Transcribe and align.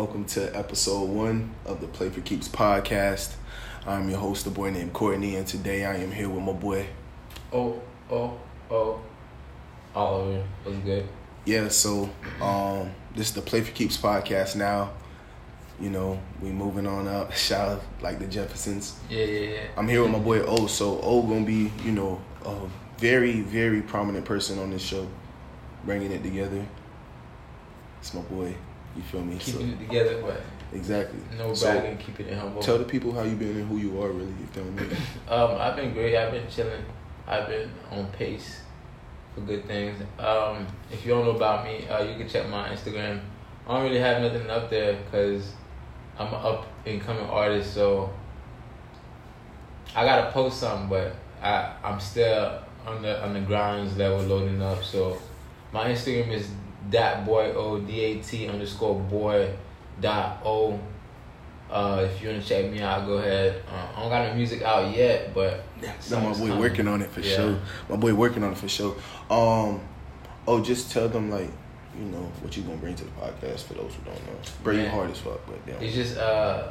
Welcome 0.00 0.24
to 0.28 0.56
episode 0.56 1.10
one 1.10 1.54
of 1.66 1.82
the 1.82 1.86
Play 1.86 2.08
for 2.08 2.22
Keeps 2.22 2.48
podcast. 2.48 3.34
I'm 3.86 4.08
your 4.08 4.18
host, 4.18 4.46
a 4.46 4.50
boy 4.50 4.70
named 4.70 4.94
Cortney, 4.94 5.36
and 5.36 5.46
today 5.46 5.84
I 5.84 5.96
am 5.96 6.10
here 6.10 6.30
with 6.30 6.42
my 6.42 6.54
boy. 6.54 6.86
Oh, 7.52 7.82
oh, 8.10 8.40
oh. 8.70 9.02
Oliver, 9.94 10.42
what's 10.64 10.78
good? 10.78 11.06
Yeah, 11.44 11.68
so 11.68 12.08
um, 12.40 12.92
this 13.14 13.28
is 13.28 13.34
the 13.34 13.42
Play 13.42 13.60
for 13.60 13.72
Keeps 13.72 13.98
podcast 13.98 14.56
now. 14.56 14.90
You 15.78 15.90
know, 15.90 16.18
we 16.40 16.48
moving 16.48 16.86
on 16.86 17.06
up. 17.06 17.32
Shout 17.34 17.68
out 17.68 17.82
like 18.00 18.18
the 18.20 18.26
Jeffersons. 18.26 18.98
Yeah, 19.10 19.26
yeah, 19.26 19.50
yeah. 19.50 19.64
I'm 19.76 19.86
here 19.86 20.00
with 20.00 20.12
my 20.12 20.18
boy 20.18 20.40
O. 20.44 20.66
So 20.66 20.98
O 21.02 21.20
gonna 21.24 21.44
be, 21.44 21.70
you 21.84 21.92
know, 21.92 22.18
a 22.46 22.56
very, 22.96 23.42
very 23.42 23.82
prominent 23.82 24.24
person 24.24 24.58
on 24.60 24.70
this 24.70 24.80
show, 24.80 25.06
bringing 25.84 26.10
it 26.10 26.22
together. 26.22 26.64
It's 28.00 28.14
my 28.14 28.22
boy. 28.22 28.54
You 28.96 29.02
feel 29.02 29.22
me? 29.22 29.36
Keeping 29.38 29.60
So- 29.60 29.74
it 29.74 29.78
together, 29.86 30.22
but 30.22 30.40
exactly. 30.72 31.20
no 31.38 31.54
So, 31.54 31.70
bragging, 31.72 31.98
keeping 31.98 32.26
it 32.26 32.38
humble. 32.38 32.60
Tell 32.62 32.78
the 32.78 32.84
people 32.84 33.12
how 33.12 33.22
you 33.22 33.36
been 33.36 33.56
and 33.56 33.68
who 33.68 33.76
you 33.78 34.02
are, 34.02 34.08
really. 34.08 34.34
You 34.40 34.46
feel 34.52 34.64
me? 34.64 34.82
Um, 35.28 35.56
I've 35.60 35.76
been 35.76 35.92
great. 35.92 36.16
I've 36.16 36.32
been 36.32 36.48
chilling. 36.48 36.84
I've 37.26 37.46
been 37.46 37.70
on 37.90 38.06
pace 38.08 38.60
for 39.34 39.42
good 39.42 39.64
things. 39.66 40.02
Um, 40.18 40.66
if 40.90 41.04
you 41.04 41.12
don't 41.12 41.24
know 41.24 41.36
about 41.36 41.64
me, 41.64 41.86
uh, 41.88 42.02
you 42.02 42.16
can 42.18 42.28
check 42.28 42.48
my 42.48 42.68
Instagram. 42.70 43.20
I 43.68 43.74
don't 43.74 43.84
really 43.84 44.00
have 44.00 44.20
nothing 44.20 44.50
up 44.50 44.68
there 44.68 44.98
because 45.04 45.52
I'm 46.18 46.26
an 46.28 46.34
up 46.42 46.66
and 46.84 47.00
coming 47.00 47.24
artist, 47.26 47.72
so 47.74 48.10
I 49.94 50.04
gotta 50.04 50.30
post 50.32 50.58
something, 50.60 50.88
but 50.88 51.14
I 51.42 51.72
I'm 51.84 52.00
still 52.00 52.60
on 52.86 53.02
the 53.02 53.22
on 53.24 53.34
the 53.34 53.40
grounds 53.40 53.96
level 53.96 54.20
loading 54.22 54.60
up. 54.60 54.82
So 54.82 55.18
my 55.72 55.86
Instagram 55.88 56.32
is 56.32 56.48
dat 56.90 57.24
boy 57.24 57.52
o 57.54 57.78
d 57.78 58.00
a 58.04 58.14
t 58.22 58.48
underscore 58.48 58.98
boy 59.00 59.48
dot 60.00 60.40
o. 60.44 60.78
Uh, 61.70 62.02
if 62.04 62.20
you 62.20 62.28
wanna 62.28 62.42
check 62.42 62.68
me 62.70 62.80
out, 62.82 63.06
go 63.06 63.18
ahead. 63.18 63.62
Uh, 63.70 63.86
I 63.96 64.00
don't 64.00 64.10
got 64.10 64.28
no 64.28 64.34
music 64.34 64.62
out 64.62 64.92
yet, 64.94 65.32
but 65.32 65.62
No, 66.10 66.20
my 66.20 66.32
boy 66.32 66.34
coming. 66.48 66.58
working 66.58 66.88
on 66.88 67.00
it 67.00 67.10
for 67.10 67.20
Yeah. 67.20 67.36
sure. 67.36 67.58
My 67.88 67.96
boy 67.96 68.12
working 68.12 68.42
on 68.42 68.50
it 68.52 68.58
for 68.58 68.68
sure. 68.68 68.96
Um, 69.30 69.80
oh, 70.48 70.60
just 70.60 70.90
tell 70.90 71.08
them 71.08 71.30
like, 71.30 71.48
you 71.96 72.06
know, 72.06 72.28
what 72.42 72.56
you 72.56 72.64
gonna 72.64 72.76
bring 72.78 72.96
to 72.96 73.04
the 73.04 73.10
podcast 73.12 73.60
for 73.64 73.74
those 73.74 73.92
who 73.94 74.02
don't 74.04 74.26
know. 74.26 74.32
Bring 74.64 74.78
Man. 74.78 74.90
hard 74.90 75.10
as 75.12 75.18
fuck, 75.18 75.40
but 75.46 75.64
damn. 75.64 75.80
It's 75.80 75.94
just 75.94 76.16
uh, 76.18 76.70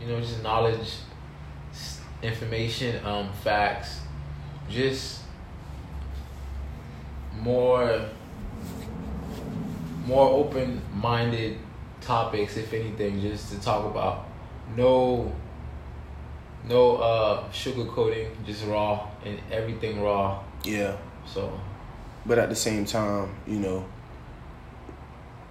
you 0.00 0.06
know, 0.06 0.18
just 0.18 0.42
knowledge, 0.42 0.88
information, 2.22 3.04
um, 3.04 3.28
facts, 3.44 4.00
just 4.70 5.20
more, 7.38 8.00
more 10.06 10.28
open-minded 10.28 11.58
topics, 12.00 12.56
if 12.56 12.72
anything, 12.72 13.20
just 13.20 13.52
to 13.52 13.60
talk 13.60 13.84
about. 13.84 14.26
No, 14.76 15.32
no 16.68 16.96
uh, 16.96 17.44
sugarcoating, 17.50 18.28
just 18.44 18.64
raw 18.66 19.08
and 19.24 19.38
everything 19.50 20.02
raw. 20.02 20.42
Yeah, 20.64 20.96
So 21.26 21.58
but 22.24 22.38
at 22.38 22.48
the 22.48 22.54
same 22.56 22.84
time, 22.84 23.34
you 23.46 23.58
know, 23.58 23.84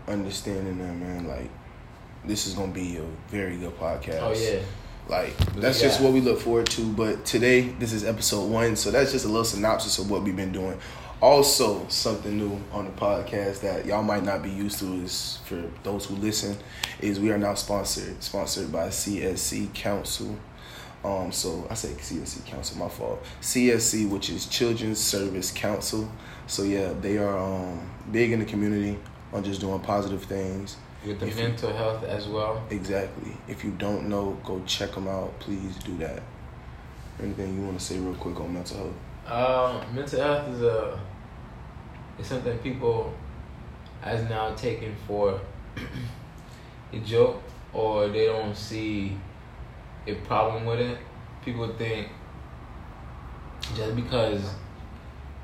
understanding 0.08 0.77
that 0.80 0.93
man, 0.95 1.27
like, 1.27 1.49
this 2.25 2.47
is 2.47 2.53
gonna 2.53 2.71
be 2.71 2.97
a 2.97 3.05
very 3.30 3.58
good 3.58 3.77
podcast. 3.80 4.21
oh 4.21 4.33
yeah, 4.33 4.61
Like 5.09 5.36
that's 5.55 5.81
just 5.81 6.02
what 6.02 6.13
we 6.13 6.21
look 6.21 6.39
forward 6.39 6.67
to. 6.67 6.93
But 6.93 7.25
today, 7.25 7.61
this 7.80 7.93
is 7.93 8.03
episode 8.03 8.49
one, 8.49 8.75
so 8.75 8.91
that's 8.91 9.11
just 9.11 9.25
a 9.25 9.27
little 9.27 9.43
synopsis 9.43 9.99
of 9.99 10.09
what 10.09 10.23
we've 10.23 10.36
been 10.36 10.52
doing. 10.52 10.80
Also, 11.22 11.88
something 11.88 12.36
new 12.36 12.59
on 12.72 12.86
the 12.86 12.91
podcast 12.91 13.61
that 13.61 13.86
y'all 13.86 14.02
might 14.02 14.23
not 14.23 14.41
be 14.41 14.50
used 14.50 14.80
to 14.80 14.91
is 15.03 15.38
for 15.45 15.61
those 15.83 16.05
who 16.05 16.16
listen, 16.16 16.58
is 17.00 17.19
we 17.19 17.30
are 17.31 17.38
now 17.38 17.53
sponsored 17.53 18.21
sponsored 18.23 18.71
by 18.71 18.87
CSC 18.87 19.71
Council. 19.76 20.36
Um, 21.04 21.32
so 21.32 21.67
I 21.70 21.76
say 21.76 21.89
CSC 21.89 22.45
Council, 22.45 22.77
my 22.80 22.89
fault. 22.89 23.23
CSC, 23.42 24.09
which 24.09 24.30
is 24.32 24.48
Children's 24.48 24.99
Service 24.99 25.52
Council. 25.52 26.09
So 26.48 26.64
yeah, 26.64 26.93
they 26.99 27.17
are 27.20 27.38
um, 27.38 27.88
big 28.11 28.32
in 28.32 28.39
the 28.39 28.45
community 28.45 28.98
on 29.32 29.43
just 29.43 29.61
doing 29.61 29.80
positive 29.80 30.23
things. 30.23 30.76
with 31.05 31.20
the 31.20 31.27
If 31.27 31.38
you- 31.38 31.43
mental 31.43 31.71
health 31.76 32.03
as 32.03 32.27
well. 32.27 32.64
Exactly. 32.71 33.32
If 33.48 33.64
you 33.64 33.71
don't 33.77 34.09
know, 34.09 34.38
go 34.43 34.61
check 34.65 34.93
them 34.93 35.08
out. 35.08 35.39
Please 35.39 35.76
do 35.86 35.95
that. 35.99 36.23
Anything 37.21 37.59
you 37.59 37.65
want 37.65 37.77
to 37.80 37.86
say 37.86 37.99
real 37.99 38.15
quick 38.15 38.39
on 38.39 38.53
mental 38.53 38.77
health? 38.77 38.95
Um, 39.32 39.95
mental 39.95 40.20
health 40.21 40.48
is 40.49 40.61
a 40.64 40.99
is 42.20 42.27
something 42.27 42.58
people 42.60 43.14
has 44.02 44.27
now 44.30 44.54
taken 44.55 44.95
for 45.08 45.39
a 46.92 46.98
joke, 46.99 47.42
or 47.73 48.10
they 48.10 48.26
don't 48.26 48.55
see 48.55 49.17
a 50.08 50.16
problem 50.16 50.66
with 50.66 50.80
it. 50.80 50.98
People 51.45 51.67
think 51.77 52.10
just 53.76 53.95
because 53.95 54.54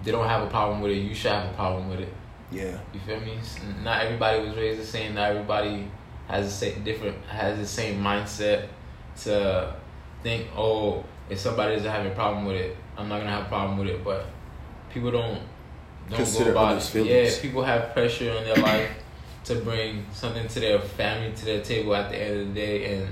they 0.03 0.11
don't 0.11 0.27
have 0.27 0.43
a 0.43 0.47
problem 0.47 0.81
with 0.81 0.91
it, 0.91 0.97
you 0.97 1.13
should 1.13 1.31
have 1.31 1.49
a 1.49 1.53
problem 1.53 1.89
with 1.89 2.01
it. 2.01 2.13
Yeah. 2.51 2.77
You 2.93 2.99
feel 2.99 3.19
me? 3.19 3.37
Not 3.83 4.01
everybody 4.01 4.47
was 4.47 4.55
raised 4.55 4.81
the 4.81 4.85
same. 4.85 5.15
Not 5.15 5.31
everybody 5.31 5.87
has 6.27 6.45
the 6.45 6.51
same 6.51 6.83
different 6.83 7.23
has 7.25 7.57
the 7.57 7.65
same 7.65 8.01
mindset 8.01 8.67
to 9.23 9.73
think, 10.23 10.47
oh, 10.55 11.03
if 11.29 11.39
somebody 11.39 11.75
doesn't 11.75 11.91
have 11.91 12.05
a 12.05 12.15
problem 12.15 12.45
with 12.45 12.55
it, 12.55 12.75
I'm 12.97 13.07
not 13.09 13.19
gonna 13.19 13.31
have 13.31 13.45
a 13.45 13.49
problem 13.49 13.77
with 13.77 13.87
it. 13.87 14.03
But 14.03 14.25
people 14.91 15.11
don't 15.11 15.41
don't 16.09 16.17
Consider 16.17 16.45
go 16.45 16.51
about 16.51 16.71
others' 16.71 16.87
it. 16.87 16.91
feelings. 16.91 17.35
Yeah, 17.35 17.41
people 17.41 17.63
have 17.63 17.93
pressure 17.93 18.31
on 18.37 18.43
their 18.43 18.55
life 18.55 18.89
to 19.45 19.55
bring 19.55 20.05
something 20.13 20.47
to 20.47 20.59
their 20.59 20.79
family 20.79 21.33
to 21.35 21.45
their 21.45 21.61
table 21.61 21.95
at 21.95 22.09
the 22.09 22.17
end 22.17 22.39
of 22.41 22.47
the 22.49 22.53
day, 22.53 22.95
and 22.95 23.07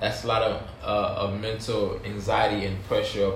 that's 0.00 0.24
a 0.24 0.26
lot 0.26 0.42
of 0.42 0.62
uh, 0.82 1.14
of 1.18 1.40
mental 1.40 2.00
anxiety 2.04 2.66
and 2.66 2.82
pressure 2.84 3.32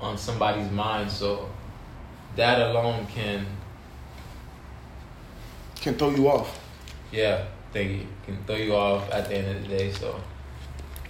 on 0.00 0.16
somebody's 0.18 0.70
mind. 0.70 1.10
So 1.10 1.48
that 2.36 2.60
alone 2.60 3.06
can 3.06 3.46
Can 5.76 5.94
throw 5.94 6.10
you 6.10 6.28
off. 6.28 6.58
Yeah, 7.12 7.44
thank 7.72 7.90
you. 7.90 8.06
Can 8.24 8.42
throw 8.44 8.56
you 8.56 8.74
off 8.74 9.10
at 9.12 9.28
the 9.28 9.36
end 9.36 9.56
of 9.56 9.62
the 9.62 9.76
day. 9.76 9.92
So 9.92 10.18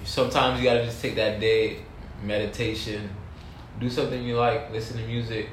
sometimes 0.04 0.58
you 0.60 0.64
gotta 0.64 0.84
just 0.84 1.00
take 1.00 1.14
that 1.14 1.38
day, 1.40 1.78
meditation, 2.22 3.08
do 3.80 3.88
something 3.88 4.22
you 4.22 4.36
like, 4.36 4.70
listen 4.72 4.98
to 4.98 5.06
music, 5.06 5.48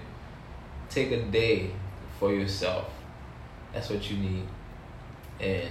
take 0.91 1.11
a 1.11 1.21
day 1.23 1.71
for 2.19 2.31
yourself. 2.33 2.85
That's 3.73 3.89
what 3.89 4.09
you 4.09 4.17
need, 4.17 4.43
and 5.39 5.69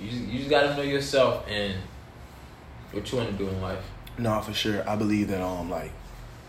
you 0.00 0.10
just, 0.10 0.22
you 0.24 0.38
just 0.38 0.50
gotta 0.50 0.76
know 0.76 0.82
yourself 0.82 1.44
and 1.48 1.74
what 2.92 3.10
you 3.10 3.18
want 3.18 3.30
to 3.30 3.36
do 3.36 3.48
in 3.48 3.60
life. 3.60 3.84
No, 4.18 4.40
for 4.40 4.52
sure. 4.52 4.88
I 4.88 4.96
believe 4.96 5.28
that 5.28 5.40
um 5.42 5.70
like 5.70 5.92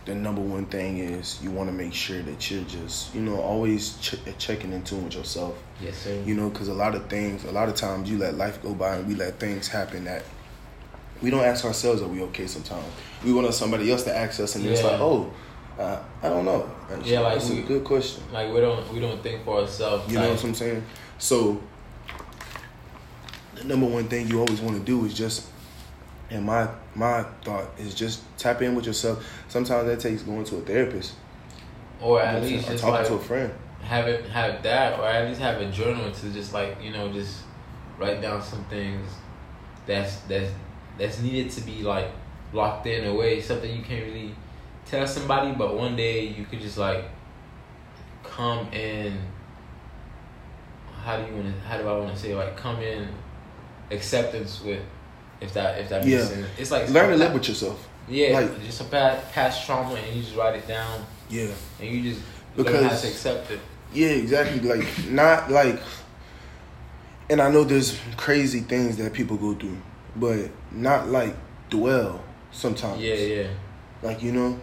the 0.05 0.13
number 0.13 0.41
one 0.41 0.65
thing 0.65 0.97
is 0.97 1.41
you 1.41 1.49
want 1.49 1.69
to 1.69 1.73
make 1.73 1.93
sure 1.93 2.21
that 2.21 2.51
you're 2.51 2.63
just 2.65 3.15
you 3.15 3.21
know 3.21 3.39
always 3.39 3.97
ch- 4.01 4.15
checking 4.37 4.73
in 4.73 4.83
tune 4.83 5.05
with 5.05 5.15
yourself. 5.15 5.57
Yes, 5.81 5.97
sir. 5.97 6.21
You 6.25 6.35
know, 6.35 6.49
because 6.49 6.67
a 6.67 6.73
lot 6.73 6.95
of 6.95 7.07
things, 7.09 7.45
a 7.45 7.51
lot 7.51 7.69
of 7.69 7.75
times 7.75 8.09
you 8.09 8.17
let 8.17 8.35
life 8.35 8.61
go 8.61 8.73
by 8.73 8.97
and 8.97 9.07
we 9.07 9.15
let 9.15 9.39
things 9.39 9.67
happen 9.69 10.03
that 10.05 10.23
we 11.21 11.29
don't 11.29 11.45
ask 11.45 11.63
ourselves 11.63 12.01
are 12.01 12.07
we 12.07 12.21
okay 12.23 12.47
sometimes. 12.47 12.85
We 13.23 13.31
want 13.31 13.51
somebody 13.53 13.89
else 13.89 14.03
to 14.03 14.15
ask 14.15 14.41
us 14.41 14.55
and 14.55 14.65
it's 14.65 14.83
like, 14.83 14.99
oh, 14.99 15.31
uh, 15.79 15.99
I 16.21 16.29
don't 16.29 16.45
know. 16.45 16.69
And 16.89 17.05
Yeah, 17.05 17.21
like 17.21 17.35
that's 17.39 17.49
a 17.49 17.61
good 17.61 17.83
question. 17.83 18.23
like 18.31 18.53
we 18.53 18.59
don't 18.61 18.93
we 18.93 18.99
don't 18.99 19.21
think 19.23 19.43
for 19.45 19.61
ourselves. 19.61 20.11
You 20.11 20.19
know 20.19 20.29
what 20.31 20.43
I'm 20.43 20.53
saying? 20.53 20.83
So 21.17 21.59
the 23.55 23.63
number 23.65 23.85
one 23.87 24.07
thing 24.07 24.27
you 24.27 24.39
always 24.39 24.61
want 24.61 24.77
to 24.77 24.83
do 24.83 25.05
is 25.05 25.13
just 25.13 25.47
and 26.29 26.45
my 26.45 26.67
my 26.95 27.23
thought 27.43 27.67
is 27.77 27.93
just 27.93 28.21
tap 28.37 28.61
in 28.61 28.75
with 28.75 28.85
yourself. 28.85 29.25
Sometimes 29.47 29.85
that 29.87 29.99
takes 29.99 30.23
going 30.23 30.43
to 30.45 30.57
a 30.57 30.61
therapist. 30.61 31.13
or 32.01 32.19
You 32.19 32.23
know 32.25 32.29
at 32.31 32.41
least 32.43 32.69
or 32.69 32.77
talking 32.77 32.93
like 32.95 33.07
to 33.07 33.13
a 33.15 33.19
friend. 33.19 33.53
have 33.81 34.07
it 34.07 34.25
have 34.29 34.63
that 34.63 34.99
or 34.99 35.05
at 35.07 35.27
least 35.27 35.41
have 35.41 35.59
a 35.61 35.69
journal 35.71 36.11
to 36.11 36.29
just 36.31 36.53
like 36.53 36.77
you 36.81 36.91
know 36.91 37.11
just 37.11 37.41
write 37.99 38.21
down 38.21 38.41
some 38.41 38.63
things 38.65 39.07
that's 39.85 40.17
that's 40.21 40.51
that's 40.97 41.19
needed 41.21 41.51
to 41.51 41.61
be 41.61 41.83
like 41.83 42.07
locked 42.53 42.87
in 42.87 43.05
a 43.05 43.13
way 43.13 43.41
something 43.41 43.75
you 43.75 43.83
can't 43.83 44.05
really 44.05 44.33
tell 44.85 45.07
somebody 45.07 45.51
but 45.53 45.75
one 45.75 45.95
day 45.95 46.27
you 46.27 46.45
could 46.45 46.59
just 46.61 46.77
like 46.77 47.05
come 48.23 48.67
in 48.73 49.17
how 51.03 51.17
do 51.17 51.25
you 51.29 51.35
want 51.35 51.53
to 51.53 51.61
how 51.67 51.77
do 51.77 51.87
I 51.87 51.97
want 51.97 52.13
to 52.13 52.17
say 52.21 52.35
like 52.35 52.55
come 52.57 52.79
in 52.81 53.07
acceptance 53.91 54.61
with 54.61 54.81
if 55.41 55.53
that 55.53 55.79
if 55.79 55.89
that 55.89 56.05
makes 56.05 56.11
Yeah. 56.11 56.25
sense 56.25 56.47
it's 56.57 56.71
like 56.71 56.89
Learn 56.89 57.09
to 57.09 57.15
live 57.15 57.33
with 57.33 57.47
yourself. 57.47 57.87
yeah 58.07 58.39
like- 58.39 58.63
just 58.63 58.81
a 58.81 58.85
past, 58.85 59.31
past 59.31 59.65
trauma 59.65 59.95
and 59.95 60.15
you 60.15 60.21
just 60.23 60.35
write 60.35 60.55
it 60.55 60.67
down 60.67 61.05
Yeah. 61.29 61.47
and 61.79 61.89
you 61.89 62.01
just 62.11 62.21
learn 62.55 62.65
how 62.67 62.73
Because- 62.81 63.01
to 63.01 63.07
accept 63.07 63.51
it 63.51 63.59
Yeah, 63.93 64.09
exactly. 64.09 64.59
Like 64.61 64.87
not 65.09 65.51
like 65.51 65.79
and 67.29 67.39
I 67.41 67.49
know 67.51 67.63
there's 67.63 67.97
crazy 68.17 68.59
things 68.61 68.97
that 68.97 69.13
people 69.13 69.37
go 69.37 69.53
through, 69.55 69.77
but 70.15 70.49
not 70.71 71.09
like 71.09 71.35
dwell 71.69 72.21
sometimes. 72.51 72.99
yeah 73.01 73.13
yeah 73.15 73.47
Like, 74.01 74.21
you 74.23 74.31
know, 74.33 74.59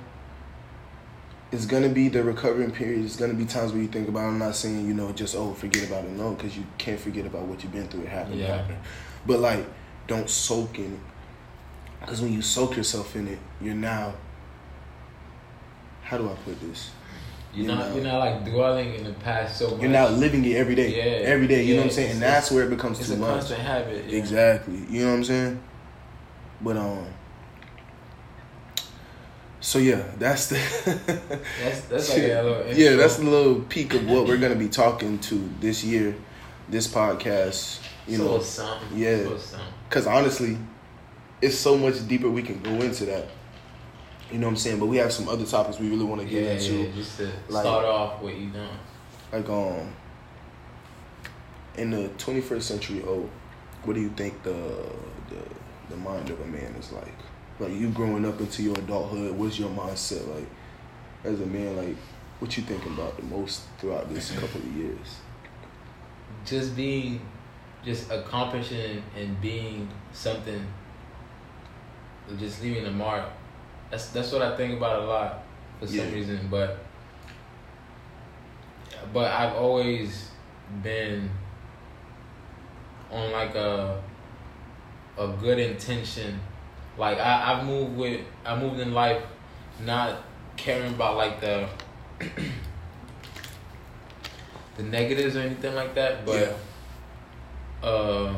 it's 1.53 1.67
gonna 1.67 1.89
be 1.89 2.09
the 2.09 2.23
recovering 2.23 2.71
period. 2.71 3.05
It's 3.05 3.17
gonna 3.17 3.35
be 3.35 3.45
times 3.45 3.73
where 3.73 3.83
you 3.83 3.89
think 3.89 4.09
about. 4.09 4.25
It. 4.25 4.29
I'm 4.29 4.39
not 4.39 4.55
saying 4.55 4.87
you 4.87 4.95
know 4.95 5.11
just 5.13 5.35
oh 5.35 5.53
forget 5.55 5.87
about 5.89 6.05
it. 6.05 6.11
No, 6.13 6.33
because 6.35 6.57
you 6.57 6.65
can't 6.79 6.99
forget 7.01 7.27
about 7.27 7.43
what 7.43 7.63
you've 7.63 7.73
been 7.73 7.89
through. 7.89 8.03
It 8.03 8.09
happened. 8.09 8.35
It 8.41 8.45
Yeah. 8.45 8.57
happened. 8.59 8.79
But 9.27 9.41
like, 9.41 9.67
don't 10.07 10.29
soak 10.31 10.79
in 10.79 10.95
it. 10.95 11.01
Because 12.01 12.23
when 12.23 12.33
you 12.33 12.41
soak 12.43 12.77
yourself 12.77 13.15
in 13.17 13.29
it, 13.29 13.39
you're 13.61 13.75
now. 13.75 14.15
How 16.03 16.19
do 16.19 16.29
I 16.29 16.35
put 16.45 16.61
this? 16.61 16.91
You're 17.53 17.67
You 17.67 17.73
not 17.75 17.95
you're 17.95 18.05
not 18.05 18.19
like 18.19 18.45
dwelling 18.45 18.95
in 18.95 19.05
the 19.05 19.13
past 19.15 19.59
so 19.59 19.71
much. 19.73 19.81
You're 19.81 19.91
now 19.91 20.09
living 20.09 20.45
it 20.45 20.57
every 20.57 20.75
day. 20.77 20.97
Yeah. 20.97 21.29
Every 21.29 21.47
day. 21.49 21.65
You 21.65 21.75
know 21.75 21.81
what 21.83 21.87
I'm 21.89 21.93
saying? 21.93 22.11
And 22.13 22.23
that's 22.23 22.51
where 22.51 22.65
it 22.65 22.71
becomes 22.71 23.01
It's 23.01 23.09
too 23.09 23.15
a 23.17 23.19
much. 23.19 23.31
constant 23.31 23.61
habit. 23.61 24.05
yeah. 24.09 24.19
Exactly. 24.19 24.79
You 24.89 25.03
know 25.05 25.11
what 25.11 25.17
I'm 25.19 25.25
saying? 25.25 25.61
But 26.61 26.77
um. 26.77 27.07
So 29.61 29.79
yeah, 29.79 30.03
that's 30.19 30.47
the. 30.49 30.57
That's 31.63 31.81
that's 31.83 32.09
like 32.11 32.19
a 32.23 32.43
little 32.43 32.73
yeah, 32.73 32.97
that's 32.97 33.19
a 33.19 33.23
little 33.23 33.61
peek 33.63 33.93
of 33.95 34.09
what 34.09 34.27
we're 34.27 34.39
gonna 34.39 34.55
be 34.55 34.69
talking 34.69 35.19
to 35.21 35.51
this 35.61 35.85
year, 35.85 36.15
this 36.69 36.87
podcast. 36.89 37.81
You 38.07 38.15
It's 38.15 38.15
a 38.15 38.19
know, 38.19 38.31
little 38.31 38.41
something. 38.45 38.99
yeah. 38.99 39.09
It's 39.09 39.21
a 39.21 39.23
little 39.25 39.39
something. 39.39 39.69
because 39.89 40.07
honestly, 40.07 40.57
it's 41.43 41.57
so 41.57 41.77
much 41.77 42.07
deeper 42.09 42.29
we 42.31 42.43
can 42.43 42.61
go 42.63 42.71
into 42.71 43.05
that. 43.07 43.27
You 44.33 44.39
know 44.39 44.47
what 44.47 44.53
I'm 44.53 44.57
saying? 44.57 44.79
But 44.79 44.87
we 44.87 44.97
have 44.97 45.13
some 45.13 45.29
other 45.29 45.45
topics 45.45 45.79
we 45.79 45.91
really 45.91 46.05
want 46.05 46.21
to 46.23 46.27
get 46.27 46.43
Yeah, 46.45 46.51
into. 46.53 46.73
yeah, 46.89 46.95
just 46.95 47.19
to 47.19 47.25
like- 47.49 47.63
start 47.63 47.85
off 47.85 48.23
what 48.23 48.35
you 48.37 48.49
doing. 48.51 48.69
like 49.33 49.49
um 49.49 49.93
in 51.77 51.91
the 51.91 52.09
21st 52.19 52.63
century 52.63 53.03
oh 53.07 53.29
what 53.85 53.95
do 53.95 54.01
you 54.01 54.11
think 54.11 54.43
the 54.43 54.51
the 55.31 55.41
the 55.91 55.97
mind 55.97 56.29
of 56.31 56.41
a 56.41 56.47
man 56.47 56.75
is 56.79 56.91
like 56.93 57.15
like 57.61 57.73
you 57.73 57.89
growing 57.91 58.25
up 58.27 58.41
into 58.41 58.63
your 58.63 58.79
adulthood 58.79 59.33
what's 59.37 59.59
your 59.59 59.71
mindset 59.71 60.27
like 60.35 60.47
as 61.25 61.41
a 61.41 61.47
man 61.47 61.77
like 61.77 61.97
what 62.39 62.57
you 62.57 62.63
thinking 62.63 62.93
about 62.95 63.17
the 63.17 63.23
most 63.25 63.63
throughout 63.79 64.09
this 64.13 64.31
couple 64.41 64.61
of 64.61 64.67
years 64.77 65.19
Just 66.47 66.75
being, 66.75 67.21
just 67.85 68.11
accomplishing 68.11 69.03
and 69.15 69.39
being 69.43 69.89
something. 70.13 70.65
Just 72.39 72.63
leaving 72.63 72.87
a 72.87 72.91
mark. 72.91 73.25
That's 73.91 74.09
that's 74.11 74.33
what 74.33 74.41
I 74.41 74.57
think 74.57 74.79
about 74.79 75.03
a 75.03 75.05
lot 75.05 75.43
for 75.79 75.87
some 75.87 75.97
Yeah. 75.97 76.15
reason. 76.15 76.49
But 76.51 76.79
but 79.13 79.31
I've 79.31 79.55
always 79.57 80.31
been 80.83 81.29
on 83.11 83.33
like 83.33 83.55
a 83.55 84.01
a 85.19 85.29
good 85.29 85.59
intention. 85.59 86.41
Like 87.01 87.19
I, 87.19 87.55
I've 87.55 87.65
moved 87.65 87.97
with 87.97 88.21
I 88.45 88.61
moved 88.61 88.79
in 88.79 88.93
life 88.93 89.23
not 89.87 90.23
caring 90.59 90.93
about 90.93 91.17
like 91.17 91.41
the 91.41 91.67
the 94.77 94.83
negatives 94.83 95.35
or 95.35 95.41
anything 95.41 95.75
like 95.75 95.95
that, 95.95 96.27
but 96.27 96.59
uh 97.83 98.35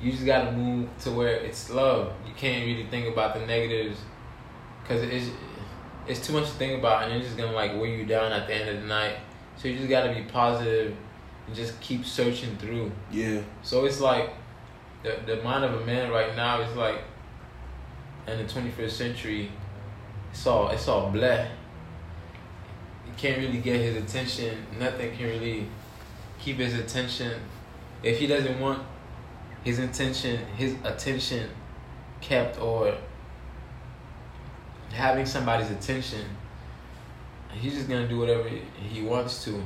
you 0.00 0.10
just 0.10 0.26
gotta 0.26 0.50
move 0.50 0.88
to 1.02 1.12
where 1.12 1.36
it's 1.36 1.70
love. 1.70 2.12
You 2.26 2.34
can't 2.34 2.66
really 2.66 2.86
think 2.86 3.06
about 3.06 3.34
the 3.34 3.46
negatives 3.46 3.98
because 4.82 5.02
it's 5.02 5.30
it's 6.08 6.26
too 6.26 6.32
much 6.32 6.46
to 6.46 6.54
think 6.54 6.80
about, 6.80 7.04
and 7.04 7.12
it's 7.12 7.26
just 7.26 7.38
gonna 7.38 7.52
like 7.52 7.80
weigh 7.80 7.96
you 7.96 8.04
down 8.04 8.32
at 8.32 8.48
the 8.48 8.54
end 8.54 8.68
of 8.68 8.82
the 8.82 8.88
night. 8.88 9.18
So 9.56 9.68
you 9.68 9.76
just 9.76 9.88
gotta 9.88 10.12
be 10.12 10.22
positive 10.22 10.96
and 11.46 11.54
just 11.54 11.80
keep 11.80 12.04
searching 12.04 12.56
through. 12.56 12.90
yeah 13.12 13.42
So 13.62 13.84
it's 13.84 14.00
like 14.00 14.30
the 15.02 15.18
the 15.26 15.42
mind 15.42 15.64
of 15.64 15.80
a 15.80 15.84
man 15.84 16.10
right 16.10 16.34
now 16.36 16.60
is 16.60 16.76
like 16.76 17.02
in 18.26 18.38
the 18.38 18.44
twenty 18.44 18.70
first 18.70 18.96
century. 18.96 19.50
It's 20.30 20.46
all 20.46 20.68
it's 20.70 20.88
all 20.88 21.10
black. 21.10 21.48
You 23.06 23.12
can't 23.16 23.38
really 23.38 23.58
get 23.58 23.80
his 23.80 23.96
attention. 23.96 24.66
Nothing 24.78 25.16
can 25.16 25.26
really 25.26 25.66
keep 26.38 26.56
his 26.56 26.74
attention. 26.74 27.40
If 28.02 28.18
he 28.18 28.26
doesn't 28.26 28.58
want 28.60 28.82
his 29.64 29.78
intention, 29.78 30.44
his 30.56 30.74
attention 30.84 31.50
kept, 32.20 32.60
or 32.60 32.96
having 34.92 35.26
somebody's 35.26 35.70
attention, 35.70 36.24
he's 37.52 37.74
just 37.74 37.88
gonna 37.88 38.08
do 38.08 38.18
whatever 38.18 38.48
he 38.48 39.02
wants 39.02 39.44
to. 39.44 39.62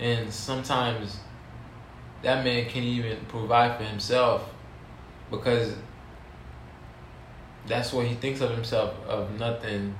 And 0.00 0.32
sometimes 0.32 1.18
that 2.22 2.44
man 2.44 2.64
can't 2.68 2.84
even 2.84 3.18
provide 3.26 3.78
for 3.78 3.84
himself 3.84 4.53
because 5.30 5.74
that's 7.66 7.92
what 7.92 8.06
he 8.06 8.14
thinks 8.14 8.40
of 8.40 8.50
himself 8.50 8.94
of 9.06 9.38
nothing 9.38 9.94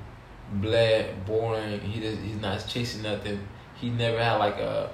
bled 0.55 1.25
boring 1.27 1.81
he 1.81 2.01
does 2.01 2.19
he's 2.19 2.37
not 2.41 2.65
chasing 2.69 3.03
nothing. 3.03 3.41
He 3.77 3.91
never 3.91 4.23
had 4.23 4.37
like 4.37 4.57
a 4.59 4.91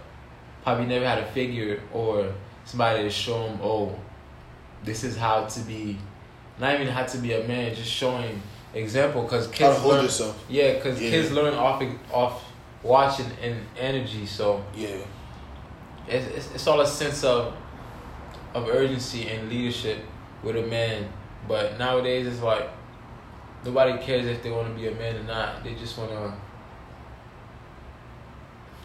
probably 0.63 0.87
never 0.87 1.07
had 1.07 1.19
a 1.19 1.27
figure 1.27 1.81
or 1.93 2.33
somebody 2.65 3.03
to 3.03 3.11
show 3.11 3.47
him 3.47 3.59
oh 3.63 3.99
this 4.85 5.05
is 5.05 5.17
how 5.17 5.45
to 5.47 5.61
be 5.61 5.99
not 6.59 6.75
even 6.75 6.87
how 6.89 7.05
to 7.05 7.19
be 7.19 7.33
a 7.33 7.47
man 7.49 7.75
just 7.75 7.91
showing 7.91 8.41
example 8.75 9.23
because 9.23 9.47
how 9.47 9.51
to 9.53 9.57
kids 9.59 9.79
hold 9.79 9.95
learn 9.95 10.05
yourself. 10.05 10.45
Yeah 10.49 10.75
because 10.75 11.01
Yeah. 11.03 11.11
kids 11.11 11.33
learn 11.33 11.55
off 11.55 11.83
off 12.13 12.45
watching 12.83 13.27
and 13.43 13.57
energy 13.79 14.25
so 14.27 14.65
yeah. 14.75 14.89
it's, 16.09 16.27
it's, 16.29 16.55
it's 16.55 16.67
all 16.67 16.81
a 16.81 16.87
sense 16.87 17.25
of 17.25 17.55
of 18.55 18.69
urgency 18.69 19.29
and 19.29 19.49
leadership 19.51 19.99
with 20.43 20.57
a 20.57 20.63
man. 20.67 21.09
But 21.49 21.79
nowadays 21.79 22.27
it's 22.27 22.43
like 22.43 22.69
nobody 23.65 23.99
cares 24.05 24.27
if 24.27 24.43
they 24.43 24.51
want 24.51 24.69
to 24.69 24.75
be 24.75 24.89
a 24.89 24.95
man 24.95 25.17
or 25.17 25.25
not. 25.25 25.65
They 25.65 25.75
just 25.75 25.97
want 25.99 26.11
to. 26.11 26.35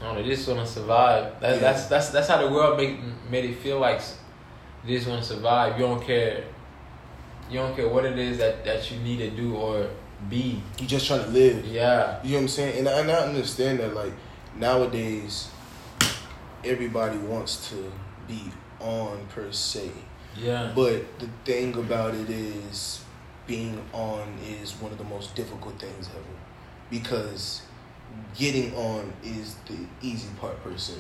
I 0.01 0.03
don't 0.07 0.15
know. 0.17 0.23
They 0.23 0.29
just 0.29 0.47
want 0.47 0.59
to 0.59 0.65
survive. 0.65 1.39
That's 1.39 1.61
Yeah. 1.61 1.71
that's 1.71 1.85
that's 1.87 2.09
that's 2.09 2.27
how 2.27 2.37
the 2.45 2.49
world 2.51 2.77
make 2.77 2.99
made 3.29 3.45
it 3.45 3.57
feel 3.57 3.79
like. 3.79 4.01
They 4.85 4.95
just 4.95 5.07
want 5.07 5.21
to 5.21 5.27
survive. 5.27 5.79
You 5.79 5.85
don't 5.87 6.03
care. 6.03 6.43
You 7.49 7.59
don't 7.59 7.75
care 7.75 7.87
what 7.87 8.05
it 8.05 8.19
is 8.19 8.37
that 8.39 8.63
that 8.65 8.91
you 8.91 8.99
need 8.99 9.17
to 9.17 9.29
do 9.31 9.55
or 9.55 9.89
be. 10.29 10.61
you 10.79 10.87
just 10.87 11.07
trying 11.07 11.23
to 11.23 11.29
live 11.29 11.65
Yeah. 11.65 12.19
You 12.23 12.31
know 12.31 12.35
what 12.37 12.41
I'm 12.43 12.47
saying? 12.47 12.79
And 12.79 12.89
I, 12.89 12.99
and 12.99 13.11
I 13.11 13.15
understand 13.15 13.79
that, 13.79 13.93
like, 13.93 14.13
nowadays, 14.55 15.49
everybody 16.63 17.17
wants 17.17 17.69
to 17.69 17.91
be 18.27 18.41
on 18.79 19.25
per 19.27 19.51
se. 19.51 19.91
Yeah. 20.37 20.71
But 20.75 21.19
the 21.19 21.29
thing 21.45 21.75
about 21.75 22.13
it 22.15 22.29
is, 22.29 23.03
being 23.47 23.81
on 23.93 24.37
is 24.43 24.73
one 24.73 24.91
of 24.91 24.97
the 24.97 25.03
most 25.03 25.35
difficult 25.35 25.79
things 25.79 26.09
ever. 26.09 26.39
Because 26.89 27.61
getting 28.35 28.73
on 28.75 29.13
is 29.23 29.55
the 29.67 29.77
easy 30.01 30.29
part 30.39 30.61
per 30.63 30.77
se. 30.77 30.95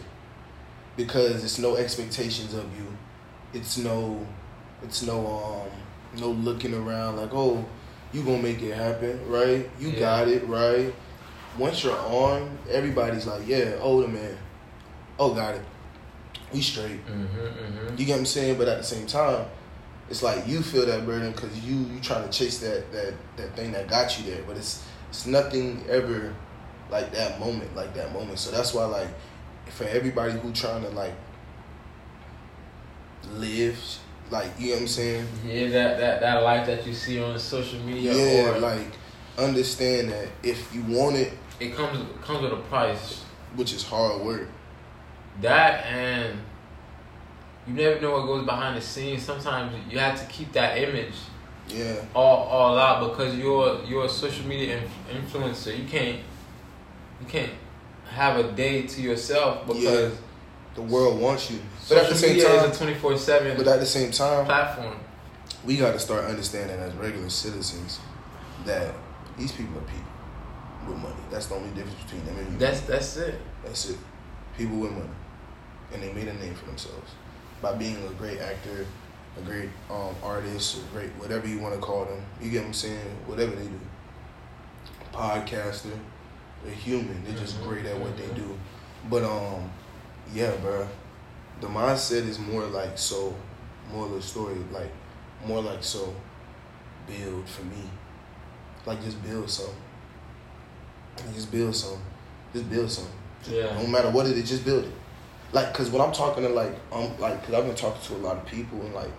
Because 0.95 1.43
it's 1.43 1.59
no 1.59 1.75
expectations 1.75 2.53
of 2.53 2.65
you. 2.77 2.87
It's 3.53 3.77
no, 3.77 4.25
it's 4.83 5.03
no, 5.03 5.27
um, 5.27 6.19
no 6.19 6.29
looking 6.29 6.73
around 6.73 7.17
like, 7.17 7.33
oh, 7.33 7.65
you 8.13 8.23
gonna 8.23 8.41
make 8.41 8.61
it 8.61 8.73
happen, 8.73 9.19
right? 9.29 9.69
You 9.79 9.89
Yeah. 9.89 9.99
got 9.99 10.27
it, 10.27 10.47
right? 10.47 10.93
Once 11.57 11.83
you're 11.83 11.97
on, 11.97 12.57
everybody's 12.69 13.25
like, 13.25 13.47
yeah, 13.47 13.75
oh 13.81 14.01
the 14.01 14.07
man, 14.07 14.37
oh 15.19 15.33
got 15.33 15.55
it, 15.55 15.61
we 16.55 16.61
straight. 16.61 17.05
Mhm. 17.05 17.27
Mhm. 17.27 17.99
You 17.99 18.05
get 18.05 18.13
what 18.13 18.19
I'm 18.19 18.25
saying? 18.25 18.57
But 18.57 18.67
at 18.67 18.77
the 18.77 18.83
same 18.83 19.05
time, 19.05 19.45
it's 20.09 20.23
like 20.23 20.47
you 20.47 20.61
feel 20.61 20.85
that 20.85 21.05
burden 21.05 21.31
because 21.31 21.57
you 21.59 21.75
you 21.93 21.99
trying 22.01 22.23
to 22.27 22.37
chase 22.37 22.57
that 22.59 22.91
that 22.93 23.13
that 23.37 23.55
thing 23.55 23.71
that 23.73 23.87
got 23.87 24.17
you 24.19 24.31
there. 24.31 24.43
But 24.47 24.57
it's 24.57 24.83
it's 25.09 25.25
nothing 25.25 25.83
ever 25.89 26.33
like 26.89 27.11
that 27.13 27.39
moment, 27.39 27.75
like 27.75 27.93
that 27.95 28.13
moment. 28.13 28.39
So 28.39 28.51
that's 28.51 28.73
why 28.73 28.85
like 28.85 29.09
for 29.69 29.83
everybody 29.85 30.33
who 30.33 30.51
trying 30.53 30.83
to 30.83 30.89
like 30.89 31.13
live, 33.33 33.77
like 34.31 34.47
you 34.59 34.67
know 34.69 34.73
what 34.75 34.81
I'm 34.81 34.87
saying? 34.87 35.27
Yeah, 35.45 35.67
that, 35.69 35.99
that 35.99 36.21
that 36.21 36.43
life 36.43 36.67
that 36.67 36.85
you 36.85 36.93
see 36.93 37.21
on 37.21 37.37
social 37.39 37.79
media, 37.81 38.13
Yeah, 38.13 38.49
or 38.55 38.59
like 38.59 38.87
understand 39.37 40.11
that 40.11 40.29
if 40.43 40.73
you 40.73 40.83
want 40.83 41.15
it, 41.17 41.33
it 41.59 41.75
comes 41.75 41.97
comes 42.23 42.41
with 42.41 42.53
a 42.53 42.57
price. 42.69 43.23
which 43.55 43.73
is 43.73 43.83
hard 43.83 44.21
work. 44.21 44.47
That 45.41 45.85
and 45.85 46.39
you 47.67 47.73
never 47.73 47.99
know 47.99 48.11
what 48.11 48.25
goes 48.25 48.45
behind 48.45 48.77
the 48.77 48.81
scenes. 48.81 49.23
Sometimes 49.23 49.73
you 49.91 49.99
have 49.99 50.19
to 50.19 50.25
keep 50.27 50.51
that 50.53 50.77
image 50.77 51.15
Yeah, 51.67 51.95
all 52.13 52.43
all 52.47 52.77
out 52.77 53.09
because 53.09 53.35
you're 53.35 53.83
you're 53.83 54.05
a 54.05 54.09
social 54.09 54.45
media 54.47 54.81
inf- 54.81 55.33
influencer. 55.33 55.77
You 55.77 55.85
can't 55.85 56.19
you 57.19 57.27
can't 57.27 57.51
have 58.11 58.37
a 58.37 58.51
day 58.51 58.83
to 58.83 59.01
yourself 59.01 59.65
because 59.67 60.13
the 60.75 60.81
world 60.81 61.19
wants 61.19 61.49
you. 61.51 61.59
But 61.89 61.97
at 61.99 62.09
the 62.09 62.15
same 62.15 62.41
time, 62.41 62.69
is 62.69 62.75
a 62.75 62.77
twenty 62.77 62.93
four 62.95 63.17
seven 63.17 63.57
but 63.57 63.67
at 63.67 63.79
the 63.79 63.85
same 63.85 64.11
time, 64.11 64.45
platform. 64.45 64.97
we 65.65 65.77
got 65.77 65.93
to 65.93 65.99
start 65.99 66.25
understanding 66.25 66.77
as 66.79 66.93
regular 66.93 67.29
citizens 67.29 67.99
that 68.65 68.93
these 69.37 69.51
people 69.51 69.77
are 69.77 69.81
people 69.81 70.03
with 70.87 70.97
money. 70.97 71.15
That's 71.31 71.47
the 71.47 71.55
only 71.55 71.69
difference 71.69 72.01
between 72.03 72.25
them 72.25 72.37
and 72.37 72.53
you. 72.53 72.57
That's 72.59 72.81
that's 72.81 73.17
it. 73.17 73.41
That's 73.63 73.89
it. 73.89 73.97
People 74.57 74.77
with 74.77 74.91
money, 74.91 75.09
and 75.93 76.01
they 76.01 76.11
made 76.13 76.27
a 76.27 76.33
name 76.33 76.53
for 76.55 76.65
themselves 76.65 77.11
by 77.61 77.73
being 77.73 77.97
a 78.07 78.11
great 78.13 78.39
actor, 78.39 78.85
a 79.37 79.41
great 79.41 79.69
um, 79.89 80.15
artist, 80.23 80.77
a 80.77 80.81
great 80.93 81.09
whatever 81.17 81.47
you 81.47 81.59
want 81.59 81.73
to 81.75 81.79
call 81.79 82.05
them. 82.05 82.21
You 82.41 82.51
get 82.51 82.61
what 82.61 82.67
I'm 82.67 82.73
saying? 82.73 83.17
Whatever 83.27 83.55
they 83.55 83.65
do, 83.65 83.79
podcaster. 85.13 85.97
They're 86.63 86.73
human. 86.73 87.23
They're 87.23 87.37
just 87.37 87.59
Mhm, 87.59 87.63
great 87.67 87.85
at 87.85 87.99
what 87.99 88.17
they 88.17 88.27
do. 88.33 88.57
But 89.09 89.23
um, 89.23 89.69
yeah, 90.33 90.55
bro. 90.57 90.87
The 91.61 91.67
mindset 91.67 92.27
is 92.27 92.39
more 92.39 92.65
like 92.65 92.97
so. 92.97 93.35
More 93.91 94.05
of 94.07 94.13
the 94.13 94.21
story, 94.21 94.55
like 94.71 94.91
more 95.45 95.61
like 95.61 95.83
so. 95.83 96.13
Build 97.07 97.47
for 97.47 97.63
me. 97.63 97.83
Like 98.85 99.03
just 99.03 99.21
build 99.23 99.49
some. 99.49 99.69
Just 101.33 101.51
build 101.51 101.75
some. 101.75 101.99
Just 102.53 102.69
build 102.69 102.91
some. 102.91 103.07
Yeah. 103.49 103.79
No 103.79 103.87
matter 103.87 104.09
what 104.09 104.25
it 104.25 104.37
is, 104.37 104.49
just 104.49 104.65
build 104.65 104.85
it. 104.85 104.91
Like, 105.51 105.73
cause 105.73 105.89
when 105.89 106.01
I'm 106.01 106.11
talking 106.11 106.43
to 106.43 106.49
like, 106.49 106.75
um, 106.91 107.17
like, 107.19 107.43
cause 107.45 107.53
I've 107.53 107.65
been 107.65 107.75
talking 107.75 108.01
to 108.07 108.15
a 108.15 108.23
lot 108.25 108.37
of 108.37 108.45
people, 108.45 108.81
and 108.81 108.93
like, 108.93 109.11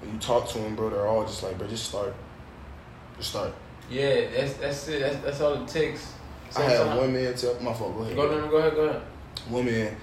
when 0.00 0.12
you 0.12 0.18
talk 0.18 0.48
to 0.50 0.58
them, 0.58 0.76
bro, 0.76 0.90
they're 0.90 1.06
all 1.06 1.24
just 1.24 1.42
like, 1.42 1.58
bro, 1.58 1.66
just 1.66 1.88
start, 1.88 2.14
just 3.16 3.30
start. 3.30 3.52
Yeah, 3.90 4.30
that's 4.30 4.54
that's 4.54 4.88
it. 4.88 5.00
That's, 5.00 5.16
that's 5.18 5.40
all 5.40 5.62
it 5.62 5.68
takes. 5.68 6.14
I 6.56 6.62
had 6.62 6.96
one 6.96 7.12
man 7.12 7.34
tell 7.34 7.58
my 7.60 7.72
fault. 7.72 7.96
Go 7.96 8.02
ahead. 8.02 8.16
Go, 8.16 8.30
no, 8.30 8.48
go 8.48 8.56
ahead, 8.56 8.74
go 8.74 8.84
ahead. 8.84 9.02
One 9.48 9.66
man 9.66 9.96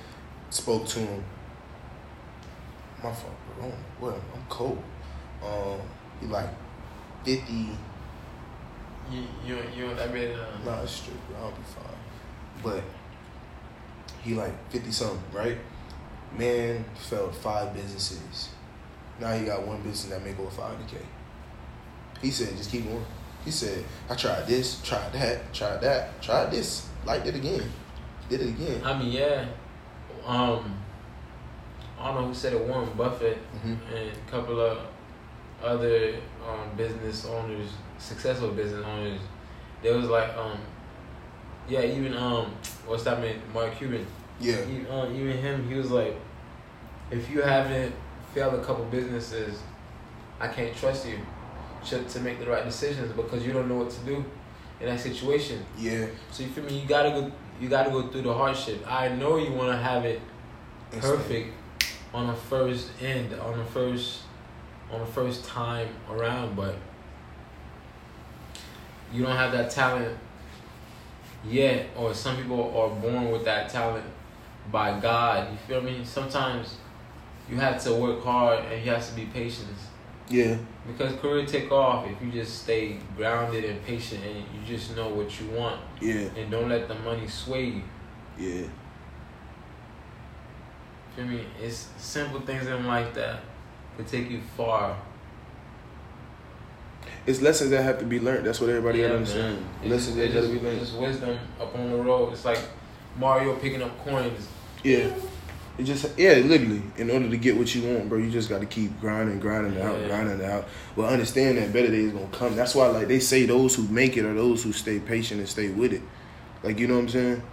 spoke 0.50 0.86
to 0.88 1.00
him. 1.00 1.24
My 3.02 3.12
fault, 3.12 3.34
bro. 3.58 3.72
What? 4.00 4.16
I'm 4.36 4.44
cold. 4.50 4.84
Um, 5.44 5.80
he 6.20 6.28
like 6.28 6.50
fifty. 7.24 7.70
You 9.12 9.24
you 9.46 9.58
you 9.76 9.92
I 10.00 10.08
mean 10.08 10.32
uh, 10.32 10.58
Nah, 10.64 10.84
it's 10.84 10.92
straight, 10.92 11.18
bro. 11.28 11.38
I'll 11.46 11.52
be 11.52 11.64
fine. 11.64 11.98
But 12.64 12.84
he 14.24 14.34
like 14.34 14.54
fifty 14.72 14.92
something, 14.92 15.22
right? 15.34 15.58
Man 16.38 16.86
failed 16.96 17.36
five 17.36 17.74
businesses. 17.74 18.50
Now 19.20 19.34
he 19.34 19.46
got 19.46 19.66
one 19.68 19.82
business 19.82 20.06
that 20.06 20.24
make 20.24 20.40
over 20.40 20.50
five 20.50 20.76
hundred 20.76 20.90
k. 20.90 20.98
He 22.22 22.32
said, 22.32 22.56
just 22.58 22.72
keep 22.72 22.86
going. 22.86 23.06
He 23.44 23.52
said, 23.52 23.84
I 24.10 24.16
tried 24.16 24.46
this, 24.46 24.82
tried 24.84 25.12
that, 25.14 25.54
tried 25.54 25.82
that, 25.82 26.22
tried 26.22 26.52
this, 26.52 26.88
liked 27.06 27.26
it 27.26 27.36
again, 27.36 27.64
did 28.30 28.42
it 28.42 28.50
again. 28.50 28.82
I 28.84 28.98
mean 28.98 29.12
yeah. 29.12 29.46
Um 30.26 30.78
I 32.00 32.08
don't 32.08 32.22
know 32.22 32.28
who 32.28 32.34
said 32.34 32.54
it, 32.54 32.68
Warren 32.68 32.90
Buffett 32.98 33.38
hmm 33.38 33.76
and 33.94 34.10
a 34.10 34.32
couple 34.32 34.60
of 34.60 34.80
other 35.64 36.16
um, 36.48 36.76
business 36.76 37.26
owners, 37.26 37.70
successful 38.00 38.50
business 38.50 38.84
owners, 38.84 39.22
there 39.84 39.96
was 39.96 40.10
like, 40.10 40.36
um, 40.36 40.58
yeah, 41.72 41.84
even 41.84 42.14
um, 42.18 42.54
what's 42.86 43.04
that 43.04 43.22
man, 43.22 43.42
Mark 43.54 43.78
Cuban, 43.78 44.06
Yeah, 44.42 44.58
he, 44.66 44.86
uh, 44.88 45.10
even 45.10 45.38
him, 45.38 45.70
he 45.70 45.76
was 45.76 45.90
like, 45.90 46.16
if 47.10 47.30
you 47.30 47.42
haven't 47.42 47.96
failed 48.34 48.56
a 48.56 48.64
couple 48.64 48.84
businesses, 48.86 49.62
I 50.40 50.50
can't 50.50 50.76
trust 50.76 51.08
you 51.08 51.20
to, 51.86 52.04
to 52.04 52.20
make 52.20 52.40
the 52.40 52.46
right 52.46 52.66
decisions 52.66 53.14
because 53.14 53.46
you 53.46 53.54
don't 53.54 53.70
know 53.70 53.76
what 53.76 53.90
to 53.90 54.00
do 54.02 54.26
in 54.82 54.88
that 54.88 55.00
situation. 55.00 55.66
yeah. 55.78 56.08
So 56.32 56.44
you 56.44 56.50
feel 56.50 56.66
me? 56.66 56.78
You 56.78 56.88
gotta 56.88 57.10
go. 57.12 57.32
You 57.62 57.70
gotta 57.70 57.90
go 57.90 58.08
through 58.08 58.24
the 58.24 58.34
hardship. 58.34 58.84
I 58.92 59.10
know 59.10 59.38
you 59.38 59.54
want 59.54 59.72
to 59.72 59.78
have 59.78 60.04
it 60.04 60.20
perfect 61.00 61.54
on 62.14 62.28
the 62.28 62.34
first 62.34 62.90
end, 63.02 63.34
on 63.36 63.58
the 63.58 63.66
first, 63.66 64.22
on 64.92 65.00
the 65.00 65.06
first 65.06 65.46
time 65.46 65.88
around, 66.10 66.56
but 66.56 66.76
you 69.14 69.24
don't 69.24 69.36
have 69.36 69.52
that 69.54 69.70
talent 69.72 70.18
yet, 71.46 71.88
or 71.98 72.14
some 72.14 72.38
people 72.38 72.76
are 72.78 72.90
born 72.90 73.32
with 73.32 73.46
that 73.46 73.70
talent 73.70 74.06
by 74.72 75.00
God. 75.00 75.52
You 75.52 75.58
feel 75.68 75.82
me? 75.82 76.02
Sometimes 76.04 76.78
you 77.50 77.58
have 77.58 77.82
to 77.84 77.94
work 77.96 78.24
hard 78.24 78.60
and 78.66 78.84
you 78.86 78.92
have 78.92 79.08
to 79.10 79.16
be 79.16 79.26
patient 79.26 79.68
Yeah, 80.30 80.58
because 80.88 81.14
career 81.20 81.46
take 81.46 81.72
off 81.72 82.08
if 82.08 82.22
you 82.22 82.32
just 82.32 82.64
stay 82.64 82.98
grounded 83.18 83.66
and 83.66 83.84
patient 83.86 84.24
and 84.24 84.38
you 84.38 84.66
just 84.66 84.96
know 84.96 85.10
what 85.10 85.40
you 85.40 85.48
want 85.48 85.82
yeah, 86.00 86.30
and 86.38 86.50
don't 86.50 86.70
let 86.70 86.88
the 86.88 86.96
money 86.96 87.28
sway 87.28 87.66
you. 87.66 87.84
yeah. 88.38 88.68
Feel 91.16 91.26
me? 91.26 91.46
It's 91.62 91.90
simple 91.98 92.40
things 92.42 92.68
in 92.68 92.86
life 92.88 93.14
that 93.16 93.42
could 93.98 94.08
take 94.08 94.30
you 94.32 94.40
far. 94.56 94.96
It's 97.26 97.42
lessons 97.42 97.70
that 97.72 97.84
have 97.84 98.00
to 98.00 98.06
be 98.06 98.20
learned. 98.20 98.46
That's 98.48 98.60
what 98.60 98.70
everybody 98.70 99.00
Yeah, 99.00 99.10
gotta 99.10 99.20
man. 99.20 99.28
understand. 99.28 99.66
Lessons 99.86 100.16
that 100.16 100.26
it's 100.26 100.34
gotta 100.34 100.48
be 100.48 100.60
learned. 100.60 100.78
it's 100.82 100.90
just 100.90 101.00
wisdom 101.02 101.38
up 101.60 101.76
on 101.76 101.90
the 101.92 101.98
road. 101.98 102.34
It's 102.34 102.46
like 102.46 102.60
Mario 103.18 103.56
picking 103.56 103.82
up 103.82 104.04
coins. 104.04 104.48
Yeah. 104.84 105.14
It 105.78 105.84
just 105.84 106.18
yeah, 106.18 106.34
literally. 106.34 106.82
In 106.98 107.10
order 107.10 107.30
to 107.30 107.38
get 107.38 107.56
what 107.56 107.74
you 107.74 107.84
want, 107.94 108.10
bro, 108.10 108.18
you 108.18 108.30
just 108.30 108.50
got 108.50 108.60
to 108.60 108.66
keep 108.68 109.00
grinding, 109.00 109.40
grinding 109.40 109.74
it 109.74 109.82
out, 109.82 110.00
Yeah. 110.02 110.08
grinding 110.08 110.46
out. 110.46 110.68
But 110.96 111.06
understand 111.10 111.58
that 111.58 111.72
better 111.72 111.88
days 111.90 112.12
gonna 112.12 112.28
come. 112.32 112.56
That's 112.56 112.76
why, 112.76 112.88
like 112.88 113.08
they 113.08 113.20
say, 113.20 113.46
those 113.46 113.76
who 113.76 113.84
make 113.88 114.18
it 114.18 114.26
are 114.26 114.34
those 114.34 114.64
who 114.64 114.74
stay 114.74 115.00
patient 115.00 115.40
and 115.40 115.48
stay 115.50 115.70
with 115.70 115.94
it. 115.94 116.02
Like 116.64 116.80
you 116.80 116.88
know 116.88 116.96
what 116.96 117.02
I'm 117.02 117.10
saying? 117.10 117.44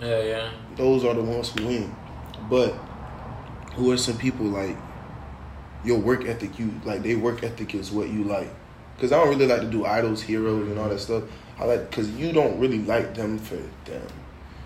Yeah, 0.00 0.22
yeah. 0.22 0.50
Those 0.76 1.04
are 1.04 1.14
the 1.14 1.22
ones 1.22 1.50
who 1.50 1.66
win. 1.66 1.94
But 2.48 2.72
who 3.74 3.90
are 3.92 3.96
some 3.96 4.16
people 4.18 4.46
like 4.46 4.76
your 5.84 5.98
work 5.98 6.26
ethic? 6.26 6.58
You 6.58 6.70
like 6.84 7.02
their 7.02 7.18
work 7.18 7.42
ethic 7.42 7.74
is 7.74 7.90
what 7.90 8.08
you 8.10 8.24
like. 8.24 8.48
Cause 8.98 9.12
I 9.12 9.18
don't 9.18 9.28
really 9.28 9.46
like 9.46 9.60
to 9.60 9.66
do 9.66 9.84
idols, 9.84 10.22
heroes, 10.22 10.68
and 10.68 10.78
all 10.78 10.88
that 10.88 10.98
stuff. 11.00 11.24
I 11.58 11.64
like 11.64 11.90
because 11.90 12.10
you 12.10 12.32
don't 12.32 12.58
really 12.58 12.78
like 12.78 13.14
them 13.14 13.38
for 13.38 13.56
them. 13.84 14.06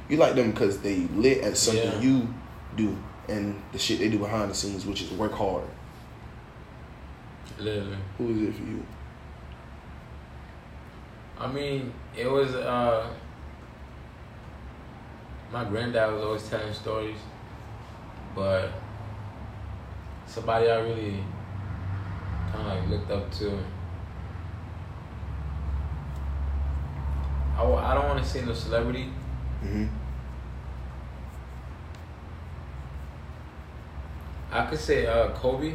You 0.08 0.16
like 0.18 0.34
them 0.36 0.52
because 0.52 0.78
they 0.80 0.98
lit 1.14 1.38
at 1.42 1.56
something 1.56 1.84
Yeah. 1.84 2.00
you 2.00 2.34
do 2.76 2.96
and 3.28 3.60
the 3.72 3.78
shit 3.78 3.98
they 3.98 4.08
do 4.08 4.18
behind 4.18 4.50
the 4.50 4.54
scenes, 4.54 4.86
which 4.86 5.02
is 5.02 5.10
work 5.12 5.32
hard. 5.32 5.64
Literally. 7.58 7.96
Who 8.18 8.30
is 8.30 8.48
it 8.48 8.54
for 8.54 8.62
you? 8.62 8.86
I 11.38 11.46
mean, 11.50 11.92
it 12.16 12.30
was 12.30 12.54
uh 12.54 13.08
my 15.52 15.64
granddad 15.64 16.12
was 16.12 16.22
always 16.22 16.48
telling 16.48 16.72
stories, 16.72 17.18
but 18.34 18.70
somebody 20.26 20.70
I 20.70 20.78
really 20.80 21.24
kind 22.52 22.68
of 22.68 22.78
like 22.78 22.88
looked 22.88 23.10
up 23.10 23.32
to. 23.38 23.58
I, 27.60 27.90
I 27.90 27.94
don't 27.94 28.08
want 28.08 28.22
to 28.22 28.28
say 28.28 28.42
no 28.44 28.54
celebrity, 28.54 29.06
Mm-hmm. 29.64 29.86
I 34.52 34.66
could 34.66 34.78
say 34.78 35.06
uh, 35.06 35.28
Kobe. 35.30 35.74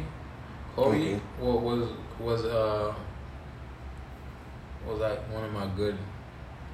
Kobe 0.74 0.96
Okay. 1.14 1.20
wa- 1.40 1.54
was 1.56 1.88
was 2.18 2.44
uh 2.44 2.92
was 4.86 4.98
like 5.00 5.18
one 5.32 5.44
of 5.44 5.52
my 5.52 5.66
good 5.76 5.96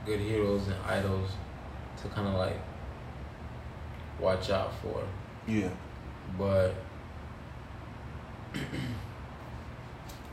good 0.04 0.18
heroes 0.20 0.66
and 0.66 0.76
idols 0.84 1.30
to 2.00 2.08
kind 2.08 2.26
of 2.28 2.34
like 2.34 2.58
watch 4.18 4.50
out 4.50 4.72
for. 4.82 5.04
Yeah. 5.46 5.68
But 6.38 6.74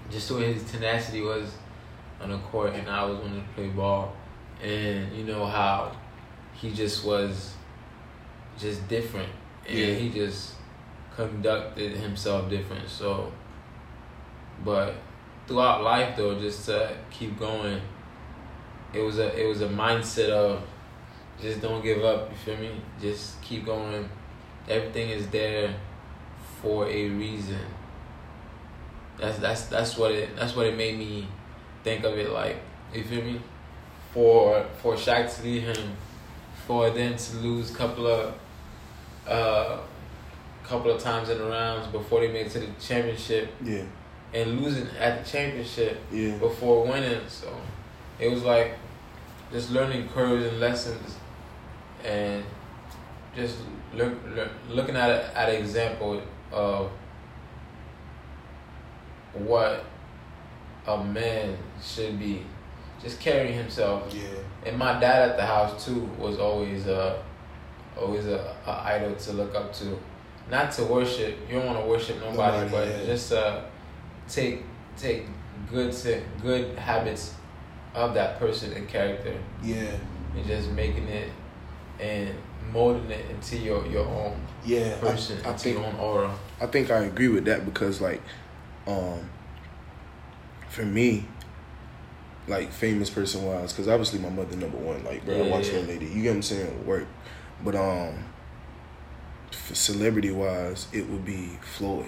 just 0.09 0.29
the 0.29 0.35
way 0.35 0.53
his 0.53 0.63
tenacity 0.71 1.21
was 1.21 1.51
on 2.21 2.29
the 2.31 2.37
court, 2.39 2.73
and 2.73 2.89
I 2.89 3.03
was 3.05 3.19
wanting 3.19 3.41
to 3.43 3.47
play 3.53 3.67
ball, 3.67 4.13
and 4.61 5.15
you 5.15 5.23
know 5.23 5.45
how 5.45 5.91
he 6.53 6.71
just 6.71 7.05
was 7.05 7.53
just 8.57 8.87
different, 8.87 9.29
and 9.67 9.77
Yeah. 9.77 9.93
he 9.93 10.09
just 10.09 10.55
conducted 11.15 11.93
himself 11.97 12.49
different. 12.49 12.87
So, 12.89 13.31
but 14.63 14.95
throughout 15.47 15.83
life 15.83 16.15
though, 16.17 16.39
just 16.39 16.65
to 16.65 16.95
keep 17.09 17.39
going, 17.39 17.79
it 18.93 18.99
was 19.01 19.19
a 19.19 19.33
it 19.39 19.47
was 19.47 19.61
a 19.61 19.67
mindset 19.69 20.29
of 20.29 20.61
just 21.41 21.61
don't 21.61 21.81
give 21.81 22.03
up. 22.03 22.29
You 22.29 22.35
feel 22.37 22.57
me? 22.57 22.71
Just 22.99 23.41
keep 23.41 23.65
going. 23.65 24.09
Everything 24.67 25.09
is 25.09 25.27
there 25.29 25.73
for 26.61 26.85
a 26.87 27.09
reason. 27.09 27.59
That's 29.17 29.39
that's 29.39 29.65
that's 29.67 29.97
what 29.97 30.11
it 30.11 30.35
that's 30.35 30.55
what 30.55 30.65
it 30.65 30.75
made 30.77 30.97
me 30.97 31.27
think 31.83 32.03
of 32.03 32.17
it 32.17 32.31
like. 32.31 32.57
You 32.93 33.03
feel 33.03 33.21
me? 33.23 33.41
For 34.13 34.65
for 34.81 34.95
Shaq 34.95 35.35
to 35.37 35.43
leave 35.43 35.63
him, 35.63 35.95
for 36.65 36.89
them 36.89 37.15
to 37.15 37.37
lose 37.37 37.71
a 37.71 37.75
couple 37.75 38.07
of 38.07 38.33
uh 39.27 39.77
couple 40.63 40.91
of 40.91 41.01
times 41.01 41.29
in 41.29 41.37
the 41.37 41.43
rounds 41.45 41.87
before 41.87 42.19
they 42.21 42.27
made 42.31 42.45
it 42.47 42.51
to 42.51 42.59
the 42.59 42.67
championship 42.79 43.49
Yeah. 43.63 43.83
and 44.33 44.61
losing 44.61 44.87
at 44.99 45.23
the 45.23 45.29
championship 45.31 45.99
Yeah. 46.11 46.37
before 46.37 46.85
winning. 46.85 47.21
So 47.27 47.51
it 48.19 48.29
was 48.31 48.43
like 48.43 48.77
just 49.51 49.71
learning 49.71 50.09
curves 50.09 50.45
and 50.45 50.59
lessons, 50.59 51.17
and 52.03 52.43
just 53.35 53.57
look, 53.95 54.13
look, 54.35 54.49
looking 54.69 54.95
at 54.95 55.09
it, 55.09 55.25
at 55.35 55.49
an 55.49 55.55
example 55.55 56.21
of 56.51 56.91
what 59.33 59.85
a 60.87 61.03
man 61.03 61.57
should 61.83 62.19
be, 62.19 62.43
just 63.01 63.19
carrying 63.19 63.53
himself. 63.53 64.13
Yeah. 64.13 64.23
And 64.65 64.77
my 64.77 64.99
dad 64.99 65.29
at 65.29 65.37
the 65.37 65.45
house 65.45 65.85
too 65.85 66.01
was 66.17 66.37
always 66.39 66.85
a 66.87 67.21
always 67.97 68.25
a, 68.25 68.55
a 68.65 68.71
idol 68.85 69.15
to 69.15 69.33
look 69.33 69.55
up 69.55 69.73
to, 69.73 69.97
not 70.49 70.71
to 70.73 70.83
worship. 70.85 71.37
You 71.49 71.55
don't 71.59 71.65
want 71.67 71.79
to 71.79 71.85
worship 71.85 72.17
nobody, 72.21 72.65
Nobody, 72.65 72.69
but 72.71 72.87
yeah. 72.87 73.05
just 73.05 73.31
uh, 73.33 73.61
take 74.27 74.63
take 74.97 75.25
good 75.69 75.91
to 75.93 76.21
good 76.41 76.77
habits 76.77 77.35
of 77.95 78.13
that 78.13 78.39
person 78.39 78.71
and 78.73 78.87
character 78.87 79.33
Yeah, 79.63 79.91
and 80.35 80.45
just 80.45 80.69
making 80.71 81.07
it 81.07 81.29
and 81.99 82.29
molding 82.71 83.09
it 83.11 83.29
into 83.29 83.57
your 83.57 83.85
your 83.87 84.05
own 84.05 84.39
yeah. 84.65 84.95
I- 84.97 84.99
person, 84.99 85.39
I, 85.45 85.51
into 85.51 85.63
think 85.63 85.77
your 85.77 85.85
own 85.87 85.95
aura. 85.95 86.31
I 86.61 86.65
think 86.67 86.91
I 86.91 86.99
agree 87.05 87.29
with 87.29 87.45
that 87.45 87.65
because 87.65 87.99
like, 88.01 88.21
um, 88.87 89.29
for 90.69 90.85
me, 90.85 91.25
like 92.49 92.71
famous 92.71 93.09
person 93.09 93.43
wise, 93.45 93.71
because 93.71 93.87
obviously 93.87 94.19
my 94.19 94.29
mother 94.29 94.55
number 94.57 94.77
one. 94.77 95.03
Like, 95.03 95.25
bro, 95.25 95.43
I 95.45 95.47
watch 95.49 95.67
yeah. 95.67 95.79
that 95.79 95.87
lady. 95.87 96.05
You 96.07 96.23
get 96.23 96.29
what 96.29 96.35
I'm 96.35 96.41
saying? 96.41 96.85
Work, 96.85 97.07
but 97.63 97.75
um, 97.75 98.25
for 99.51 99.75
celebrity 99.75 100.31
wise, 100.31 100.87
it 100.91 101.07
would 101.09 101.25
be 101.25 101.51
Floyd, 101.61 102.07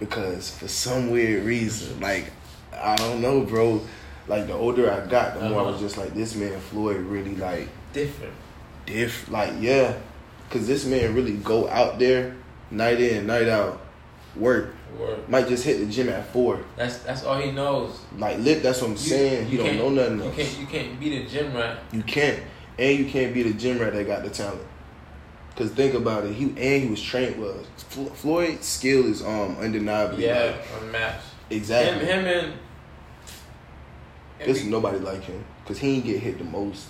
because 0.00 0.50
for 0.50 0.68
some 0.68 1.10
weird 1.10 1.44
reason, 1.44 2.00
like, 2.00 2.30
I 2.72 2.96
don't 2.96 3.20
know, 3.20 3.42
bro. 3.42 3.80
Like 4.28 4.46
the 4.46 4.52
older 4.54 4.90
I 4.90 5.04
got, 5.06 5.34
the 5.34 5.48
more 5.48 5.60
I 5.60 5.64
was 5.64 5.74
Uh-huh. 5.74 5.82
just 5.84 5.96
like, 5.98 6.14
this 6.14 6.36
man 6.36 6.58
Floyd 6.60 6.98
really 6.98 7.34
like 7.34 7.68
Different. 7.92 8.32
diff 8.86 9.28
like 9.28 9.52
yeah 9.60 9.94
because 10.48 10.66
this 10.68 10.86
man 10.86 11.12
really 11.14 11.32
go 11.38 11.68
out 11.68 11.98
there 11.98 12.34
night 12.70 13.00
in 13.00 13.26
night 13.26 13.48
out 13.48 13.80
work 14.36 14.74
Word. 14.98 15.28
might 15.28 15.48
just 15.48 15.64
hit 15.64 15.78
the 15.80 15.86
gym 15.86 16.08
at 16.08 16.26
four 16.32 16.60
That's 16.76 16.98
that's 16.98 17.24
all 17.24 17.38
he 17.40 17.50
knows. 17.50 17.98
like 18.18 18.38
lit 18.38 18.62
that's 18.62 18.80
what 18.82 18.90
i'm 18.90 18.96
saying 18.96 19.46
he 19.46 19.56
don't 19.56 19.76
know 19.78 19.88
nothing 19.88 20.18
You 20.18 20.24
else 20.24 20.36
can't 20.36 20.58
you 20.60 20.66
can't 20.66 21.00
beat 21.00 21.24
the 21.24 21.30
gym 21.30 21.54
rat. 21.54 21.78
you 21.92 22.02
can't 22.02 22.40
and 22.78 22.98
you 22.98 23.06
can't 23.06 23.32
be 23.34 23.42
the 23.42 23.52
gym 23.54 23.78
rat 23.78 23.92
that 23.94 24.06
got 24.06 24.22
the 24.22 24.30
talent 24.30 24.60
because 25.50 25.70
think 25.72 25.94
about 25.94 26.24
it 26.24 26.32
he 26.34 26.44
and 26.44 26.82
he 26.84 26.88
was 26.88 27.02
trained 27.02 27.40
well 27.40 27.56
floyd's 28.14 28.66
skill 28.66 29.06
is 29.06 29.22
um 29.22 29.56
undeniably 29.58 30.24
Yeah, 30.26 30.44
like, 30.44 30.82
unmatched. 30.82 31.24
exactly 31.50 32.06
Him, 32.06 32.24
him 32.24 32.26
and 32.44 32.52
there's 34.38 34.64
nobody 34.64 34.98
like 34.98 35.22
him 35.24 35.44
because 35.62 35.78
he 35.78 35.96
ain't 35.96 36.04
get 36.04 36.20
hit 36.20 36.38
the 36.38 36.44
most 36.44 36.86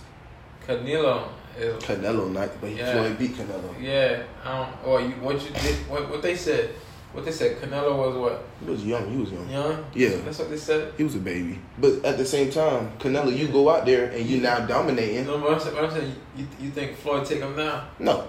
Canelo 0.66 1.28
is 1.58 1.82
canelo 1.84 2.30
night 2.32 2.50
but 2.60 2.70
Yeah. 2.70 2.92
floyd 2.92 3.18
beat 3.18 3.32
canelo 3.36 3.74
yeah. 3.80 4.22
I 4.44 4.56
don't. 4.58 4.86
Or 4.86 5.00
you, 5.00 5.10
what 5.16 5.34
you 5.42 5.50
did? 5.50 5.74
What 5.88 6.08
what 6.08 6.22
they 6.22 6.34
said? 6.36 6.70
What 7.12 7.24
they 7.26 7.30
said? 7.32 7.58
Canelo 7.60 7.96
was 7.96 8.16
what 8.16 8.44
he 8.64 8.70
was 8.70 8.84
young 8.84 9.10
he 9.10 9.16
was 9.18 9.30
young 9.30 9.48
young. 9.50 9.84
Yeah. 9.94 10.16
That's 10.24 10.38
what 10.38 10.48
they 10.50 10.56
said. 10.56 10.94
He 10.96 11.04
was 11.04 11.14
a 11.14 11.18
baby. 11.18 11.58
But 11.78 12.04
at 12.04 12.16
the 12.18 12.24
same 12.24 12.50
time, 12.50 12.90
Canelo, 12.98 13.36
you 13.36 13.48
go 13.48 13.68
out 13.68 13.84
there 13.84 14.06
and 14.10 14.24
you 14.24 14.40
now 14.40 14.60
dominating. 14.60 15.26
know 15.26 15.38
what 15.38 15.52
I'm 15.52 15.60
saying? 15.60 15.74
What 15.74 15.84
I'm 15.84 15.90
saying 15.90 16.14
you, 16.36 16.46
you 16.60 16.70
think 16.70 16.96
Floyd 16.96 17.26
take 17.26 17.40
him 17.40 17.54
now? 17.56 17.88
No. 17.98 18.26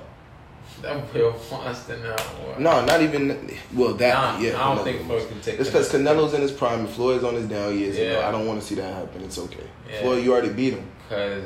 That 0.81 0.95
Will 0.95 1.13
be 1.13 1.19
a 1.21 1.51
Monster 1.51 1.97
now. 1.99 2.15
boy. 2.15 2.55
No, 2.57 2.83
not 2.83 3.01
even 3.01 3.49
well 3.73 3.93
that 3.93 4.13
Nah, 4.13 4.39
yeah. 4.39 4.49
I 4.61 4.75
don't 4.75 4.79
Canelo 4.79 4.83
think. 4.83 5.05
Floyd 5.05 5.29
can 5.29 5.41
take. 5.41 5.59
It's 5.59 5.69
because 5.69 5.91
Canelo's 5.91 6.33
in 6.33 6.41
his 6.41 6.51
prime 6.51 6.79
and 6.81 6.89
Floyd's 6.89 7.23
on 7.23 7.35
his 7.35 7.47
down 7.47 7.77
years. 7.77 7.97
You 7.97 8.07
know, 8.09 8.19
Yeah. 8.19 8.27
I 8.27 8.31
don't 8.31 8.47
want 8.47 8.59
to 8.59 8.65
see 8.67 8.75
that 8.75 8.93
happen. 8.93 9.23
It's 9.23 9.37
okay. 9.39 9.63
Yeah. 9.89 10.01
Floyd, 10.01 10.23
you 10.23 10.33
already 10.33 10.49
beat 10.49 10.73
him. 10.73 10.89
Cause, 11.09 11.43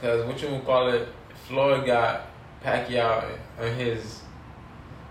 cause 0.00 0.24
what 0.24 0.40
you 0.40 0.48
gonna 0.48 0.60
call 0.62 0.88
it? 0.88 1.08
Floyd 1.48 1.84
got 1.86 2.28
Pacquiao 2.64 3.24
in 3.60 3.74
his, 3.76 4.20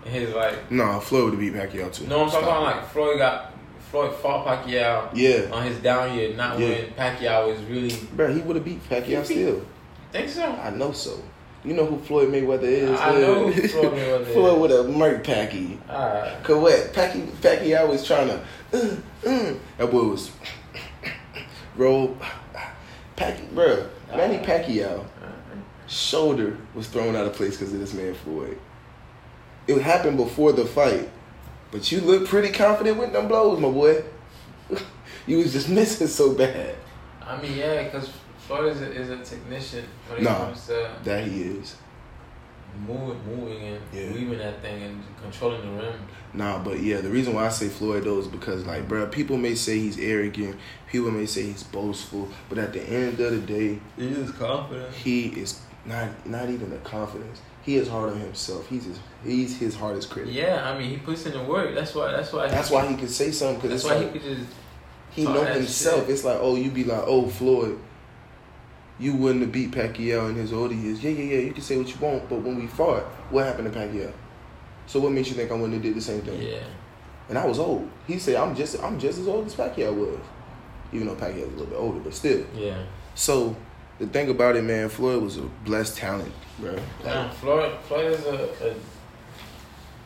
his 0.06 0.34
like. 0.34 0.70
No, 0.70 1.00
Floyd 1.00 1.24
would 1.24 1.32
have 1.34 1.40
beat 1.40 1.54
Pacquiao 1.54 1.92
too. 1.92 2.06
No, 2.06 2.22
I'm 2.24 2.30
talking 2.30 2.46
about 2.46 2.62
like 2.62 2.88
Floyd 2.90 3.18
got 3.18 3.52
Floyd 3.90 4.14
fought 4.16 4.46
Pacquiao 4.46 5.10
Yeah, 5.14 5.50
on 5.52 5.64
his 5.64 5.78
down 5.78 6.16
year, 6.16 6.34
not 6.34 6.58
Yeah. 6.58 6.68
when 6.68 6.84
Pacquiao 6.92 7.48
was 7.52 7.62
really. 7.64 7.94
bro, 8.14 8.32
he 8.32 8.40
would 8.40 8.56
have 8.56 8.64
beat 8.64 8.82
Pacquiao 8.88 9.06
beat- 9.20 9.24
still. 9.26 9.62
Think 10.12 10.28
so? 10.28 10.44
I 10.46 10.70
know 10.70 10.92
so. 10.92 11.22
You 11.64 11.74
know 11.74 11.84
who 11.84 11.98
Floyd 11.98 12.28
Mayweather 12.32 12.62
is? 12.62 13.00
I 13.00 13.12
know 13.12 13.50
who 13.50 13.68
Floyd 13.68 13.92
Mayweather 13.92 14.20
is. 14.26 14.32
Floyd 14.34 14.60
would 14.60 14.70
have 14.70 14.86
murked 14.86 15.24
Packy. 15.24 15.78
Alright. 15.90 16.44
Cause 16.44 16.56
what? 16.62 16.92
Packy, 16.92 17.22
Pacquiao 17.40 17.88
was 17.88 18.06
trying 18.06 18.28
to. 18.28 18.40
Uh, 18.72 18.96
uh, 19.28 19.54
that 19.78 19.90
boy 19.90 20.04
was. 20.04 20.30
Bro, 21.76 22.16
Packy, 23.16 23.44
bro, 23.52 23.86
Manny 24.14 24.38
Pacquiao. 24.38 25.04
shoulder 25.88 26.56
was 26.74 26.88
thrown 26.88 27.14
out 27.16 27.26
of 27.26 27.32
place 27.34 27.56
because 27.58 27.72
of 27.72 27.80
this 27.80 27.94
man 27.94 28.14
Floyd. 28.14 28.58
It 29.66 29.80
happened 29.82 30.16
before 30.16 30.52
the 30.52 30.64
fight, 30.64 31.08
but 31.70 31.90
you 31.90 32.00
look 32.00 32.28
pretty 32.28 32.50
confident 32.52 32.98
with 32.98 33.12
them 33.12 33.28
blows, 33.28 33.58
my 33.60 33.68
boy. 33.70 34.04
you 35.26 35.38
was 35.38 35.52
just 35.52 35.68
missing 35.68 36.06
so 36.06 36.34
bad. 36.34 36.76
I 37.20 37.40
mean, 37.42 37.56
yeah, 37.56 37.82
because 37.84 38.10
Floyd 38.38 38.72
is 38.76 38.80
a, 38.82 38.92
is 38.92 39.10
a 39.10 39.16
technician 39.18 39.84
when 40.08 40.18
it 40.20 40.24
Nah. 40.24 40.36
comes 40.46 40.66
to 40.68 40.90
That 41.02 41.26
he 41.26 41.42
is. 41.42 41.74
moving, 42.86 43.18
moving 43.26 43.62
and 43.62 43.80
Yeah. 43.92 44.12
weaving 44.12 44.38
that 44.38 44.60
thing 44.62 44.82
and 44.82 45.02
controlling 45.20 45.62
the 45.62 45.82
rim. 45.82 45.94
Nah, 46.34 46.58
but 46.62 46.78
yeah, 46.80 47.00
the 47.00 47.08
reason 47.08 47.32
why 47.34 47.46
I 47.46 47.48
say 47.48 47.68
Floyd 47.68 48.04
though 48.04 48.18
is 48.20 48.28
because 48.28 48.64
like, 48.66 48.86
bruh, 48.86 49.10
people 49.10 49.36
may 49.38 49.54
say 49.54 49.78
he's 49.78 49.98
arrogant, 49.98 50.56
people 50.92 51.10
may 51.10 51.26
say 51.26 51.42
he's 51.44 51.62
boastful, 51.64 52.28
but 52.48 52.58
at 52.58 52.72
the 52.74 52.82
end 52.82 53.18
of 53.18 53.32
the 53.32 53.38
day, 53.52 53.78
He 53.96 54.08
is 54.08 54.30
confident. 54.32 54.94
he 54.94 55.28
is 55.28 55.60
not 55.86 56.08
not 56.26 56.50
even 56.50 56.68
the 56.70 56.76
confidence. 56.78 57.40
He 57.66 57.74
is 57.74 57.88
hard 57.88 58.12
on 58.12 58.20
himself. 58.20 58.68
He's 58.68 58.84
his, 58.84 59.00
he's 59.24 59.58
his 59.58 59.74
hardest 59.74 60.08
critic. 60.08 60.32
Yeah, 60.32 60.70
I 60.70 60.78
mean, 60.78 60.88
he 60.88 60.98
puts 60.98 61.26
in 61.26 61.32
the 61.32 61.42
work. 61.42 61.74
That's 61.74 61.96
why. 61.96 62.12
That's 62.12 62.32
why. 62.32 62.46
That's 62.46 62.70
why 62.70 62.86
he 62.86 62.94
could 62.94 63.10
say 63.10 63.32
something 63.32 63.60
because 63.60 63.82
That's 63.82 63.92
why 63.92 64.04
like, 64.04 64.12
he 64.12 64.20
could 64.20 64.38
just. 64.38 64.52
He 65.10 65.24
know 65.24 65.44
himself. 65.44 66.02
shit. 66.02 66.10
It's 66.10 66.22
like, 66.22 66.38
oh, 66.40 66.54
you 66.54 66.70
be 66.70 66.84
like, 66.84 67.02
oh, 67.04 67.26
Floyd, 67.26 67.76
you 69.00 69.16
wouldn't 69.16 69.40
have 69.40 69.50
beat 69.50 69.72
Pacquiao 69.72 70.30
in 70.30 70.36
his 70.36 70.52
older 70.52 70.74
years. 70.74 71.02
Yeah, 71.02 71.10
yeah, 71.10 71.24
yeah. 71.24 71.38
You 71.40 71.52
can 71.52 71.62
say 71.62 71.76
what 71.76 71.88
you 71.88 71.96
want, 72.00 72.28
but 72.28 72.40
when 72.40 72.56
we 72.56 72.68
fought, 72.68 73.02
what 73.30 73.46
happened 73.46 73.72
to 73.72 73.76
Pacquiao? 73.76 74.12
So 74.86 75.00
what 75.00 75.10
makes 75.10 75.28
you 75.28 75.34
think 75.34 75.50
I 75.50 75.54
wouldn't 75.54 75.72
have 75.72 75.82
did 75.82 75.96
the 75.96 76.00
same 76.00 76.22
thing? 76.22 76.40
Yeah. 76.40 76.62
And 77.28 77.36
I 77.36 77.44
was 77.44 77.58
old. 77.58 77.90
He 78.06 78.20
said, 78.20 78.36
I'm 78.36 78.54
just, 78.54 78.80
I'm 78.80 79.00
just 79.00 79.18
as 79.18 79.26
old 79.26 79.46
as 79.46 79.56
Pacquiao 79.56 79.92
was, 79.92 80.20
even 80.92 81.08
though 81.08 81.16
Pacquiao 81.16 81.46
was 81.46 81.54
a 81.54 81.56
little 81.56 81.66
bit 81.66 81.78
older, 81.78 81.98
but 81.98 82.14
still. 82.14 82.46
Yeah. 82.54 82.84
So 83.16 83.56
the 83.98 84.06
thing 84.06 84.28
about 84.30 84.56
it, 84.56 84.62
man, 84.64 84.88
Floyd 84.88 85.22
was 85.22 85.36
a 85.38 85.42
blessed 85.64 85.96
talent, 85.96 86.32
bro. 86.58 86.76
Now, 87.04 87.28
Floyd. 87.30 87.72
Floyd 87.88 88.12
is 88.12 88.24
a, 88.26 88.70
a 88.70 88.74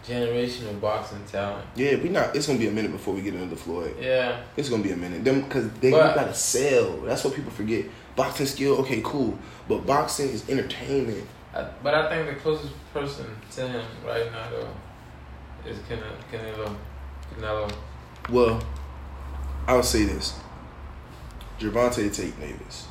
generational 0.07 0.81
boxing 0.81 1.23
talent. 1.27 1.65
yeah, 1.75 1.97
we 1.97 2.09
not. 2.09 2.35
It's 2.35 2.47
gonna 2.47 2.59
be 2.59 2.69
a 2.69 2.71
minute 2.73 2.91
before 2.93 3.15
we 3.15 3.21
get 3.23 3.35
into 3.35 3.57
Floyd. 3.57 3.95
Yeah. 4.01 4.41
It's 4.57 4.69
gonna 4.69 4.83
be 4.83 4.93
a 4.93 4.97
minute. 4.97 5.25
Them 5.25 5.43
because 5.43 5.71
they 5.75 5.91
But- 5.91 6.15
gotta 6.15 6.35
sell. 6.35 6.99
That's 7.03 7.23
what 7.25 7.35
people 7.35 7.51
forget. 7.51 7.85
Boxing 8.17 8.47
skill, 8.47 8.77
okay, 8.79 9.01
cool. 9.05 9.39
But 9.69 9.87
boxing 9.87 10.31
is 10.31 10.49
entertainment. 10.49 11.27
I, 11.55 11.67
but 11.83 11.95
I 11.95 12.09
think 12.09 12.29
the 12.35 12.41
closest 12.41 12.73
person 12.93 13.27
to 13.53 13.69
him 13.69 13.85
right 14.07 14.31
now 14.33 14.49
though 14.51 15.69
is 15.71 15.79
Can- 15.89 16.03
Canelo. 16.33 16.75
Canelo. 17.39 17.73
Well, 18.31 18.63
I'll 19.67 19.83
say 19.83 20.05
this. 20.05 20.35
Gervonta 21.59 22.13
Tank 22.15 22.41
Davis. 22.41 22.87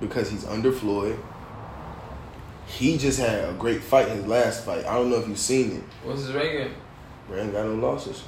Because 0.00 0.30
he's 0.30 0.46
under 0.46 0.72
Floyd. 0.72 1.18
He 2.66 2.96
just 2.98 3.18
had 3.18 3.48
a 3.48 3.52
great 3.54 3.82
fight 3.82 4.08
his 4.08 4.26
last 4.26 4.64
fight. 4.64 4.86
I 4.86 4.94
don't 4.94 5.10
know 5.10 5.16
if 5.18 5.28
you've 5.28 5.38
seen 5.38 5.72
it. 5.78 5.82
What's 6.04 6.22
his 6.22 6.32
record? 6.32 6.70
Brandon 7.28 7.52
got 7.52 7.66
no 7.66 7.74
losses. 7.74 8.22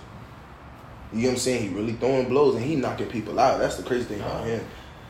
You 1.13 1.21
know 1.23 1.29
what 1.29 1.33
I'm 1.35 1.39
saying? 1.39 1.69
He 1.69 1.75
really 1.75 1.93
throwing 1.93 2.29
blows 2.29 2.57
and 2.57 2.65
he 2.65 2.75
knocking 2.77 3.07
people 3.09 3.39
out. 3.39 3.59
That's 3.59 3.77
the 3.77 3.83
crazy 3.83 4.05
thing 4.05 4.21
about 4.21 4.47
him. 4.47 4.65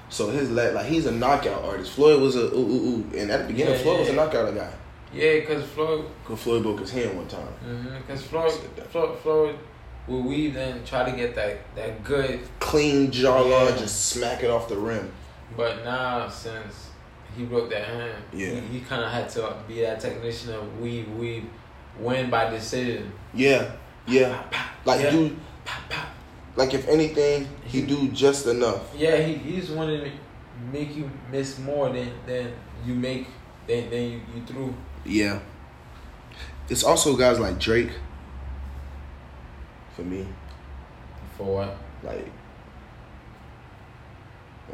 So 0.08 0.28
his 0.30 0.50
la- 0.50 0.70
like 0.70 0.86
he's 0.86 1.06
a 1.06 1.12
knockout 1.12 1.64
artist. 1.64 1.92
Floyd 1.92 2.20
was 2.20 2.36
a 2.36 2.52
ooh 2.54 2.58
ooh 2.58 2.86
ooh, 2.88 3.16
and 3.16 3.30
at 3.30 3.42
the 3.42 3.46
beginning, 3.48 3.74
Yeah, 3.74 3.80
Floyd 3.80 4.00
was 4.00 4.08
a 4.10 4.12
knockout 4.12 4.54
guy. 4.54 4.72
Yeah, 5.14 5.40
because 5.40 5.64
Floyd. 5.64 6.04
Cause 6.26 6.40
Floyd 6.42 6.62
broke 6.62 6.80
his 6.80 6.90
hand 6.90 7.16
one 7.16 7.28
time. 7.28 7.46
Mm-hmm. 7.66 7.96
Because 7.98 8.22
Floyd, 8.22 8.52
Floyd, 8.90 9.18
Floyd 9.20 9.58
will 10.06 10.22
weave 10.22 10.56
and 10.56 10.84
try 10.84 11.08
to 11.10 11.16
get 11.16 11.34
that 11.36 11.58
that 11.76 12.04
good. 12.04 12.40
Clean 12.60 13.10
jawline, 13.10 13.70
Yeah. 13.70 13.76
just 13.76 14.06
smack 14.06 14.42
it 14.42 14.50
off 14.50 14.68
the 14.68 14.76
rim. 14.76 15.10
But 15.56 15.84
now 15.84 16.28
since 16.28 16.90
he 17.36 17.44
broke 17.44 17.70
that 17.70 17.84
hand, 17.84 18.14
Yeah. 18.32 18.50
he, 18.50 18.78
he 18.78 18.80
kind 18.80 19.02
of 19.02 19.10
had 19.10 19.28
to 19.30 19.56
be 19.66 19.80
that 19.82 20.00
technician 20.00 20.54
of 20.54 20.80
we 20.80 21.02
weave, 21.02 21.44
win 21.98 22.30
by 22.30 22.50
decision. 22.50 23.12
Yeah, 23.34 23.70
yeah. 24.06 24.42
Like 24.84 25.00
Yeah. 25.02 25.10
do, 25.10 25.36
like 26.56 26.74
if 26.74 26.88
anything, 26.88 27.48
he 27.64 27.82
do 27.82 28.08
just 28.08 28.46
enough. 28.46 28.94
Yeah, 28.96 29.16
he, 29.18 29.34
he 29.34 29.60
just 29.60 29.72
wanted 29.72 30.04
to 30.04 30.10
make 30.72 30.94
you 30.96 31.10
miss 31.30 31.58
more 31.58 31.88
than 31.90 32.10
than 32.26 32.52
you 32.84 32.94
make 32.94 33.26
than 33.66 33.88
than 33.90 34.02
you, 34.02 34.20
you 34.34 34.42
threw. 34.46 34.74
Yeah. 35.04 35.38
It's 36.68 36.84
also 36.84 37.16
guys 37.16 37.38
like 37.38 37.58
Drake. 37.58 37.90
For 39.96 40.02
me, 40.02 40.26
For 41.36 41.44
what? 41.44 41.76
like, 42.02 42.26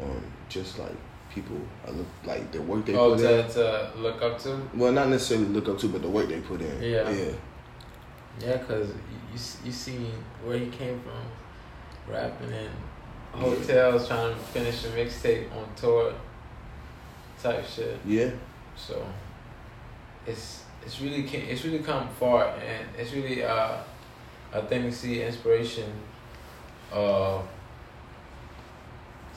um, 0.01 0.23
just 0.49 0.79
like 0.79 0.95
people, 1.33 1.57
I 1.87 1.91
look 1.91 2.07
like 2.25 2.51
the 2.51 2.61
work 2.61 2.85
they 2.85 2.95
oh, 2.95 3.11
put 3.15 3.21
to, 3.21 3.45
in. 3.45 3.51
to 3.51 3.91
look 3.97 4.21
up 4.21 4.39
to. 4.39 4.61
Well, 4.73 4.91
not 4.91 5.09
necessarily 5.09 5.47
look 5.47 5.69
up 5.69 5.77
to, 5.79 5.87
but 5.87 6.01
the 6.01 6.09
work 6.09 6.27
they 6.27 6.41
put 6.41 6.61
in. 6.61 6.81
Yeah. 6.81 7.09
yeah, 7.09 7.31
Yeah, 8.39 8.57
cause 8.57 8.89
you 8.89 9.39
you, 9.65 9.71
see 9.71 10.11
where 10.43 10.57
he 10.57 10.67
came 10.67 10.99
from, 11.01 12.13
rapping 12.13 12.51
in 12.51 12.69
hotels, 13.31 14.07
trying 14.07 14.33
to 14.33 14.39
finish 14.39 14.85
a 14.85 14.87
mixtape 14.89 15.55
on 15.55 15.67
tour, 15.75 16.13
type 17.41 17.65
shit. 17.65 17.99
yeah. 18.05 18.31
So 18.75 19.05
it's 20.25 20.63
it's 20.83 21.01
really 21.01 21.23
it's 21.27 21.63
really 21.63 21.79
come 21.79 22.09
far, 22.19 22.47
and 22.47 22.87
it's 22.97 23.13
really 23.13 23.43
uh, 23.43 23.77
a 24.53 24.61
thing 24.63 24.83
to 24.83 24.91
see 24.91 25.21
inspiration. 25.21 25.91
Uh, 26.91 27.41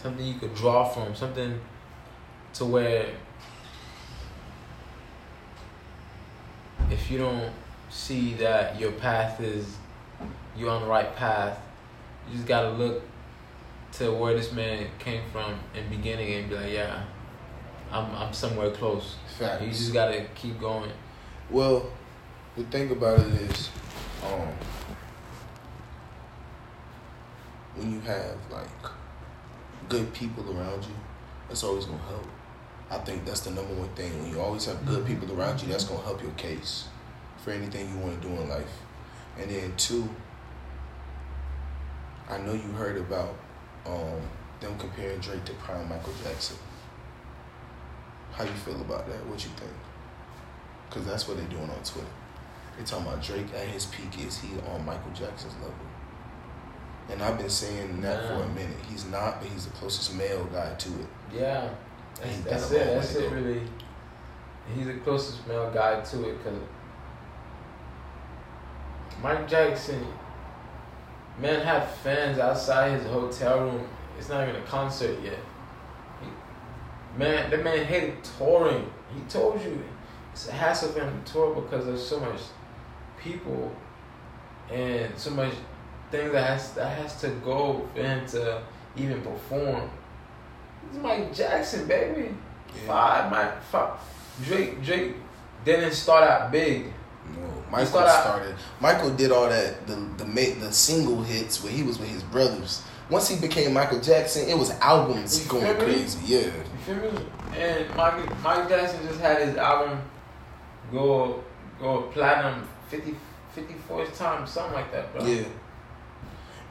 something 0.02 0.26
you 0.26 0.34
could 0.34 0.54
draw 0.54 0.84
from, 0.84 1.14
something 1.14 1.60
to 2.54 2.64
where 2.64 3.06
if 6.90 7.10
you 7.10 7.18
don't 7.18 7.52
see 7.88 8.34
that 8.34 8.78
your 8.78 8.92
path 8.92 9.40
is 9.40 9.76
you're 10.56 10.70
on 10.70 10.82
the 10.82 10.88
right 10.88 11.14
path, 11.16 11.58
you 12.28 12.36
just 12.36 12.46
gotta 12.46 12.70
look 12.70 13.02
to 13.92 14.10
where 14.12 14.34
this 14.34 14.52
man 14.52 14.86
came 14.98 15.22
from 15.30 15.54
in 15.74 15.88
beginning 15.88 16.32
and 16.34 16.48
be 16.48 16.56
like, 16.56 16.72
yeah, 16.72 17.04
I'm 17.90 18.14
I'm 18.14 18.32
somewhere 18.32 18.70
close. 18.70 19.16
Facts. 19.38 19.62
You 19.62 19.68
just 19.68 19.92
gotta 19.92 20.26
keep 20.34 20.60
going. 20.60 20.90
Well, 21.50 21.90
the 22.56 22.64
thing 22.64 22.90
about 22.90 23.20
it 23.20 23.32
is, 23.34 23.70
um, 24.24 24.48
when 27.76 27.92
you 27.92 28.00
have 28.00 28.36
like 28.50 28.68
good 29.92 30.14
people 30.14 30.58
around 30.58 30.82
you, 30.82 30.94
that's 31.48 31.62
always 31.62 31.84
gonna 31.84 32.02
help. 32.08 32.26
I 32.90 32.96
think 32.96 33.26
that's 33.26 33.40
the 33.40 33.50
number 33.50 33.74
one 33.74 33.90
thing. 33.90 34.10
When 34.22 34.32
you 34.32 34.40
always 34.40 34.64
have 34.64 34.86
good 34.86 35.04
people 35.06 35.30
around 35.38 35.60
you, 35.60 35.68
that's 35.68 35.84
gonna 35.84 36.02
help 36.02 36.22
your 36.22 36.32
case 36.32 36.88
for 37.44 37.50
anything 37.50 37.90
you 37.90 37.98
want 37.98 38.22
to 38.22 38.26
do 38.26 38.34
in 38.34 38.48
life. 38.48 38.72
And 39.38 39.50
then 39.50 39.74
two, 39.76 40.08
I 42.26 42.38
know 42.38 42.54
you 42.54 42.72
heard 42.72 42.96
about 42.96 43.34
um, 43.84 44.22
them 44.60 44.78
comparing 44.78 45.18
Drake 45.18 45.44
to 45.44 45.52
prime 45.54 45.86
Michael 45.90 46.14
Jackson. 46.24 46.56
How 48.32 48.44
you 48.44 48.50
feel 48.64 48.80
about 48.80 49.06
that? 49.08 49.26
What 49.26 49.44
you 49.44 49.50
think? 49.50 49.72
Because 50.88 51.06
that's 51.06 51.28
what 51.28 51.36
they're 51.36 51.46
doing 51.48 51.68
on 51.68 51.82
Twitter. 51.84 52.06
They're 52.78 52.86
talking 52.86 53.08
about 53.08 53.22
Drake 53.22 53.52
at 53.54 53.66
his 53.66 53.84
peak 53.84 54.26
is 54.26 54.38
he 54.38 54.48
on 54.72 54.86
Michael 54.86 55.12
Jackson's 55.12 55.54
level. 55.56 55.91
And 57.12 57.22
I've 57.22 57.38
been 57.38 57.50
saying 57.50 58.00
that 58.00 58.26
for 58.26 58.42
a 58.42 58.48
minute. 58.48 58.76
He's 58.90 59.04
not, 59.06 59.40
but 59.40 59.50
he's 59.50 59.66
the 59.66 59.72
closest 59.72 60.14
male 60.16 60.44
guy 60.52 60.74
to 60.74 60.88
it. 60.88 61.06
Yeah, 61.34 61.68
that's, 62.20 62.38
that's 62.38 62.70
it. 62.72 62.86
That's 62.86 63.14
it. 63.14 63.30
Really, 63.30 63.62
he's 64.74 64.86
the 64.86 64.94
closest 64.94 65.46
male 65.46 65.70
guy 65.70 66.00
to 66.00 66.28
it 66.30 66.38
because 66.38 66.58
Mike 69.22 69.48
Jackson, 69.48 70.06
man, 71.38 71.60
had 71.64 71.86
fans 72.02 72.38
outside 72.38 72.98
his 72.98 73.06
hotel 73.06 73.60
room. 73.60 73.88
It's 74.18 74.28
not 74.28 74.48
even 74.48 74.60
a 74.60 74.64
concert 74.64 75.18
yet. 75.22 75.38
He, 76.20 77.18
man, 77.18 77.50
the 77.50 77.58
man 77.58 77.84
hated 77.84 78.24
touring. 78.38 78.90
He 79.14 79.20
told 79.28 79.62
you 79.62 79.82
it's 80.32 80.48
a 80.48 80.52
hassle 80.52 80.92
for 80.92 81.00
him 81.00 81.22
to 81.24 81.32
tour 81.32 81.60
because 81.60 81.84
there's 81.84 82.06
so 82.06 82.18
much 82.18 82.40
people 83.18 83.70
and 84.70 85.16
so 85.16 85.30
much 85.30 85.52
things 86.12 86.30
that 86.32 86.46
has 86.46 86.72
that 86.74 86.96
has 86.98 87.20
to 87.22 87.28
go 87.44 87.88
for 87.94 88.00
him 88.00 88.24
to 88.28 88.62
even 88.96 89.20
perform. 89.22 89.90
It's 90.88 90.98
Mike 91.02 91.34
Jackson, 91.34 91.88
baby. 91.88 92.34
Five, 92.86 93.30
Mike, 93.30 93.60
five. 93.64 93.98
Drake, 94.44 94.82
Drake 94.84 95.14
didn't 95.64 95.92
start 95.92 96.24
out 96.24 96.52
big. 96.52 96.86
No, 97.34 97.62
Michael 97.70 97.86
started. 97.86 98.54
Michael 98.80 99.10
did 99.10 99.30
all 99.32 99.48
that 99.48 99.86
the 99.86 99.94
the 100.16 100.24
ma- 100.24 100.60
the 100.64 100.72
single 100.72 101.22
hits 101.22 101.62
where 101.62 101.72
he 101.72 101.82
was 101.82 101.98
with 101.98 102.08
his 102.08 102.22
brothers. 102.24 102.82
Once 103.10 103.28
he 103.28 103.36
became 103.40 103.72
Michael 103.74 104.00
Jackson, 104.00 104.48
it 104.48 104.56
was 104.56 104.70
albums 104.80 105.42
You 105.44 105.50
going 105.50 105.76
crazy. 105.76 106.18
Yeah, 106.24 106.38
You 106.46 106.52
feel 106.86 107.12
me? 107.12 107.26
And 107.56 107.94
Mike, 107.94 108.42
Mike 108.42 108.68
Jackson 108.68 109.06
just 109.06 109.20
had 109.20 109.46
his 109.46 109.56
album 109.56 110.00
go 110.90 111.42
go 111.78 112.02
platinum 112.12 112.66
50, 112.88 113.14
54 113.54 114.06
times, 114.06 114.50
something 114.50 114.72
like 114.74 114.90
that, 114.92 115.12
bro. 115.12 115.24
yeah. 115.26 115.42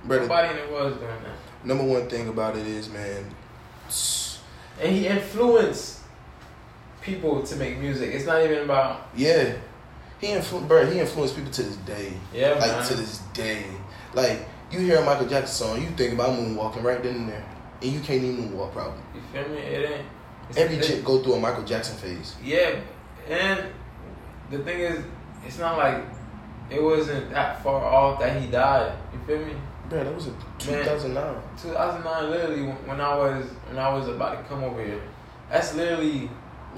Brother, 0.05 0.23
Nobody 0.23 0.59
in 0.59 0.65
the 0.67 0.73
world 0.73 0.91
is 0.93 0.97
doing 0.97 1.11
that. 1.23 1.65
number 1.67 1.83
one 1.83 2.07
thing 2.09 2.27
about 2.27 2.55
it 2.57 2.65
is, 2.67 2.89
man. 2.89 3.25
And 4.81 4.91
he 4.95 5.07
influenced 5.07 5.99
people 7.01 7.43
to 7.43 7.55
make 7.55 7.77
music. 7.79 8.13
It's 8.13 8.25
not 8.25 8.41
even 8.43 8.59
about 8.63 9.07
Yeah, 9.15 9.53
he 10.19 10.27
influ- 10.27 10.67
bro, 10.67 10.85
He 10.85 10.99
influenced 10.99 11.35
people 11.35 11.51
to 11.51 11.63
this 11.63 11.75
day. 11.77 12.13
yeah, 12.33 12.51
like 12.53 12.71
man. 12.71 12.85
to 12.87 12.93
this 12.95 13.19
day. 13.33 13.65
Like 14.13 14.47
you 14.71 14.79
hear 14.79 14.97
a 14.99 15.05
Michael 15.05 15.27
Jackson 15.27 15.67
song, 15.67 15.81
you 15.81 15.89
think 15.89 16.13
about 16.13 16.29
moonwalking 16.37 16.83
right 16.83 17.01
then 17.03 17.15
and 17.15 17.29
there, 17.29 17.43
and 17.81 17.91
you 17.91 17.99
can't 17.99 18.23
even 18.23 18.49
moonwalk 18.49 18.71
probably. 18.73 19.01
You 19.15 19.21
feel 19.33 19.49
me? 19.53 19.61
It 19.61 19.91
ain't. 19.91 20.05
Every 20.57 20.77
it- 20.77 20.83
chick 20.83 21.03
go 21.05 21.21
through 21.21 21.33
a 21.33 21.39
Michael 21.39 21.63
Jackson 21.63 21.95
phase. 21.97 22.35
Yeah, 22.43 22.75
and 23.29 23.65
the 24.49 24.59
thing 24.59 24.79
is, 24.79 25.03
it's 25.45 25.59
not 25.59 25.77
like 25.77 26.03
it 26.69 26.81
wasn't 26.81 27.29
that 27.31 27.61
far 27.63 27.83
off 27.83 28.19
that 28.19 28.41
he 28.41 28.47
died. 28.47 28.93
You 29.13 29.19
feel 29.27 29.45
me? 29.45 29.53
Bro, 29.91 30.05
that 30.05 30.15
was 30.15 30.27
in 30.27 30.35
2009. 30.59 31.35
2009, 31.61 32.29
literally, 32.31 32.61
when 32.63 32.75
when 32.87 33.01
I 33.01 33.13
was 33.13 33.45
when 33.67 33.77
I 33.77 33.93
was 33.93 34.07
about 34.07 34.37
to 34.41 34.43
come 34.47 34.63
over 34.63 34.81
here. 34.81 35.01
That's 35.49 35.75
literally 35.75 36.29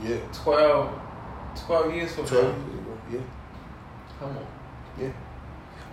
Yeah, 0.02 0.18
12, 0.34 1.00
12 1.68 1.94
years 1.94 2.16
from 2.16 2.26
12 2.26 2.44
now. 2.44 2.50
years 2.66 2.80
ago. 2.80 2.98
Yeah. 3.12 3.20
Come 4.20 4.30
on. 4.30 4.48
Yeah. 5.00 5.12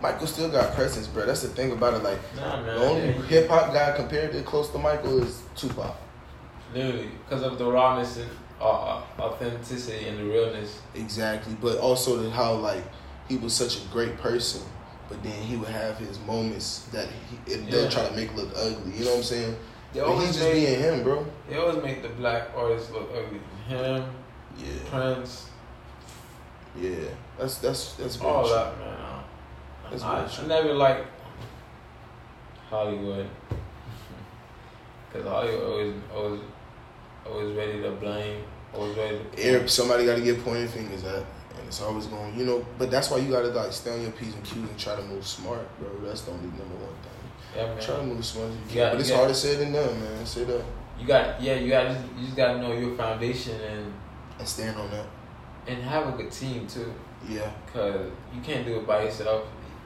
Michael 0.00 0.26
still 0.26 0.48
got 0.48 0.74
presence, 0.74 1.06
bro. 1.08 1.26
That's 1.26 1.42
the 1.42 1.48
thing 1.48 1.72
about 1.72 1.92
it. 1.92 2.02
Like 2.02 2.18
Nah, 2.36 2.56
man. 2.56 2.64
the 2.64 2.74
only 2.86 3.06
yeah, 3.08 3.22
hip 3.24 3.48
hop 3.50 3.74
guy 3.74 3.94
compared 3.94 4.32
to 4.32 4.42
close 4.42 4.70
to 4.70 4.78
Michael 4.78 5.22
is 5.22 5.42
Tupac. 5.56 5.94
Literally, 6.72 7.10
because 7.28 7.42
of 7.42 7.58
the 7.58 7.70
rawness 7.70 8.16
and 8.16 8.30
uh, 8.62 8.64
uh, 8.64 9.02
authenticity 9.18 10.08
and 10.08 10.18
the 10.20 10.24
realness. 10.24 10.80
Exactly, 10.94 11.54
but 11.60 11.76
also 11.76 12.30
how 12.30 12.54
like 12.54 12.84
he 13.28 13.36
was 13.36 13.52
such 13.52 13.84
a 13.84 13.88
great 13.92 14.16
person, 14.16 14.62
but 15.10 15.22
then 15.22 15.42
he 15.42 15.56
would 15.56 15.68
have 15.68 15.98
his 15.98 16.18
moments 16.20 16.86
that 16.92 17.08
he, 17.28 17.52
it, 17.52 17.70
they'll 17.70 17.90
try 17.90 18.08
to 18.08 18.14
make 18.16 18.34
look 18.34 18.48
ugly. 18.56 18.92
You 18.96 19.04
know 19.04 19.10
what 19.10 19.16
I'm 19.18 19.22
saying? 19.24 19.56
They 19.92 20.00
But 20.00 20.08
he's 20.08 20.16
always 20.16 20.28
just 20.28 20.40
make 20.40 20.52
being 20.54 20.80
him, 20.80 21.02
bro. 21.02 21.26
they 21.48 21.56
always 21.58 21.82
make 21.82 22.00
the 22.02 22.08
black 22.10 22.48
artists 22.56 22.90
look 22.92 23.10
ugly. 23.12 23.40
Him, 23.68 24.04
Yeah, 24.56 24.66
Prince, 24.90 25.50
yeah. 26.80 26.94
That's 27.38 27.58
that's 27.58 27.94
that's 27.94 28.16
very 28.16 28.30
all 28.30 28.44
true. 28.44 28.54
that 28.54 28.78
man. 28.78 28.96
That's 29.90 30.02
I, 30.04 30.14
very 30.20 30.30
I 30.30 30.34
true. 30.34 30.46
never 30.46 30.72
liked 30.74 31.06
Hollywood 32.68 33.28
because 35.12 35.26
Hollywood 35.26 35.62
always 35.62 35.94
always 36.14 36.40
always 37.26 37.56
ready 37.56 37.82
to 37.82 37.90
blame, 37.92 38.44
always 38.72 38.96
ready. 38.96 39.18
To 39.36 39.42
Every- 39.44 39.68
somebody 39.68 40.06
got 40.06 40.16
to 40.16 40.22
get 40.22 40.42
pointing 40.44 40.68
fingers 40.68 41.02
at, 41.04 41.16
and 41.16 41.26
it's 41.70 41.80
always 41.82 42.06
going, 42.06 42.36
you 42.38 42.44
know. 42.44 42.66
But 42.78 42.90
that's 42.90 43.10
why 43.10 43.18
you 43.18 43.30
got 43.30 43.42
to 43.42 43.48
like 43.48 43.72
stay 43.72 43.92
on 43.94 44.02
your 44.02 44.10
p's 44.10 44.34
and 44.34 44.44
q's 44.44 44.56
and 44.58 44.76
try 44.78 44.96
to 44.96 45.02
move 45.02 45.24
smart, 45.26 45.66
bro. 45.78 45.88
That's 46.06 46.22
the 46.22 46.32
only 46.32 46.48
number 46.48 46.74
one 46.74 46.94
thing. 47.04 47.56
yeah, 47.56 47.66
man. 47.66 47.80
Try 47.80 47.96
to 47.96 48.02
move 48.02 48.24
smart 48.24 48.48
as 48.50 48.54
you 48.56 48.62
can, 48.68 48.76
Yeah, 48.76 48.90
but 48.90 49.00
it's 49.00 49.10
harder 49.10 49.34
said 49.34 49.60
than 49.60 49.72
done, 49.72 50.00
man. 50.00 50.26
Say 50.26 50.44
that 50.44 50.62
You 50.98 51.06
got 51.06 51.40
yeah, 51.40 51.54
you 51.54 51.70
got 51.70 51.90
you 52.18 52.24
just 52.24 52.36
gotta 52.36 52.58
know 52.60 52.72
your 52.72 52.96
foundation 52.96 53.54
and 53.60 53.92
and 54.38 54.48
stand 54.48 54.76
on 54.78 54.90
that. 54.90 55.06
and 55.68 55.82
have 55.84 56.08
a 56.12 56.16
good 56.16 56.30
team 56.32 56.66
too, 56.66 56.92
Yeah, 57.28 57.50
cause 57.72 58.10
you 58.34 58.40
can't 58.42 58.66
do 58.66 58.78
it 58.80 58.86
by 58.86 59.04
yourself. 59.04 59.44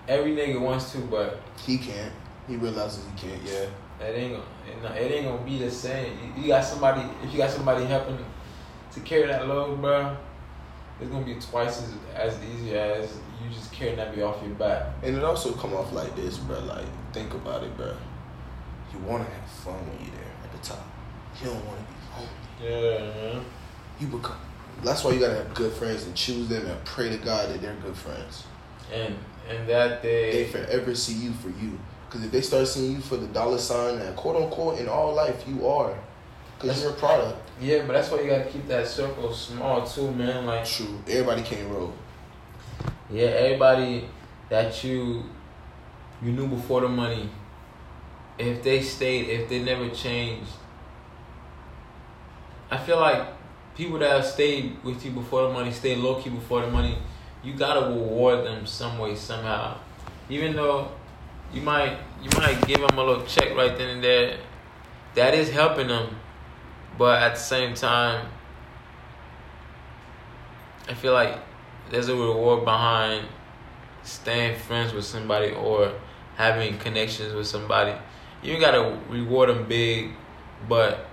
Every 0.09 0.33
nigga 0.35 0.61
wants 0.61 0.92
to, 0.92 0.99
but 0.99 1.40
he 1.66 1.77
can't. 1.79 2.12
He 2.49 2.57
realizes 2.57 3.05
he 3.05 3.29
can't. 3.29 3.42
Yeah, 3.42 4.07
it 4.07 4.12
ain't 4.16 4.37
gonna 4.83 4.94
it 4.94 5.12
ain't 5.12 5.27
gonna 5.27 5.42
be 5.44 5.59
the 5.59 5.70
same. 5.70 6.18
You, 6.37 6.42
you 6.42 6.49
got 6.49 6.64
somebody 6.64 7.03
if 7.23 7.31
you 7.33 7.38
got 7.38 7.51
somebody 7.51 7.85
helping 7.85 8.18
to 8.92 9.01
carry 9.01 9.27
that 9.27 9.47
load, 9.49 9.81
bro. 9.83 10.16
It's 11.00 11.11
gonna 11.11 11.24
be 11.24 11.35
twice 11.37 11.83
as 11.83 11.92
as 12.14 12.38
easy 12.44 12.76
as 12.76 13.11
you 13.42 13.50
just 13.50 13.72
carrying 13.72 13.96
that 13.96 14.14
be 14.14 14.22
off 14.22 14.42
your 14.42 14.54
back. 14.54 14.87
and 15.02 15.16
it 15.16 15.24
also 15.24 15.52
come 15.52 15.74
off 15.74 15.92
like 15.92 16.14
this, 16.16 16.38
bro. 16.38 16.59
Like 16.61 16.87
think 17.12 17.35
about 17.35 17.62
it, 17.64 17.76
bro. 17.76 17.94
You 18.92 18.98
want 19.00 19.26
to 19.26 19.33
have 19.33 19.50
fun 19.50 19.74
when 19.74 20.07
you're 20.07 20.14
there 20.14 20.33
at 20.44 20.52
the 20.52 20.59
top. 20.59 20.87
You 21.40 21.48
don't 21.48 21.64
want 21.66 21.78
to 21.80 21.85
be 22.62 22.70
lonely. 22.70 22.92
Yeah, 22.92 23.33
man. 23.33 23.44
You 23.98 24.07
become. 24.07 24.37
That's 24.85 25.02
why 25.02 25.12
you 25.12 25.20
gotta 25.20 25.35
have 25.35 25.54
good 25.54 25.72
friends 25.72 26.04
and 26.04 26.14
choose 26.14 26.48
them 26.48 26.66
and 26.66 26.85
pray 26.85 27.09
to 27.09 27.16
God 27.18 27.50
that 27.50 27.61
they're 27.61 27.74
good 27.83 27.96
friends. 27.96 28.44
And 28.92 29.16
and 29.48 29.68
that 29.68 30.02
they 30.02 30.30
day, 30.30 30.44
forever 30.46 30.94
see 30.94 31.14
you 31.14 31.33
for 31.33 31.48
you. 31.48 31.78
Because 32.09 32.24
if 32.24 32.30
they 32.33 32.40
start 32.40 32.68
seeing 32.68 32.92
you 32.92 33.00
for 33.00 33.16
the 33.16 33.26
dollar 33.28 33.59
sign 33.59 33.98
that 33.98 34.14
quote 34.14 34.40
unquote 34.40 34.78
in 34.78 34.88
all 34.88 35.12
life 35.12 35.44
you 35.48 35.66
are, 35.66 35.98
because 36.59 36.80
you're 36.80 36.92
a 36.92 36.94
product. 36.94 37.43
Yeah, 37.61 37.85
but 37.87 37.93
that's 37.95 38.11
why 38.11 38.21
you 38.21 38.29
gotta 38.29 38.47
keep 38.51 38.67
that 38.69 38.87
circle 38.87 39.33
small 39.33 39.87
too, 39.87 40.11
man. 40.12 40.47
Like 40.47 40.64
True. 40.64 40.99
Everybody 41.09 41.43
can't 41.43 41.71
roll. 41.71 41.93
Yeah, 43.11 43.27
everybody 43.27 44.09
that 44.49 44.83
you 44.85 45.25
you 46.23 46.33
knew 46.33 46.49
before 46.49 46.81
the 46.81 46.88
money, 46.88 47.29
if 48.38 48.62
they 48.62 48.83
stayed, 48.83 49.29
if 49.29 49.49
they 49.49 49.62
never 49.62 49.88
changed, 49.90 50.51
I 52.71 52.79
feel 52.79 52.99
like 52.99 53.27
people 53.77 53.99
that 53.99 54.11
have 54.11 54.25
stayed 54.25 54.83
with 54.83 55.05
you 55.05 55.11
before 55.12 55.49
the 55.49 55.53
money, 55.53 55.71
stay 55.71 55.97
low 55.97 56.21
key 56.21 56.31
before 56.31 56.62
the 56.62 56.71
money, 56.71 56.99
you 57.43 57.55
gotta 57.55 57.87
reward 57.87 58.45
them 58.45 58.67
some 58.67 58.99
way 58.99 59.14
somehow. 59.14 59.77
Even 60.29 60.57
though 60.57 60.90
you 61.53 61.61
might 61.61 61.99
you 62.23 62.31
might 62.37 62.67
give 62.67 62.81
them 62.81 62.99
a 62.99 63.05
little 63.05 63.25
check 63.27 63.55
right 63.55 63.77
then 63.77 63.88
and 63.88 64.05
there, 64.05 64.38
that 65.14 65.35
is 65.35 65.51
helping 65.51 65.88
them, 65.88 66.17
but 66.98 67.22
at 67.22 67.35
the 67.35 67.40
same 67.40 67.74
time, 67.74 68.26
I 70.88 70.94
feel 70.94 71.12
like 71.12 71.38
there's 71.90 72.09
a 72.09 72.14
reward 72.14 72.64
behind 72.64 73.26
staying 74.02 74.59
friends 74.59 74.92
with 74.92 75.04
somebody 75.04 75.52
or 75.52 75.92
having 76.37 76.78
connections 76.78 77.33
with 77.35 77.46
somebody. 77.46 77.94
You 78.42 78.59
gotta 78.61 78.98
reward 79.09 79.48
them 79.48 79.66
big 79.66 80.11
But 80.68 81.07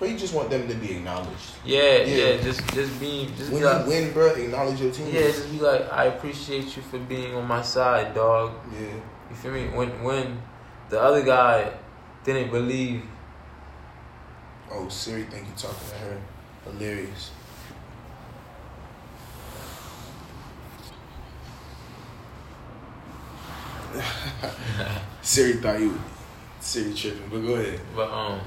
But 0.00 0.08
you 0.10 0.18
just 0.18 0.34
want 0.34 0.50
them 0.50 0.66
to 0.68 0.74
be 0.74 0.96
acknowledged. 0.96 1.52
yeah, 1.64 1.98
yeah, 1.98 2.16
Yeah. 2.34 2.42
just 2.42 2.66
just 2.74 2.98
being 3.00 3.34
just 3.36 3.50
When 3.52 3.62
be 3.62 3.66
like, 3.66 3.84
you 3.84 3.88
win, 3.90 4.12
bro, 4.12 4.26
acknowledge 4.28 4.80
your 4.80 4.90
team. 4.92 5.06
yeah, 5.12 5.22
just 5.22 5.50
be 5.50 5.58
like, 5.58 5.92
I 5.92 6.04
appreciate 6.06 6.76
you 6.76 6.82
for 6.82 6.98
being 6.98 7.34
on 7.34 7.46
my 7.46 7.62
side, 7.62 8.14
dog. 8.14 8.52
Yeah. 8.72 8.86
You 9.30 9.36
feel 9.36 9.52
me? 9.52 9.68
When 9.68 10.02
when 10.02 10.40
the 10.88 11.00
other 11.00 11.22
guy 11.22 11.70
didn't 12.24 12.50
believe, 12.50 13.02
Oh, 14.70 14.88
Siri 14.88 15.24
think 15.24 15.46
you 15.46 15.52
talking 15.56 15.88
to 15.88 15.94
her. 15.96 16.20
Hilarious. 16.64 17.30
Siri 25.22 25.54
thought 25.54 25.80
you 25.80 25.98
Siri 26.60 26.92
tripping, 26.92 27.28
but 27.30 27.38
go 27.40 27.54
ahead. 27.54 27.80
but 27.96 28.10
um, 28.10 28.40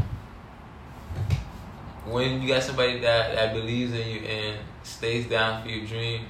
when 2.06 2.42
you 2.42 2.48
got 2.48 2.62
somebody 2.64 3.00
that 3.00 3.36
that 3.36 3.54
believes 3.54 3.94
in 3.94 4.08
you 4.08 4.20
and 4.20 4.60
stays 4.84 5.28
down 5.28 5.64
for 5.64 5.70
your 5.70 5.86
dream, 5.88 6.26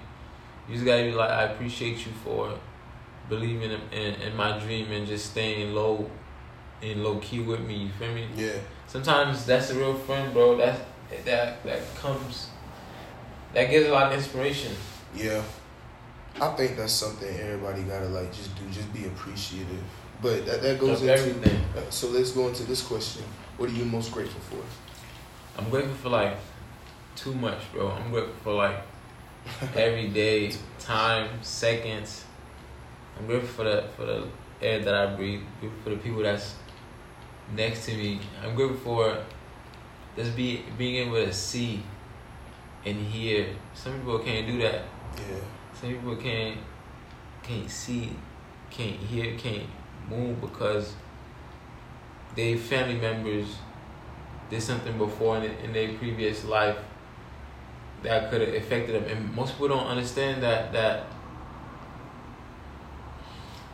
you 0.68 0.76
just 0.76 0.86
gotta 0.86 1.04
be 1.04 1.12
like, 1.12 1.30
I 1.30 1.44
appreciate 1.44 2.06
you 2.06 2.12
for 2.24 2.58
believing 3.30 3.72
in, 3.72 3.82
in, 3.92 4.22
in 4.22 4.36
my 4.36 4.58
dream 4.60 4.92
and 4.92 5.08
just 5.08 5.32
staying 5.32 5.74
low, 5.74 6.10
in 6.82 7.04
low 7.04 7.18
key 7.20 7.42
with 7.42 7.62
me. 7.62 7.76
You 7.76 7.90
feel 7.98 8.14
me? 8.14 8.28
Yeah. 8.36 8.54
Sometimes 8.92 9.46
that's 9.46 9.70
a 9.72 9.76
real 9.76 9.96
friend, 9.96 10.34
bro. 10.34 10.58
That's 10.58 10.80
that 11.26 11.64
that 11.64 11.80
comes 11.96 12.48
that 13.54 13.70
gives 13.70 13.88
a 13.88 13.92
lot 13.92 14.12
of 14.12 14.18
inspiration. 14.18 14.74
Yeah. 15.16 15.42
I 16.40 16.48
think 16.56 16.78
that's 16.78 16.94
something 16.94 17.28
everybody 17.40 17.84
gotta 17.84 18.08
like 18.08 18.32
just 18.34 18.56
do, 18.56 18.64
just 18.72 18.92
be 18.94 19.06
appreciative. 19.06 19.84
But 20.22 20.46
that, 20.46 20.62
that 20.62 20.80
goes 20.80 21.02
Of 21.02 21.10
into 21.10 21.14
everything. 21.14 21.62
uh, 21.76 21.90
so 21.90 22.10
let's 22.10 22.32
go 22.32 22.48
into 22.48 22.64
this 22.64 22.82
question. 22.82 23.24
What 23.58 23.70
are 23.70 23.74
you 23.74 23.86
most 23.86 24.12
grateful 24.12 24.40
for? 24.42 25.60
I'm 25.62 25.70
grateful 25.70 25.96
for 25.96 26.10
like 26.10 26.38
too 27.16 27.34
much, 27.34 27.60
bro. 27.74 27.92
I'm 27.92 28.12
grateful 28.12 28.34
for 28.44 28.54
like 28.54 28.78
every 29.76 30.08
day, 30.10 30.54
time, 30.80 31.30
seconds. 31.42 32.24
I'm 33.20 33.26
grateful 33.28 33.50
for 33.50 33.64
the 33.64 33.84
for 33.98 34.06
the 34.06 34.28
air 34.62 34.80
that 34.80 34.94
I 34.94 35.16
breathe. 35.16 35.42
Grateful 35.60 35.82
for 35.84 35.90
the 35.90 35.98
people 35.98 36.24
that's 36.24 36.56
next 37.56 37.86
to 37.86 37.96
me. 37.96 38.20
I'm 38.44 38.56
grateful 38.56 38.78
for 38.78 39.26
just 40.16 40.36
be 40.36 40.64
being 40.78 41.08
able 41.08 41.26
to 41.26 41.34
see 41.34 41.84
and 42.86 42.98
hear. 43.08 43.48
Some 43.74 44.00
people 44.00 44.20
can't 44.20 44.48
do 44.48 44.58
that. 44.60 44.86
Yeah. 45.18 45.40
Some 45.74 45.90
people 45.90 46.16
can't 46.16 46.58
can't 47.44 47.70
see, 47.70 48.12
can't 48.70 48.98
hear, 48.98 49.38
can't 49.38 49.68
move 50.10 50.40
because 50.40 50.94
they 52.36 52.56
family 52.56 52.96
members 52.96 53.58
did 54.50 54.62
something 54.62 54.98
before 54.98 55.38
in, 55.38 55.52
in 55.64 55.74
their 55.74 55.94
previous 55.94 56.46
life 56.46 56.78
that 58.04 58.30
could 58.30 58.42
have 58.42 58.54
affected 58.54 58.96
them, 58.96 59.10
and 59.10 59.36
most 59.36 59.54
people 59.54 59.70
don't 59.70 59.88
understand 59.88 60.42
that 60.44 60.72
that. 60.74 61.06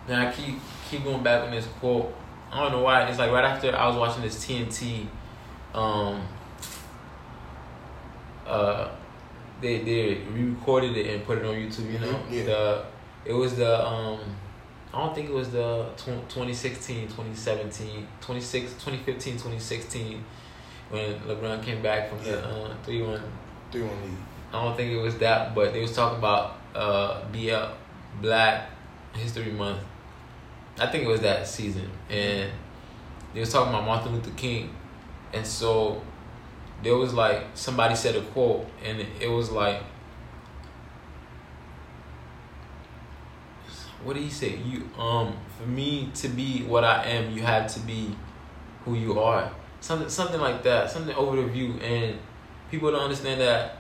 Now 0.08 0.28
I 0.28 0.32
keep 0.32 0.60
keep 0.90 1.04
going 1.04 1.24
back 1.24 1.44
on 1.44 1.52
this 1.52 1.68
quote. 1.80 2.14
I 2.52 2.62
don't 2.62 2.72
know 2.72 2.82
why. 2.82 3.04
It's 3.08 3.20
like 3.20 3.32
right 3.32 3.44
after 3.44 3.76
I 3.76 3.88
was 3.88 3.96
watching 3.98 4.22
this 4.24 4.44
TNT, 4.46 5.08
um, 5.74 6.22
uh, 8.46 8.90
they 9.62 9.80
they 9.80 10.16
re-recorded 10.32 10.96
it 10.96 11.14
and 11.14 11.26
put 11.26 11.38
it 11.40 11.46
on 11.46 11.56
YouTube. 11.56 11.92
You 11.92 12.00
know, 12.00 12.08
Mhm, 12.14 12.32
yeah. 12.32 12.44
the 12.44 12.86
it 13.26 13.34
was 13.34 13.56
the 13.58 13.86
um, 13.86 14.20
I 14.94 15.00
don't 15.00 15.14
think 15.14 15.30
it 15.30 15.34
was 15.34 15.50
the 15.52 15.86
tw- 15.98 16.28
2016, 16.30 17.08
2017, 17.10 18.08
26, 18.22 18.72
2015, 18.74 19.34
2016 19.34 20.24
when 20.90 21.20
LeBron 21.28 21.62
came 21.64 21.82
back 21.82 22.10
from 22.10 22.24
the 22.24 22.30
Yeah. 22.32 22.36
uh, 22.38 22.74
three 22.84 23.02
one. 23.02 23.22
Three 23.72 23.82
one 23.84 24.02
lead. 24.02 24.18
I 24.54 24.64
don't 24.64 24.78
think 24.78 24.94
it 24.94 24.98
was 25.02 25.18
that, 25.18 25.54
but 25.54 25.74
they 25.74 25.82
was 25.82 25.94
talking 25.94 26.20
about 26.20 26.56
uh, 26.74 27.22
BL 27.34 27.66
Black 28.22 28.70
History 29.14 29.52
Month. 29.52 29.80
I 30.80 30.88
think 30.88 31.06
it 31.06 31.08
was 31.08 31.22
that 31.22 31.48
season, 31.48 31.90
and 32.10 32.52
they 33.34 33.40
was 33.40 33.52
talking 33.52 33.74
about 33.74 33.86
Martin 33.86 34.14
Luther 34.14 34.32
King, 34.32 34.76
and 35.34 35.46
so 35.46 36.02
there 36.84 36.96
was 36.96 37.14
like 37.14 37.44
somebody 37.56 37.96
said 37.96 38.16
a 38.16 38.22
quote, 38.22 38.68
and 38.84 39.04
it, 39.20 39.28
was 39.28 39.50
like, 39.50 39.82
what 44.04 44.14
did 44.14 44.24
he 44.24 44.30
say? 44.30 44.58
You 44.58 44.90
um, 45.00 45.36
for 45.60 45.68
me 45.68 46.12
to 46.16 46.28
be 46.28 46.64
what 46.64 46.84
I 46.84 47.06
am, 47.06 47.32
you 47.32 47.42
have 47.42 47.74
to 47.74 47.80
be 47.80 48.16
who 48.86 48.94
you 48.94 49.20
are. 49.20 49.52
Something 49.80 50.10
something 50.10 50.40
like 50.40 50.64
that. 50.64 50.92
Something 50.92 51.16
over 51.16 51.38
the 51.38 51.48
view, 51.48 51.74
and 51.82 52.20
people 52.70 52.92
don't 52.92 53.02
understand 53.02 53.42
that 53.42 53.78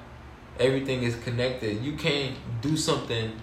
everything 0.60 1.04
is 1.04 1.16
connected. 1.18 1.84
You 1.84 1.94
can't 1.94 2.36
do 2.62 2.76
something 2.76 3.40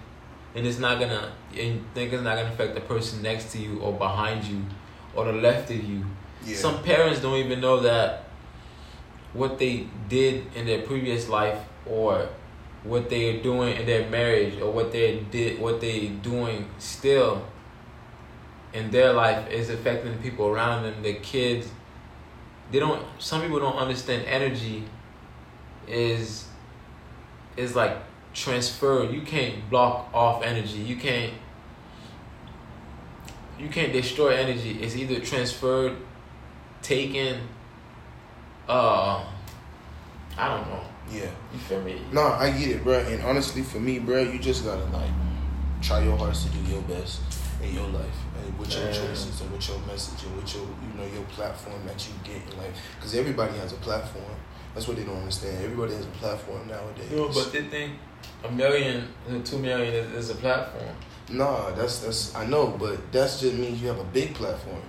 and 0.55 0.65
it's 0.65 0.79
not 0.79 0.99
gonna 0.99 1.31
and 1.57 1.83
think 1.93 2.13
it's 2.13 2.23
not 2.23 2.37
gonna 2.37 2.49
affect 2.49 2.73
the 2.75 2.81
person 2.81 3.21
next 3.21 3.51
to 3.51 3.59
you 3.59 3.79
or 3.79 3.93
behind 3.93 4.43
you 4.45 4.63
or 5.13 5.25
the 5.25 5.33
left 5.33 5.69
of 5.69 5.83
you. 5.83 6.05
Yeah. 6.45 6.55
Some 6.55 6.81
parents 6.81 7.21
don't 7.21 7.37
even 7.37 7.59
know 7.59 7.81
that 7.81 8.23
what 9.33 9.59
they 9.59 9.87
did 10.07 10.45
in 10.55 10.65
their 10.65 10.81
previous 10.81 11.27
life 11.27 11.59
or 11.85 12.29
what 12.83 13.09
they 13.09 13.37
are 13.37 13.43
doing 13.43 13.75
in 13.75 13.85
their 13.85 14.09
marriage 14.09 14.59
or 14.61 14.71
what 14.71 14.91
they 14.91 15.19
did 15.31 15.59
what 15.59 15.81
they 15.81 16.07
doing 16.07 16.69
still 16.77 17.45
in 18.73 18.91
their 18.91 19.13
life 19.13 19.49
is 19.49 19.69
affecting 19.69 20.11
the 20.11 20.17
people 20.17 20.47
around 20.47 20.83
them, 20.83 21.01
their 21.01 21.15
kids. 21.15 21.69
They 22.71 22.79
don't 22.79 23.03
some 23.19 23.41
people 23.41 23.59
don't 23.59 23.77
understand 23.77 24.25
energy 24.25 24.83
is 25.87 26.47
is 27.57 27.75
like 27.75 27.97
transferred. 28.35 29.11
You 29.11 29.21
can't 29.21 29.67
block 29.69 30.09
off 30.13 30.43
energy. 30.43 30.77
You 30.77 30.97
can't 30.97 31.33
you 33.57 33.69
can't 33.69 33.93
destroy 33.93 34.35
energy. 34.35 34.77
It's 34.81 34.95
either 34.95 35.19
transferred, 35.21 35.95
taken, 36.81 37.39
uh 38.67 39.23
I 40.37 40.49
don't 40.49 40.67
know. 40.69 40.81
Yeah. 41.09 41.29
You 41.53 41.59
feel 41.59 41.81
me? 41.81 42.01
No, 42.11 42.21
I 42.23 42.51
get 42.51 42.69
it, 42.69 42.83
bro. 42.83 42.99
And 42.99 43.23
honestly, 43.23 43.61
for 43.61 43.79
me, 43.79 43.99
bro, 43.99 44.21
you 44.23 44.37
just 44.37 44.65
gotta 44.65 44.83
like 44.85 45.09
try 45.81 46.03
your 46.03 46.17
hardest 46.17 46.47
to 46.47 46.51
do 46.57 46.71
your 46.71 46.81
best 46.81 47.21
in 47.63 47.73
your 47.73 47.87
life 47.87 48.17
and 48.43 48.59
with 48.59 48.73
your 48.73 48.83
Yeah. 48.85 48.91
choices 48.91 49.39
and 49.39 49.51
with 49.51 49.67
your 49.69 49.79
message 49.87 50.21
and 50.25 50.35
with 50.35 50.53
your 50.53 50.63
you 50.65 50.91
know 50.97 51.05
your 51.13 51.23
platform 51.23 51.79
that 51.87 52.05
you 52.05 52.13
get 52.23 52.41
in 52.51 52.57
life. 52.57 52.75
Because 52.97 53.15
everybody 53.15 53.57
has 53.59 53.71
a 53.71 53.77
platform. 53.77 54.35
That's 54.73 54.89
what 54.89 54.97
they 54.97 55.03
don't 55.05 55.15
understand. 55.19 55.63
Everybody 55.63 55.93
has 55.93 56.03
a 56.05 56.09
platform 56.19 56.67
nowadays. 56.67 57.09
You 57.09 57.17
know, 57.17 57.29
but 57.29 57.53
they 57.53 57.63
think 57.63 57.93
a 58.43 58.51
million, 58.51 59.07
two 59.43 59.57
million 59.57 59.93
is, 59.93 60.11
is 60.11 60.29
a 60.29 60.35
platform. 60.35 60.95
Nah, 61.29 61.71
that's 61.71 61.99
that's 61.99 62.35
I 62.35 62.45
know, 62.45 62.67
but 62.79 63.11
that 63.11 63.27
just 63.39 63.53
means 63.55 63.81
you 63.81 63.87
have 63.87 63.99
a 63.99 64.03
big 64.05 64.33
platform. 64.35 64.81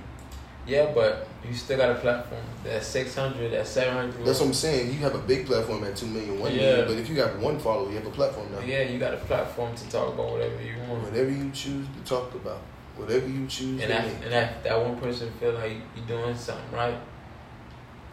Yeah, 0.66 0.90
but 0.94 1.28
you 1.46 1.54
still 1.54 1.78
got 1.78 1.90
a 1.90 1.94
platform 1.94 2.42
that's 2.64 2.86
six 2.88 3.14
hundred, 3.14 3.52
that's 3.52 3.70
seven 3.70 3.94
hundred. 3.94 4.26
That's 4.26 4.40
what 4.40 4.46
I'm 4.48 4.52
saying. 4.54 4.88
You 4.92 4.98
have 5.00 5.14
a 5.14 5.20
big 5.20 5.46
platform 5.46 5.84
at 5.84 5.96
two 5.96 6.06
million, 6.06 6.40
one 6.40 6.52
Yeah. 6.52 6.60
million, 6.60 6.86
but 6.88 6.96
if 6.98 7.08
you 7.08 7.14
got 7.14 7.38
one 7.38 7.58
follower, 7.58 7.88
you 7.88 7.96
have 7.96 8.06
a 8.06 8.10
platform 8.10 8.50
now. 8.52 8.60
Yeah, 8.60 8.82
you 8.82 8.98
got 8.98 9.14
a 9.14 9.18
platform 9.18 9.74
to 9.76 9.88
talk 9.88 10.12
about 10.12 10.32
whatever 10.32 10.60
you 10.60 10.74
want. 10.88 11.04
Whatever 11.04 11.30
you 11.30 11.50
choose 11.52 11.86
to 11.86 12.04
talk 12.04 12.34
about, 12.34 12.58
whatever 12.96 13.28
you 13.28 13.46
choose 13.46 13.80
And 13.80 13.82
to 13.82 13.86
that, 13.88 14.04
and 14.24 14.32
that, 14.32 14.64
that 14.64 14.80
one 14.80 14.96
person 14.98 15.30
feel 15.38 15.52
like 15.52 15.76
you're 15.96 16.06
doing 16.06 16.36
something 16.36 16.72
right. 16.72 16.98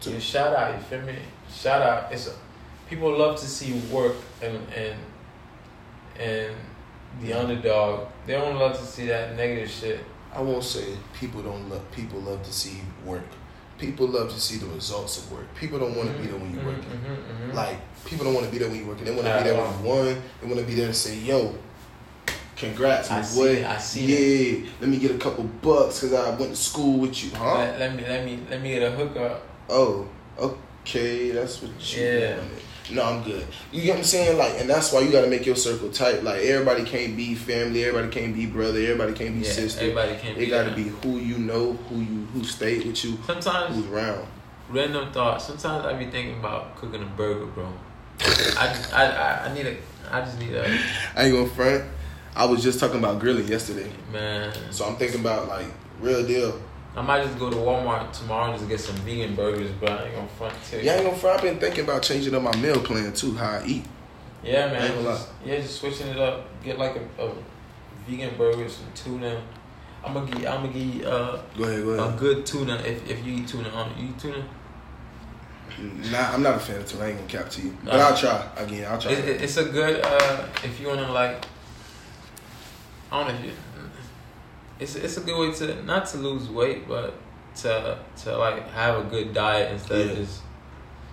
To- 0.00 0.10
You 0.12 0.20
shout 0.20 0.54
out, 0.56 0.74
you 0.76 0.80
feel 0.84 1.02
me? 1.02 1.16
Shout 1.52 1.82
out. 1.82 2.12
It's 2.12 2.28
a, 2.28 2.32
people 2.88 3.16
love 3.18 3.38
to 3.40 3.46
see 3.46 3.72
work 3.92 4.16
and 4.40 4.56
and 4.74 4.94
and 6.18 6.54
the 7.20 7.32
underdog. 7.32 8.08
They 8.26 8.32
don't 8.34 8.56
love 8.58 8.78
to 8.78 8.84
see 8.84 9.06
that 9.06 9.36
negative 9.36 9.70
shit. 9.70 10.00
I 10.34 10.40
won't 10.40 10.64
say 10.64 10.96
people 11.18 11.42
don't 11.42 11.68
love 11.70 11.88
people 11.92 12.20
love 12.20 12.42
to 12.42 12.52
see 12.52 12.80
work. 13.04 13.22
People 13.78 14.06
love 14.08 14.32
to 14.32 14.40
see 14.40 14.56
the 14.58 14.66
results 14.66 15.18
of 15.18 15.30
work. 15.32 15.46
People 15.54 15.78
don't 15.78 15.96
want 15.96 16.08
to 16.10 16.14
be 16.20 16.26
there 16.28 16.36
when 16.36 16.52
you're 16.52 16.62
Mhm, 16.62 16.66
working. 16.66 16.90
mhm, 16.90 17.50
mhm. 17.50 17.54
Like 17.54 17.76
people 18.04 18.24
don't 18.24 18.34
want 18.34 18.46
to 18.46 18.52
be 18.52 18.58
there 18.58 18.68
when 18.68 18.78
you're 18.78 18.88
working. 18.88 19.04
They 19.04 19.10
want 19.12 19.26
to 19.26 19.36
be 19.36 19.42
there 19.44 19.54
when 19.54 19.70
you 19.84 19.88
won. 19.88 20.22
They 20.40 20.46
want 20.46 20.58
to 20.60 20.66
be 20.66 20.74
there 20.74 20.88
to 20.88 20.94
say, 20.94 21.16
"Yo, 21.18 21.54
congrats, 22.56 23.10
I 23.10 23.16
my 23.16 23.22
see 23.22 23.38
boy. 23.40 23.48
it, 23.60 23.66
I 23.66 23.78
see 23.78 24.60
yeah, 24.62 24.70
let 24.80 24.88
me 24.90 24.98
get 24.98 25.10
a 25.10 25.18
couple 25.18 25.44
bucks 25.44 26.00
because 26.00 26.14
I 26.14 26.30
went 26.30 26.50
to 26.52 26.56
school 26.56 26.98
with 27.00 27.24
you, 27.24 27.30
huh? 27.36 27.54
Let, 27.58 27.78
let 27.80 27.94
me 27.96 28.02
let 28.06 28.24
me 28.24 28.38
let 28.50 28.62
me 28.62 28.68
get 28.70 28.82
a 28.82 28.90
hookup. 28.92 29.42
Oh, 29.68 30.08
okay, 30.38 31.30
that's 31.30 31.62
what 31.62 31.70
you 31.96 32.02
Yeah. 32.04 32.36
wanted. 32.38 32.62
No, 32.92 33.02
I'm 33.02 33.22
good. 33.22 33.46
You 33.72 33.82
get 33.82 33.90
what 33.92 33.98
I'm 34.00 34.04
saying? 34.04 34.36
Like, 34.36 34.60
and 34.60 34.68
that's 34.68 34.92
why 34.92 35.00
you 35.00 35.10
got 35.10 35.22
to 35.22 35.26
make 35.30 35.46
your 35.46 35.56
circle 35.56 35.88
tight. 35.90 36.22
Like, 36.22 36.42
everybody 36.42 36.84
can't 36.84 37.16
be 37.16 37.34
family. 37.34 37.82
Everybody 37.84 38.12
can't 38.12 38.34
be 38.34 38.44
brother. 38.46 38.78
Everybody 38.78 39.14
can't 39.14 39.34
be 39.34 39.40
Yeah, 39.46 39.52
sister. 39.52 39.80
everybody 39.80 40.16
can't 40.16 40.36
It 40.36 40.40
be 40.40 40.46
got 40.46 40.64
to 40.64 40.70
that. 40.70 40.76
be 40.76 40.84
who 40.84 41.18
you 41.18 41.38
know, 41.38 41.72
who 41.88 41.96
you 42.00 42.26
who 42.34 42.44
stayed 42.44 42.84
with 42.86 43.02
you, 43.04 43.16
Sometimes 43.26 43.74
who's 43.74 43.86
around. 43.86 44.26
random 44.68 45.10
thought. 45.12 45.40
Sometimes 45.40 45.86
I 45.86 45.94
be 45.94 46.10
thinking 46.10 46.38
about 46.38 46.76
cooking 46.76 47.02
a 47.02 47.06
burger, 47.06 47.46
bro. 47.46 47.72
I, 48.20 48.24
just- 48.24 48.92
I, 48.94 49.06
I, 49.06 49.44
I 49.46 49.54
need 49.54 49.66
a, 49.66 49.76
I 50.10 50.20
just 50.20 50.38
need 50.38 50.52
a, 50.54 50.64
I 51.16 51.24
ain't 51.24 51.34
gonna 51.34 51.48
front. 51.48 51.84
I 52.36 52.44
was 52.46 52.62
just 52.62 52.80
talking 52.80 52.98
about 52.98 53.18
grilling 53.20 53.46
yesterday, 53.48 53.90
man. 54.12 54.52
so 54.70 54.84
I'm 54.86 54.96
thinking 54.96 55.20
about 55.20 55.48
like 55.48 55.66
real 56.00 56.26
deal 56.26 56.60
I 56.96 57.02
might 57.02 57.24
just 57.24 57.38
go 57.38 57.50
to 57.50 57.56
Walmart 57.56 58.12
tomorrow 58.12 58.50
and 58.50 58.58
just 58.58 58.68
get 58.68 58.78
some 58.78 58.94
vegan 58.96 59.34
burgers, 59.34 59.70
bro. 59.72 59.88
I 59.88 60.04
ain't 60.04 60.14
gonna 60.14 60.28
front 60.28 60.54
too. 60.70 60.80
Yeah, 60.80 60.92
I 60.92 60.94
ain't 60.96 61.04
gonna 61.06 61.16
front. 61.16 61.38
I've 61.38 61.42
been 61.42 61.58
thinking 61.58 61.84
about 61.84 62.02
changing 62.02 62.34
up 62.34 62.42
my 62.42 62.54
meal 62.56 62.80
plan 62.80 63.12
too, 63.12 63.34
how 63.34 63.58
I 63.58 63.66
eat. 63.66 63.84
Yeah, 64.44 64.70
man. 64.70 65.02
Just, 65.02 65.28
yeah, 65.44 65.56
just 65.56 65.80
switching 65.80 66.06
it 66.08 66.18
up. 66.18 66.62
Get 66.62 66.78
like 66.78 66.96
a, 66.96 67.22
a 67.24 67.32
vegan 68.06 68.36
burger, 68.36 68.68
some 68.68 68.86
tuna. 68.94 69.42
I'm 70.04 70.14
gonna 70.14 70.30
get. 70.30 70.46
I'm 70.46 70.66
gonna 70.66 70.78
you 70.78 71.06
uh, 71.06 71.42
Go 71.56 71.64
ahead, 71.64 71.84
go 71.84 72.08
a 72.08 72.12
good 72.12 72.46
tuna 72.46 72.76
if, 72.76 73.10
if 73.10 73.24
you 73.26 73.36
eat 73.38 73.48
tuna. 73.48 73.70
On 73.70 73.90
you 73.98 74.10
eat 74.10 74.18
tuna? 74.18 74.44
Nah, 76.12 76.32
I'm 76.32 76.42
not 76.42 76.56
a 76.56 76.58
fan 76.60 76.80
of 76.80 76.88
tuna. 76.88 77.04
I 77.04 77.08
ain't 77.08 77.18
gonna 77.18 77.28
cap 77.28 77.50
to 77.50 77.62
you, 77.62 77.76
but 77.82 77.94
Nah. 77.94 78.08
I'll 78.08 78.16
try 78.16 78.48
again. 78.56 78.86
I'll 78.86 79.00
try. 79.00 79.12
It, 79.12 79.42
it's 79.42 79.56
a 79.56 79.64
good 79.64 80.00
uh, 80.04 80.46
if 80.62 80.78
you 80.80 80.88
wanna 80.88 81.10
like. 81.10 81.44
I 83.10 83.18
don't 83.24 83.28
know 83.34 83.40
if 83.40 83.46
you. 83.46 83.52
It's 84.78 84.96
it's 84.96 85.16
a 85.16 85.20
good 85.20 85.38
way 85.38 85.54
to 85.54 85.82
not 85.84 86.06
to 86.06 86.18
lose 86.18 86.48
weight, 86.48 86.88
but 86.88 87.14
to 87.56 87.98
to 88.22 88.36
like 88.36 88.68
have 88.70 89.06
a 89.06 89.08
good 89.08 89.32
diet 89.32 89.72
instead 89.72 90.10
of 90.10 90.16
just. 90.16 90.42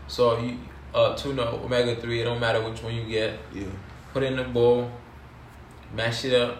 So 0.07 0.39
you 0.39 0.57
uh 0.93 1.15
tuna 1.15 1.43
omega 1.43 1.95
three. 1.95 2.21
It 2.21 2.25
don't 2.25 2.39
matter 2.39 2.61
which 2.61 2.81
one 2.83 2.93
you 2.93 3.05
get. 3.05 3.39
yeah, 3.53 3.65
Put 4.13 4.23
it 4.23 4.33
in 4.33 4.39
a 4.39 4.43
bowl, 4.43 4.91
mash 5.93 6.25
it 6.25 6.33
up, 6.33 6.57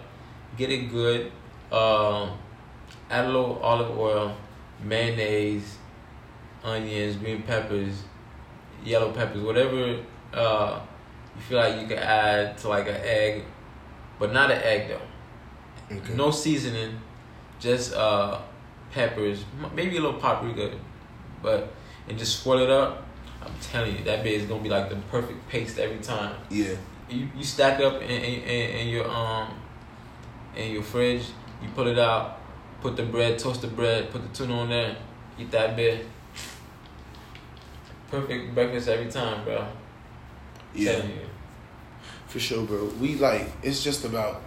get 0.58 0.70
it 0.72 0.90
good. 0.92 1.32
Um, 1.72 2.38
add 3.10 3.26
a 3.26 3.28
little 3.28 3.60
olive 3.62 3.98
oil, 3.98 4.36
mayonnaise, 4.84 5.78
onions, 6.64 7.16
green 7.16 7.44
peppers, 7.44 8.04
yellow 8.84 9.12
peppers, 9.12 9.42
whatever 9.42 10.00
uh, 10.34 10.80
you 11.36 11.42
feel 11.42 11.58
like 11.58 11.82
you 11.82 11.88
can 11.88 11.98
add 11.98 12.58
to 12.60 12.70
like 12.70 12.88
an 12.88 12.98
egg, 13.04 13.44
but 14.20 14.32
not 14.32 14.52
an 14.52 14.62
egg 14.62 14.90
though. 14.90 15.02
Okay. 15.98 16.14
No 16.14 16.32
seasoning, 16.32 17.00
just 17.60 17.94
uh, 17.94 18.40
peppers, 18.92 19.46
maybe 19.76 19.98
a 19.98 20.02
little 20.02 20.20
paprika, 20.20 20.72
but 21.42 21.74
and 22.08 22.18
just 22.18 22.42
swirl 22.44 22.60
it 22.60 22.70
up. 22.70 23.06
I'm 23.42 23.54
telling 23.60 23.98
you, 23.98 24.04
that 24.04 24.24
bit 24.24 24.34
is 24.34 24.46
gonna 24.48 24.62
be 24.62 24.70
like 24.70 24.90
the 24.90 24.98
perfect 25.10 25.48
paste 25.50 25.80
every 25.80 25.98
time 25.98 26.36
Yeah, 26.50 26.76
you, 27.10 27.28
you 27.36 27.44
stack 27.44 27.80
up 27.80 28.02
in, 28.02 28.10
in, 28.10 28.44
in, 28.44 28.88
your 28.88 29.10
um 29.10 29.50
in 30.56 30.74
your 30.74 30.84
fridge. 30.84 31.26
You 31.62 31.70
pull 31.76 31.88
it 31.88 31.98
out, 31.98 32.40
put 32.82 32.96
the 32.96 33.04
bread, 33.04 33.40
toast 33.40 33.62
the 33.62 33.68
bread, 33.68 34.12
put 34.12 34.22
the 34.22 34.30
tuna 34.30 34.60
on 34.60 34.70
there, 34.70 34.96
eat 35.40 35.52
that 35.52 35.76
bit. 35.76 36.06
Perfect 38.10 38.54
breakfast 38.54 38.90
every 38.90 39.10
time, 39.10 39.44
bro. 39.46 39.66
yeah. 40.74 40.98
You. 40.98 41.14
For 42.28 42.40
sure, 42.40 42.66
bro. 42.66 42.86
We 43.00 43.16
like 43.16 43.48
it's 43.64 43.84
just 43.84 44.06
about 44.06 44.42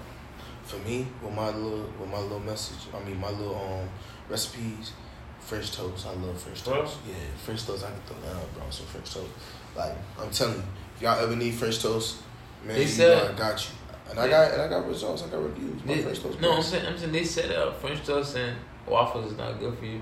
for 0.64 0.76
me 0.88 1.06
with 1.22 1.32
my 1.34 1.48
little 1.48 1.86
with 2.00 2.10
my 2.10 2.18
little 2.18 2.40
message. 2.40 2.88
I 2.94 3.02
mean 3.04 3.20
my 3.20 3.30
little 3.30 3.56
um 3.56 3.88
recipes. 4.28 4.92
French 5.40 5.72
toast. 5.72 6.06
I 6.06 6.12
love 6.14 6.40
French 6.40 6.62
toast. 6.62 6.96
Yeah, 7.06 7.14
French 7.44 7.66
toast. 7.66 7.84
I 7.84 7.88
can 7.90 8.00
throw 8.06 8.16
that 8.22 8.34
up, 8.36 8.54
bro. 8.54 8.62
Some 8.70 8.86
French 8.86 9.12
toast. 9.12 9.28
Like 9.76 9.92
I'm 10.18 10.30
telling 10.30 10.56
you, 10.56 10.62
if 10.96 11.02
y'all 11.02 11.18
ever 11.22 11.36
need 11.36 11.52
French 11.54 11.80
toast, 11.82 12.16
man, 12.64 12.76
They 12.76 12.82
you 12.82 12.88
said- 12.88 13.30
I 13.34 13.38
got 13.38 13.62
you. 13.62 13.74
And 14.10 14.18
I 14.18 14.28
got 14.28 14.52
and 14.52 14.62
I 14.62 14.68
got 14.68 14.86
results. 14.88 15.22
I 15.22 15.28
got 15.28 15.42
reviews. 15.42 15.84
My 15.84 15.94
They- 15.94 16.02
French 16.02 16.20
toast. 16.22 16.40
no, 16.40 16.52
I'm 16.56 16.62
saying, 16.62 16.86
I'm 16.86 16.96
saying 16.98 17.12
they 17.12 17.24
said 17.24 17.50
uh, 17.52 17.72
French 17.72 18.04
toast 18.06 18.36
and 18.36 18.56
waffles 18.86 19.32
is 19.32 19.36
not 19.38 19.58
good 19.60 19.78
for 19.78 19.84
you. 19.84 20.00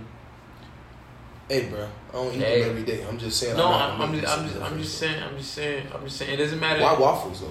Hey, 1.49 1.67
bro. 1.69 1.89
I 2.11 2.13
don't 2.13 2.35
eat 2.35 2.39
Hey. 2.41 2.61
them 2.61 2.71
every 2.71 2.83
day. 2.85 3.05
I'm 3.09 3.19
just 3.19 3.39
saying. 3.39 3.57
No, 3.57 3.67
I'm, 3.67 4.01
I'm, 4.01 4.15
I'm 4.15 4.21
just, 4.21 4.39
I'm 4.39 4.49
just, 4.49 4.61
I'm 4.63 4.79
just 4.79 4.99
saying, 4.99 5.23
I'm 5.23 5.37
just 5.37 5.53
saying, 5.55 5.87
I'm 5.93 6.05
just 6.05 6.17
saying. 6.17 6.33
It 6.33 6.37
doesn't 6.37 6.61
matter. 6.61 6.81
Why 6.83 6.97
waffles 6.99 7.41
though? 7.41 7.51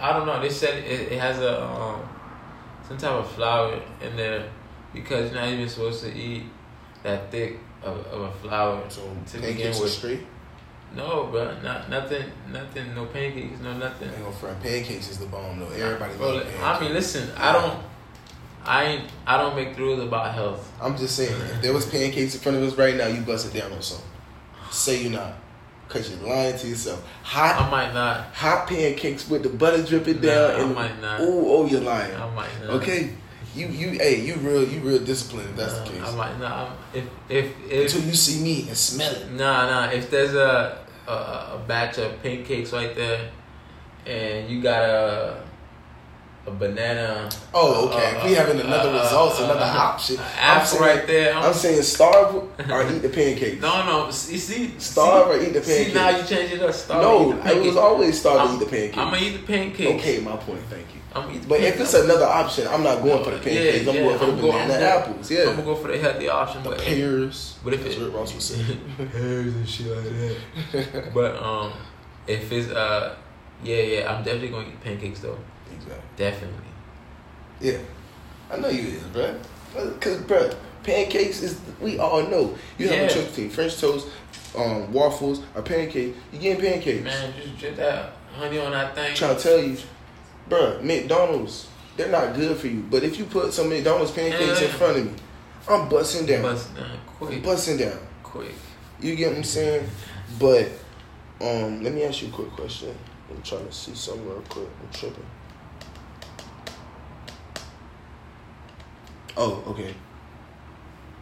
I 0.00 0.12
don't 0.12 0.26
know. 0.26 0.40
They 0.40 0.50
said 0.50 0.78
it, 0.84 1.12
it 1.12 1.18
has 1.20 1.38
a 1.38 1.62
um, 1.64 2.00
some 2.86 2.96
type 2.96 3.12
of 3.12 3.30
flour 3.32 3.80
in 4.02 4.16
there 4.16 4.48
because 4.92 5.30
you're 5.30 5.40
not 5.40 5.48
even 5.50 5.68
supposed 5.68 6.02
to 6.02 6.12
eat 6.14 6.44
that 7.02 7.30
thick 7.30 7.58
of, 7.82 8.04
of 8.06 8.20
a 8.22 8.32
flour. 8.32 8.82
So 8.88 9.02
To 9.02 9.32
begin 9.38 9.56
pancakes 9.56 9.80
with. 9.80 9.90
straight. 9.90 10.20
No, 10.94 11.26
bro, 11.26 11.56
not 11.62 11.88
nothing, 11.88 12.24
nothing, 12.52 12.94
no 12.96 13.06
pancakes, 13.06 13.60
no 13.60 13.72
nothing. 13.76 14.08
I 14.08 14.12
ain't 14.14 14.22
gonna 14.24 14.34
front. 14.36 14.60
Pancakes 14.60 15.08
is 15.08 15.18
the 15.18 15.26
bomb 15.26 15.60
though. 15.60 15.68
Everybody 15.68 16.14
Bro, 16.16 16.26
loves 16.34 16.44
pancakes. 16.46 16.64
I 16.64 16.80
mean, 16.80 16.92
listen, 16.92 17.30
I 17.36 17.52
don't, 17.52 17.80
I 18.64 18.84
ain't, 18.84 19.04
I 19.24 19.36
don't 19.36 19.54
make 19.54 19.76
the 19.76 19.82
rules 19.82 20.00
about 20.02 20.34
health. 20.34 20.72
I'm 20.82 20.96
just 20.96 21.14
saying, 21.14 21.40
if 21.42 21.62
there 21.62 21.72
was 21.72 21.86
pancakes 21.86 22.34
in 22.34 22.40
front 22.40 22.58
of 22.58 22.64
us 22.64 22.74
right 22.76 22.96
now, 22.96 23.06
you 23.06 23.20
bust 23.20 23.54
it 23.54 23.58
down 23.58 23.70
on 23.72 23.80
something. 23.82 24.04
Say 24.72 25.02
you 25.04 25.10
not, 25.10 25.34
cause 25.90 26.10
you're 26.10 26.26
lying 26.26 26.56
to 26.56 26.66
yourself. 26.66 27.06
Hot, 27.24 27.60
I 27.60 27.70
might 27.70 27.92
not. 27.92 28.32
hot 28.32 28.66
pancakes 28.66 29.28
with 29.28 29.42
the 29.42 29.50
butter 29.50 29.82
dripping 29.82 30.16
Nah, 30.16 30.20
down. 30.22 30.50
I 30.50 30.62
and 30.62 30.74
might 30.74 31.00
not. 31.02 31.20
Ooh, 31.20 31.44
oh, 31.50 31.66
you're 31.66 31.80
lying. 31.82 32.14
I 32.16 32.34
might 32.34 32.48
not. 32.62 32.70
Okay, 32.76 33.10
you, 33.54 33.66
you, 33.66 33.90
hey, 33.98 34.20
you 34.24 34.36
real, 34.36 34.66
you 34.66 34.80
real 34.80 35.00
disciplined 35.00 35.50
if 35.50 35.56
that's 35.56 35.76
Nah, 35.78 35.84
the 35.84 35.90
case. 35.90 36.02
I 36.02 36.16
might 36.16 36.38
not. 36.38 36.76
If, 36.94 37.04
if, 37.28 37.44
if, 37.68 37.94
Until 37.94 38.08
you 38.08 38.14
see 38.14 38.42
me 38.42 38.68
and 38.68 38.76
smell 38.76 39.12
it. 39.12 39.30
Nah, 39.32 39.66
nah. 39.68 39.90
If 39.92 40.10
there's 40.10 40.34
a, 40.34 40.78
a 41.06 41.12
a 41.12 41.64
batch 41.66 41.98
of 41.98 42.22
pancakes 42.22 42.72
right 42.72 42.94
there, 42.94 43.28
and 44.06 44.48
you 44.48 44.62
got 44.62 44.82
a 44.88 45.42
a 46.50 46.54
banana. 46.54 47.28
Oh, 47.54 47.88
okay. 47.88 48.16
if 48.16 48.24
we 48.24 48.32
having 48.34 48.60
another 48.60 48.90
uh, 48.90 49.02
results, 49.02 49.40
uh, 49.40 49.44
another 49.44 49.60
uh, 49.64 49.78
option. 49.88 50.16
uh, 50.18 50.28
apple 50.38 50.66
saying, 50.66 50.82
right 50.82 51.06
there. 51.06 51.34
I'm- 51.34 51.44
I'm 51.44 51.54
saying 51.54 51.82
starve 51.82 52.34
or 52.34 52.82
eat 52.92 53.02
the 53.02 53.08
pancakes. 53.08 53.60
No, 53.62 53.84
no. 53.86 54.06
You 54.06 54.12
see, 54.12 54.74
Starve 54.78 55.26
see, 55.28 55.32
or 55.32 55.42
eat 55.42 55.52
the 55.52 55.60
pancakes. 55.60 55.66
See 55.66 55.92
pancakes? 55.92 55.94
now 55.94 56.08
you 56.10 56.24
change 56.24 56.52
it 56.52 56.62
up. 56.62 56.74
Starve. 56.74 57.02
no, 57.02 57.32
or 57.32 57.36
eat 57.36 57.44
the 57.44 57.56
it 57.62 57.66
was 57.66 57.76
always 57.76 58.20
starve 58.20 58.36
to 58.38 58.44
I'm- 58.44 58.54
eat 58.56 58.60
the 58.60 58.66
pancakes. 58.70 58.98
I'm 58.98 59.12
gonna 59.12 59.22
eat 59.26 59.30
the 59.40 59.46
pancakes. 59.46 60.00
okay, 60.02 60.20
my 60.20 60.36
point. 60.36 60.60
Thank 60.70 60.86
you. 60.94 61.00
I'm 61.12 61.22
gonna 61.24 61.34
eat 61.36 61.42
the 61.42 61.48
But 61.48 61.60
if 61.60 61.80
it's 61.80 61.94
another 61.94 62.26
option, 62.26 62.68
I'm 62.68 62.82
not 62.84 63.02
going 63.02 63.24
for 63.24 63.30
the 63.30 63.38
pancakes. 63.38 63.88
I'm 63.88 63.94
going 63.94 64.18
for 64.18 64.26
the 64.26 64.32
I'm 64.32 64.40
going- 64.40 64.52
banana 64.52 64.72
I'm 64.74 64.78
going- 64.80 65.02
apples. 65.02 65.30
Yeah. 65.30 65.40
I'm 65.40 65.46
gonna 65.56 65.62
go 65.62 65.74
for 65.76 65.88
the 65.88 65.98
healthy 65.98 66.28
option. 66.28 66.62
the 66.62 66.68
but 66.70 66.78
pears. 66.78 67.56
But 67.64 67.74
if 67.74 67.82
That's 67.82 67.96
it- 67.96 68.00
what 68.02 68.14
Ross 68.14 68.34
was 68.34 68.44
saying. 68.44 68.80
pears 69.12 69.54
and 69.54 69.68
shit 69.68 69.86
like 69.86 70.04
that. 70.72 71.14
but 71.14 71.42
um, 71.42 71.72
if 72.28 72.52
it's 72.52 72.70
uh, 72.70 73.16
yeah, 73.64 73.76
yeah, 73.82 74.12
I'm 74.14 74.22
definitely 74.22 74.48
gonna 74.50 74.68
eat 74.68 74.80
pancakes 74.84 75.20
though. 75.20 75.38
Exactly. 75.82 76.04
Definitely. 76.16 76.56
Yeah. 77.60 77.78
I 78.50 78.56
know 78.56 78.68
you 78.68 78.82
is, 78.88 79.02
bro. 79.04 79.36
Cause, 80.00 80.18
bro, 80.22 80.50
pancakes 80.82 81.42
is 81.42 81.60
we 81.80 81.98
all 81.98 82.22
know. 82.26 82.56
You 82.78 82.88
have 82.88 83.10
a 83.10 83.14
choice 83.14 83.28
between 83.28 83.50
French 83.50 83.80
toast, 83.80 84.08
um, 84.56 84.92
waffles, 84.92 85.42
or 85.54 85.62
pancake. 85.62 86.16
You 86.32 86.38
getting 86.38 86.60
pancakes. 86.60 87.04
Man, 87.04 87.32
just 87.40 87.58
drip 87.58 87.76
that 87.76 88.12
honey 88.34 88.58
on 88.58 88.72
that 88.72 88.94
thing. 88.94 89.10
I'm 89.10 89.16
trying 89.16 89.36
to 89.36 89.42
tell 89.42 89.58
you, 89.62 89.76
bro, 90.48 90.80
McDonald's, 90.82 91.68
they're 91.96 92.10
not 92.10 92.34
good 92.34 92.56
for 92.56 92.66
you. 92.66 92.84
But 92.90 93.04
if 93.04 93.18
you 93.18 93.24
put 93.24 93.52
some 93.52 93.68
McDonald's 93.68 94.10
pancakes 94.10 94.62
in 94.62 94.70
front 94.70 94.98
of 94.98 95.04
me, 95.06 95.12
I'm 95.68 95.88
busting 95.88 96.26
down. 96.26 96.42
Bust 96.42 96.74
down 96.74 96.90
I'm 96.90 96.98
quick, 97.06 97.42
busting 97.42 97.76
down. 97.76 97.98
quick. 98.22 98.54
You 99.00 99.14
get 99.14 99.28
what 99.28 99.38
I'm 99.38 99.44
saying? 99.44 99.88
But 100.38 100.68
um, 101.40 101.82
let 101.82 101.94
me 101.94 102.02
ask 102.02 102.22
you 102.22 102.28
a 102.28 102.32
quick 102.32 102.50
question. 102.50 102.96
I'm 103.30 103.42
trying 103.42 103.66
to 103.66 103.72
see 103.72 103.94
something 103.94 104.28
real 104.28 104.42
quick. 104.48 104.68
I'm 104.82 104.92
tripping. 104.92 105.24
Oh, 109.36 109.62
okay. 109.68 109.94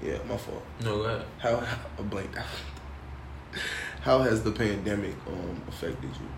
Yeah, 0.03 0.19
my 0.29 0.37
fault. 0.37 0.63
No, 0.85 0.99
go 0.99 1.03
ahead. 1.05 1.27
How 1.39 1.57
I 1.99 2.03
blanked 2.03 2.37
out. 2.37 2.47
How 4.03 4.21
has 4.21 4.43
the 4.43 4.53
pandemic 4.53 5.15
um 5.27 5.63
affected 5.69 6.11
you? 6.11 6.29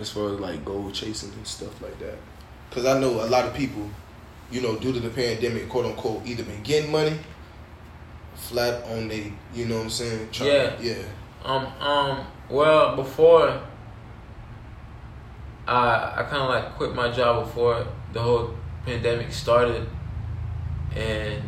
As 0.00 0.10
far 0.10 0.34
as 0.34 0.40
like 0.40 0.64
goal 0.64 0.90
chasing 0.90 1.32
and 1.32 1.46
stuff 1.46 1.80
like 1.80 1.98
that. 2.00 2.18
Cause 2.70 2.86
I 2.86 2.98
know 2.98 3.24
a 3.24 3.28
lot 3.28 3.44
of 3.44 3.54
people, 3.54 3.88
you 4.50 4.62
know, 4.62 4.76
due 4.76 4.92
to 4.92 5.00
the 5.00 5.10
pandemic, 5.10 5.68
quote 5.68 5.84
unquote, 5.84 6.26
either 6.26 6.42
been 6.42 6.62
getting 6.62 6.90
money, 6.90 7.18
flat 8.34 8.82
on 8.84 9.08
they, 9.08 9.32
you 9.54 9.66
know 9.66 9.76
what 9.76 9.84
I'm 9.84 9.90
saying? 9.90 10.28
Yeah. 10.40 10.74
yeah. 10.80 11.02
Um, 11.44 11.66
um. 11.80 12.26
Well, 12.48 12.96
before 12.96 13.60
I 15.66 16.14
I 16.16 16.22
kind 16.28 16.42
of 16.42 16.48
like 16.48 16.74
quit 16.74 16.94
my 16.94 17.10
job 17.10 17.44
before 17.44 17.86
the 18.12 18.20
whole 18.20 18.54
pandemic 18.84 19.32
started, 19.32 19.88
and 20.94 21.42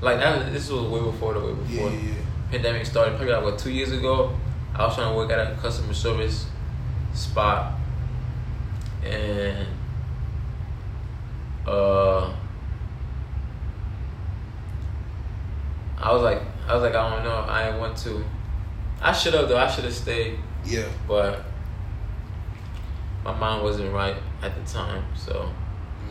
like 0.00 0.18
that. 0.18 0.52
This 0.52 0.70
was 0.70 0.82
way 0.88 1.00
before 1.00 1.34
the 1.34 1.40
way 1.40 1.52
before 1.54 1.90
yeah, 1.90 1.96
yeah. 2.00 2.14
pandemic 2.50 2.86
started. 2.86 3.16
Probably 3.16 3.32
like 3.34 3.44
what 3.44 3.58
two 3.58 3.70
years 3.70 3.92
ago. 3.92 4.34
I 4.74 4.86
was 4.86 4.94
trying 4.94 5.10
to 5.10 5.16
work 5.16 5.30
at 5.30 5.38
a 5.52 5.54
customer 5.56 5.92
service 5.92 6.46
spot, 7.12 7.74
and 9.04 9.66
uh, 11.66 12.32
I 15.98 16.12
was 16.12 16.22
like, 16.22 16.40
I 16.66 16.74
was 16.74 16.82
like, 16.82 16.94
I 16.94 17.10
don't 17.10 17.24
know, 17.24 17.44
I 17.48 17.64
didn't 17.66 17.80
want 17.80 17.96
to. 17.98 18.24
I 19.00 19.12
should 19.12 19.34
have 19.34 19.48
though. 19.48 19.58
I 19.58 19.70
should 19.70 19.84
have 19.84 19.92
stayed, 19.94 20.38
Yeah. 20.64 20.86
but 21.06 21.44
my 23.24 23.36
mind 23.36 23.62
wasn't 23.62 23.92
right 23.92 24.16
at 24.42 24.54
the 24.54 24.72
time. 24.72 25.04
So 25.16 25.50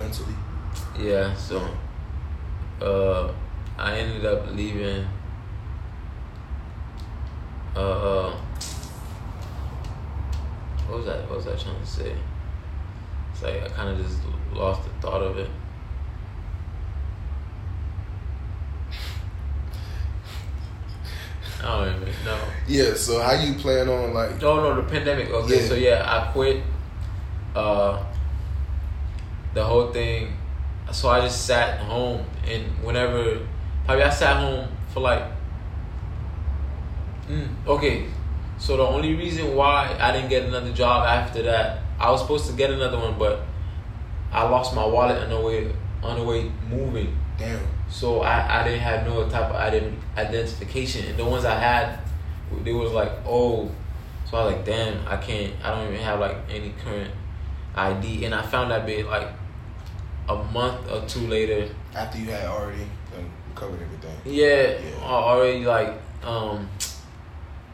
mentally. 0.01 0.35
Yeah, 0.99 1.33
so 1.35 1.67
uh, 2.81 3.31
I 3.77 3.97
ended 3.97 4.25
up 4.25 4.53
leaving. 4.55 5.07
Uh, 7.75 7.79
uh 7.79 8.37
what 10.87 10.97
was 10.97 11.05
that? 11.05 11.29
What 11.29 11.37
was 11.37 11.47
I 11.47 11.55
trying 11.55 11.79
to 11.79 11.85
say? 11.85 12.15
It's 13.31 13.43
like 13.43 13.63
I 13.63 13.69
kind 13.69 13.89
of 13.89 14.05
just 14.05 14.19
lost 14.53 14.83
the 14.83 14.89
thought 15.01 15.21
of 15.21 15.37
it. 15.37 15.49
I 21.63 21.85
don't 21.85 22.01
even 22.01 22.25
know. 22.25 22.39
Yeah, 22.67 22.95
so 22.95 23.21
how 23.21 23.33
you 23.33 23.53
plan 23.53 23.87
on 23.87 24.13
like? 24.13 24.41
Oh 24.43 24.55
no, 24.57 24.75
the 24.75 24.89
pandemic. 24.89 25.29
Okay, 25.29 25.61
yeah. 25.61 25.67
so 25.67 25.75
yeah, 25.75 26.03
I 26.05 26.31
quit. 26.31 26.63
Uh, 27.55 28.03
the 29.53 29.63
whole 29.63 29.91
thing. 29.91 30.37
So 30.91 31.09
I 31.09 31.21
just 31.21 31.45
sat 31.45 31.79
home, 31.79 32.25
and 32.45 32.65
whenever, 32.83 33.39
probably 33.85 34.03
I 34.03 34.09
sat 34.09 34.37
home 34.37 34.67
for 34.93 35.01
like. 35.01 35.23
Mm, 37.29 37.47
okay, 37.65 38.07
so 38.57 38.77
the 38.77 38.83
only 38.83 39.15
reason 39.15 39.55
why 39.55 39.95
I 39.99 40.11
didn't 40.11 40.29
get 40.29 40.43
another 40.43 40.71
job 40.73 41.05
after 41.05 41.41
that, 41.43 41.79
I 41.99 42.11
was 42.11 42.21
supposed 42.21 42.47
to 42.47 42.53
get 42.53 42.71
another 42.71 42.97
one, 42.97 43.17
but 43.17 43.41
I 44.31 44.43
lost 44.43 44.75
my 44.75 44.85
wallet 44.85 45.17
on 45.17 45.29
the 45.29 45.39
way 45.39 45.71
on 46.03 46.19
the 46.19 46.23
way 46.23 46.51
moving. 46.69 47.17
Damn. 47.37 47.59
So 47.89 48.21
I, 48.21 48.61
I 48.61 48.63
didn't 48.63 48.81
have 48.81 49.05
no 49.05 49.27
type 49.29 49.49
of 49.49 49.55
ident- 49.55 49.97
identification, 50.17 51.05
and 51.05 51.17
the 51.17 51.25
ones 51.25 51.45
I 51.45 51.57
had, 51.57 51.99
they 52.63 52.73
was 52.73 52.91
like 52.91 53.11
old. 53.25 53.73
So 54.29 54.37
I 54.37 54.45
was 54.45 54.53
like, 54.53 54.65
damn, 54.65 55.07
I 55.07 55.17
can't. 55.17 55.53
I 55.63 55.75
don't 55.75 55.87
even 55.87 55.99
have 56.01 56.19
like 56.19 56.37
any 56.49 56.73
current 56.83 57.11
ID, 57.75 58.25
and 58.25 58.35
I 58.35 58.41
found 58.41 58.71
that 58.71 58.85
bit 58.85 59.05
like 59.07 59.27
a 60.39 60.43
month 60.51 60.89
or 60.91 61.01
two 61.07 61.27
later. 61.27 61.67
After 61.95 62.17
you 62.17 62.29
had 62.31 62.45
already 62.45 62.87
covered 63.55 63.81
everything. 63.81 64.15
Yeah, 64.25 64.79
Yeah. 64.79 65.03
I 65.05 65.11
already 65.11 65.65
like 65.65 65.93
um 66.23 66.67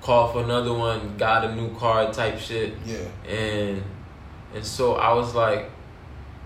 called 0.02 0.34
for 0.34 0.44
another 0.44 0.74
one, 0.74 1.18
got 1.18 1.44
a 1.46 1.56
new 1.56 1.74
card 1.76 2.14
type 2.14 2.40
shit, 2.40 2.74
Yeah. 2.86 2.98
and 3.30 3.84
and 4.56 4.66
so 4.66 4.96
I 4.96 5.14
was 5.14 5.36
like, 5.36 5.70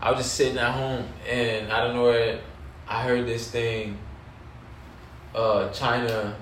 I 0.02 0.10
was 0.12 0.20
just 0.22 0.34
sitting 0.36 0.58
at 0.58 0.72
home, 0.74 1.06
and 1.30 1.72
I 1.72 1.84
don't 1.86 1.96
know 1.96 2.04
where 2.04 2.40
I 2.88 3.04
heard 3.04 3.26
this 3.28 3.52
thing. 3.52 3.98
Uh, 5.34 5.70
China, 5.70 6.36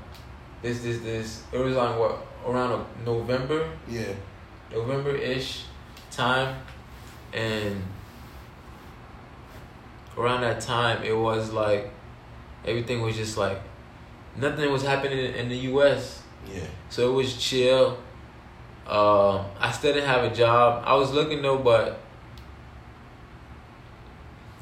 this 0.61 0.81
this 0.81 0.99
this. 1.01 1.43
It 1.51 1.57
was 1.59 1.75
on 1.77 1.99
what 1.99 2.25
around 2.47 2.85
November, 3.05 3.69
Yeah. 3.87 4.13
November 4.71 5.15
ish 5.15 5.65
time, 6.09 6.55
and 7.33 7.83
around 10.19 10.41
that 10.41 10.59
time 10.59 11.01
it 11.03 11.15
was 11.15 11.51
like 11.51 11.89
everything 12.65 13.01
was 13.01 13.15
just 13.15 13.37
like 13.37 13.61
nothing 14.35 14.71
was 14.71 14.83
happening 14.83 15.33
in 15.35 15.49
the 15.49 15.57
U.S. 15.71 16.23
Yeah. 16.53 16.61
So 16.89 17.09
it 17.11 17.13
was 17.13 17.37
chill. 17.37 17.97
Uh, 18.85 19.43
I 19.59 19.71
still 19.71 19.93
didn't 19.93 20.09
have 20.09 20.23
a 20.23 20.33
job. 20.33 20.83
I 20.85 20.95
was 20.95 21.11
looking 21.11 21.41
though, 21.41 21.57
but 21.57 21.99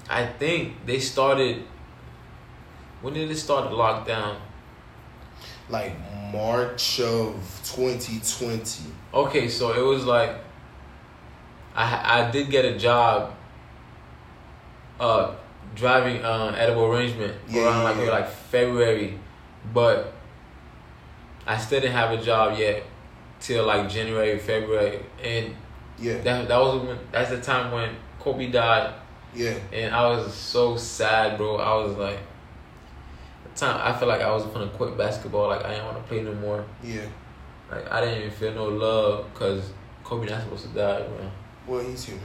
I 0.10 0.26
think 0.26 0.86
they 0.86 1.00
started. 1.00 1.64
When 3.02 3.14
did 3.14 3.30
it 3.30 3.38
start 3.38 3.70
the 3.70 3.76
lockdown? 3.76 4.38
Like 5.70 5.94
March 6.32 7.00
of 7.00 7.36
2020. 7.64 8.84
Okay, 9.14 9.48
so 9.48 9.74
it 9.74 9.86
was 9.86 10.06
like 10.06 10.36
I 11.76 12.22
I 12.22 12.32
did 12.32 12.50
get 12.50 12.66
a 12.66 12.78
job. 12.78 13.34
Uh, 15.00 15.36
driving 15.78 16.24
uh, 16.26 16.54
edible 16.58 16.86
arrangement 16.86 17.34
Yeah, 17.48 17.64
around 17.66 17.84
like 17.84 17.98
yeah. 17.98 18.12
like 18.12 18.28
February, 18.30 19.18
but 19.74 20.14
I 21.46 21.58
still 21.58 21.80
didn't 21.80 21.94
have 21.96 22.12
a 22.12 22.22
job 22.22 22.58
yet 22.58 22.84
till 23.40 23.66
like 23.66 23.88
January 23.90 24.38
February, 24.40 25.00
and 25.24 25.56
Yeah. 26.00 26.18
that 26.22 26.48
that 26.48 26.60
was 26.60 26.82
when 26.84 26.98
that's 27.12 27.30
the 27.30 27.40
time 27.42 27.72
when 27.72 27.96
Kobe 28.20 28.48
died, 28.48 28.94
Yeah. 29.34 29.54
and 29.72 29.94
I 29.96 30.08
was 30.10 30.34
so 30.34 30.76
sad, 30.76 31.38
bro. 31.38 31.58
I 31.58 31.74
was 31.84 31.96
like, 31.96 32.20
the 33.44 33.60
time 33.60 33.80
I 33.84 33.98
feel 33.98 34.08
like 34.08 34.22
I 34.22 34.32
was 34.32 34.46
gonna 34.48 34.68
quit 34.68 34.98
basketball. 34.98 35.48
Like 35.50 35.64
I 35.64 35.70
didn't 35.72 35.86
want 35.86 35.98
to 35.98 36.04
play 36.04 36.22
no 36.22 36.34
more. 36.34 36.66
Yeah. 36.84 37.06
Like 37.72 37.90
I 37.92 38.02
didn't 38.02 38.18
even 38.20 38.32
feel 38.32 38.54
no 38.54 38.66
love 38.66 39.26
because 39.34 39.72
Kobe 40.04 40.28
not 40.30 40.42
supposed 40.42 40.64
to 40.64 40.70
die, 40.70 41.02
bro. 41.02 41.32
Well, 41.68 41.84
he's 41.86 42.06
human. 42.06 42.24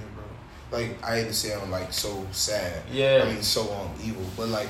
Like 0.72 1.02
I 1.04 1.16
hate 1.18 1.28
to 1.28 1.34
say 1.34 1.54
I'm 1.54 1.70
like 1.70 1.92
so 1.92 2.26
sad. 2.32 2.82
Yeah. 2.90 3.24
I 3.26 3.32
mean, 3.32 3.42
so 3.42 3.70
um 3.74 3.90
evil, 4.02 4.24
but 4.36 4.48
like 4.48 4.68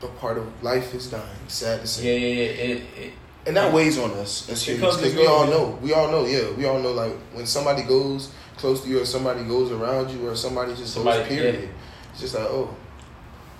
the 0.00 0.08
part 0.08 0.38
of 0.38 0.62
life 0.62 0.94
is 0.94 1.10
dying. 1.10 1.24
Sad 1.48 1.80
to 1.80 1.86
say. 1.86 2.04
Yeah, 2.04 2.26
yeah, 2.28 2.34
yeah. 2.34 2.74
It, 2.74 2.82
it, 2.98 3.12
And 3.46 3.56
that 3.56 3.72
weighs 3.72 3.98
on 3.98 4.10
us 4.12 4.48
as 4.50 4.62
humans 4.66 4.96
because 4.98 5.14
we 5.16 5.26
all 5.26 5.46
know. 5.46 5.78
We 5.82 5.92
all 5.94 6.10
know. 6.10 6.26
Yeah, 6.26 6.50
we 6.52 6.66
all 6.66 6.78
know. 6.78 6.92
Like 6.92 7.12
when 7.32 7.46
somebody 7.46 7.82
goes 7.82 8.30
close 8.58 8.82
to 8.84 8.88
you, 8.90 9.00
or 9.00 9.06
somebody 9.06 9.42
goes 9.44 9.70
around 9.72 10.10
you, 10.10 10.28
or 10.28 10.36
somebody 10.36 10.74
just 10.74 10.92
Somebody- 10.94 11.20
goes. 11.20 11.28
Period. 11.28 11.68
It's 12.12 12.20
just 12.20 12.34
like 12.34 12.44
oh 12.44 12.74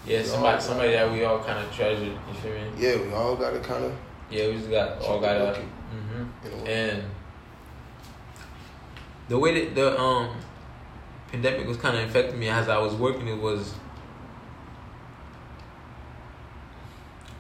yeah, 0.07 0.23
somebody, 0.23 0.55
all- 0.55 0.61
somebody 0.61 0.93
that 0.93 1.11
we 1.13 1.25
all 1.25 1.43
kind 1.43 1.65
of 1.65 1.73
treasured. 1.75 2.09
You 2.29 2.35
feel 2.43 2.53
me? 2.53 2.71
yeah, 2.79 2.97
we 3.01 3.13
all 3.13 3.37
gotta 3.37 3.61
kind 3.61 3.85
of 3.85 3.93
Yeah, 4.31 4.49
we 4.49 4.55
just 4.59 4.71
got 4.71 5.01
all 5.03 5.21
got 5.21 5.37
it 5.37 5.39
to. 5.39 5.45
looking. 5.47 5.69
hmm. 5.69 6.67
And 6.67 7.03
the 9.29 9.39
way 9.39 9.65
that 9.65 9.75
the 9.75 9.99
um 10.01 10.37
pandemic 11.31 11.67
was 11.67 11.77
kind 11.77 11.97
of 11.97 12.09
affecting 12.09 12.39
me 12.39 12.49
as 12.49 12.69
I 12.69 12.79
was 12.79 12.95
working, 12.95 13.29
it 13.29 13.41
was. 13.41 13.75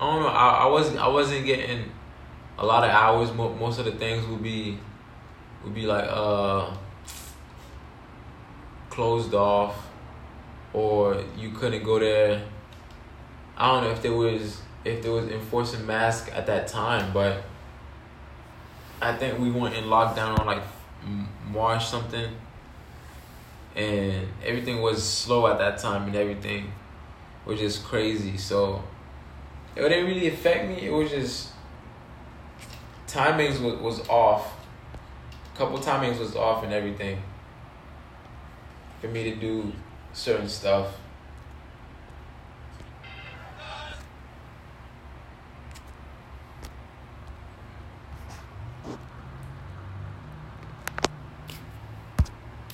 I 0.00 0.12
don't 0.12 0.22
know. 0.22 0.28
I, 0.28 0.48
I 0.50 0.66
wasn't. 0.66 0.98
I 0.98 1.08
wasn't 1.08 1.44
getting 1.44 1.90
a 2.58 2.64
lot 2.64 2.84
of 2.84 2.90
hours. 2.90 3.32
Mo- 3.32 3.54
most 3.54 3.78
of 3.78 3.84
the 3.84 3.92
things 3.92 4.26
would 4.26 4.42
be, 4.42 4.78
would 5.64 5.74
be 5.74 5.86
like 5.86 6.06
uh, 6.08 6.74
closed 8.88 9.34
off, 9.34 9.88
or 10.72 11.22
you 11.36 11.50
couldn't 11.50 11.84
go 11.84 11.98
there. 11.98 12.42
I 13.56 13.72
don't 13.72 13.84
know 13.84 13.90
if 13.90 14.02
there 14.02 14.12
was 14.12 14.62
if 14.84 15.02
there 15.02 15.12
was 15.12 15.28
enforcing 15.28 15.86
mask 15.86 16.30
at 16.32 16.46
that 16.46 16.66
time, 16.66 17.12
but 17.12 17.42
I 19.02 19.14
think 19.14 19.38
we 19.38 19.50
went 19.50 19.74
in 19.74 19.84
lockdown 19.84 20.38
on 20.38 20.46
like 20.46 20.62
March 21.50 21.86
something, 21.86 22.30
and 23.76 24.28
everything 24.44 24.82
was 24.82 25.02
slow 25.02 25.46
at 25.46 25.58
that 25.58 25.78
time, 25.78 26.04
and 26.06 26.16
everything 26.16 26.72
was 27.44 27.58
just 27.58 27.84
crazy. 27.84 28.36
So 28.36 28.82
it 29.76 29.80
didn't 29.80 30.06
really 30.06 30.28
affect 30.28 30.68
me. 30.68 30.86
It 30.86 30.92
was 30.92 31.10
just 31.10 31.50
timings 33.06 33.60
was, 33.60 33.80
was 33.80 34.08
off. 34.08 34.52
A 35.54 35.58
couple 35.58 35.78
timings 35.78 36.18
was 36.18 36.36
off 36.36 36.64
and 36.64 36.72
everything 36.72 37.20
for 39.00 39.08
me 39.08 39.24
to 39.24 39.36
do 39.36 39.72
certain 40.12 40.48
stuff. 40.48 40.96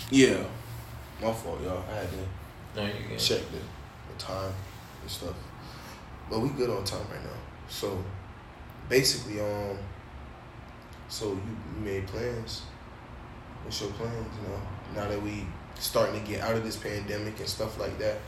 Yeah, 0.09 0.45
my 1.21 1.33
fault, 1.33 1.61
y'all. 1.63 1.83
I 1.91 1.95
had 1.97 2.09
to 2.11 2.81
No, 2.83 3.17
check 3.17 3.41
the, 3.51 3.59
the 3.59 4.19
time 4.19 4.53
and 5.03 5.11
stuff, 5.11 5.35
but 6.31 6.41
we 6.41 6.49
good 6.51 6.71
on 6.71 6.85
time 6.85 7.07
right 7.11 7.23
now. 7.23 7.31
So 7.69 8.03
basically, 8.89 9.41
um, 9.41 9.79
so 11.09 11.31
you 11.33 11.83
made 11.83 12.07
plans. 12.07 12.63
What's 13.65 13.81
your 13.81 13.91
plans? 13.93 14.27
You 14.43 14.49
know, 14.49 14.61
now 14.95 15.09
that 15.09 15.21
we 15.21 15.47
starting 15.79 16.21
to 16.21 16.27
get 16.27 16.41
out 16.43 16.55
of 16.55 16.65
this 16.65 16.77
pandemic 16.77 17.39
and 17.39 17.49
stuff 17.49 17.79
like 17.79 17.99
that. 17.99 18.19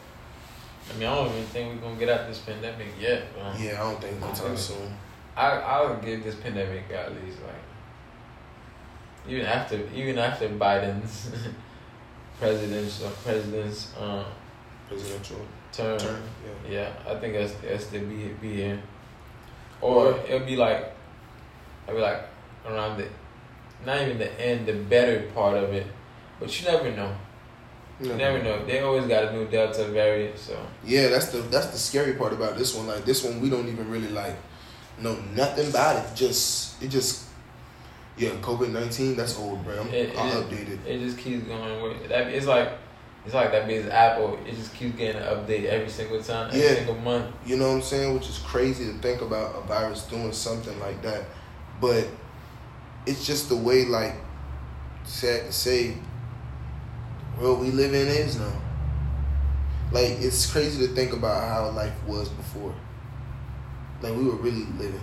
I 0.90 0.98
mean, 0.98 1.08
I 1.08 1.14
don't 1.14 1.28
even 1.32 1.44
think 1.44 1.74
we're 1.74 1.88
gonna 1.88 1.98
get 2.00 2.08
out 2.08 2.20
of 2.22 2.28
this 2.28 2.38
pandemic 2.38 2.88
yet. 2.98 3.24
Yeah, 3.58 3.82
I 3.82 3.90
don't 3.90 4.00
think 4.00 4.20
no 4.20 4.32
time 4.32 4.56
soon. 4.56 4.94
I 5.36 5.50
I 5.50 5.88
would 5.88 6.02
give 6.02 6.24
this 6.24 6.34
pandemic 6.34 6.90
at 6.90 7.12
least 7.12 7.38
like 7.42 7.62
even 9.28 9.44
after 9.46 9.76
even 9.94 10.18
after 10.18 10.48
Biden's 10.48 11.30
president's 12.38 13.02
uh, 13.02 13.10
president's 13.24 13.92
um, 14.00 14.24
Presidential 14.88 15.36
term. 15.72 15.98
term. 15.98 16.22
Yeah. 16.70 16.72
Yeah, 16.80 17.12
I 17.12 17.18
think 17.20 17.34
that's 17.34 17.52
that's 17.62 17.86
to 17.88 17.98
be 18.00 18.28
be 18.40 18.54
here, 18.54 18.80
or 19.80 20.12
Right. 20.12 20.24
it'll 20.30 20.46
be 20.46 20.56
like, 20.56 20.94
I'll 21.86 21.94
be 21.94 22.00
like 22.00 22.22
around 22.66 22.96
the, 22.98 23.06
not 23.84 24.00
even 24.02 24.18
the 24.18 24.32
end, 24.40 24.66
the 24.66 24.72
better 24.72 25.22
part 25.34 25.56
of 25.56 25.72
it, 25.74 25.86
but 26.40 26.48
you 26.60 26.66
never 26.68 26.90
know. 26.92 27.14
You 28.00 28.14
never 28.14 28.42
know. 28.42 28.64
They 28.64 28.80
always 28.80 29.06
got 29.06 29.24
a 29.24 29.32
new 29.32 29.46
Delta 29.48 29.84
variant, 29.88 30.38
so 30.38 30.56
Yeah, 30.84 31.08
that's 31.08 31.26
the 31.28 31.38
that's 31.50 31.66
the 31.66 31.78
scary 31.78 32.14
part 32.14 32.32
about 32.32 32.56
this 32.56 32.74
one. 32.74 32.86
Like 32.86 33.04
this 33.04 33.22
one, 33.24 33.40
we 33.40 33.50
don't 33.50 33.68
even 33.68 33.90
really 33.90 34.08
like 34.08 34.36
know 34.98 35.16
nothing 35.34 35.68
about 35.68 35.96
it. 36.04 36.14
Just 36.14 36.80
it 36.82 36.88
just 36.88 37.26
yeah, 38.18 38.30
COVID 38.40 38.70
nineteen. 38.72 39.16
That's 39.16 39.38
old, 39.38 39.64
bro. 39.64 39.80
I'm, 39.80 39.88
It- 39.88 40.16
I'll 40.16 40.40
it- 40.40 40.50
update 40.50 40.86
it. 40.86 40.98
just 40.98 41.18
keeps 41.18 41.44
going 41.46 42.08
that. 42.08 42.28
It's 42.28 42.46
like 42.46 42.72
it's 43.24 43.34
like 43.34 43.52
that 43.52 43.66
bitch 43.68 43.90
Apple. 43.90 44.38
It 44.46 44.54
just 44.54 44.74
keeps 44.74 44.96
getting 44.96 45.20
an 45.20 45.28
update 45.28 45.66
every 45.66 45.88
single 45.90 46.22
time, 46.22 46.48
every 46.48 46.60
Yeah. 46.60 46.74
single 46.76 46.94
month. 46.96 47.26
You 47.44 47.56
know 47.56 47.68
what 47.68 47.74
I'm 47.76 47.82
saying? 47.82 48.14
Which 48.14 48.28
is 48.28 48.38
crazy 48.38 48.86
to 48.86 48.92
think 48.98 49.20
about 49.22 49.56
a 49.56 49.60
virus 49.66 50.02
doing 50.04 50.32
something 50.32 50.78
like 50.80 51.02
that. 51.02 51.24
But 51.80 52.06
it's 53.06 53.26
just 53.26 53.48
the 53.48 53.56
way, 53.56 53.84
like, 53.84 54.14
sad 55.04 55.46
to 55.46 55.52
say, 55.52 55.94
the 57.36 57.42
world 57.44 57.60
we 57.60 57.70
live 57.70 57.92
in 57.94 58.08
is 58.08 58.38
now. 58.38 58.52
Like, 59.92 60.16
it's 60.20 60.50
crazy 60.50 60.86
to 60.86 60.92
think 60.94 61.12
about 61.12 61.48
how 61.48 61.70
life 61.70 61.94
was 62.06 62.28
before. 62.28 62.74
Like, 64.02 64.14
we 64.16 64.24
were 64.24 64.36
really 64.36 64.66
living. 64.78 65.00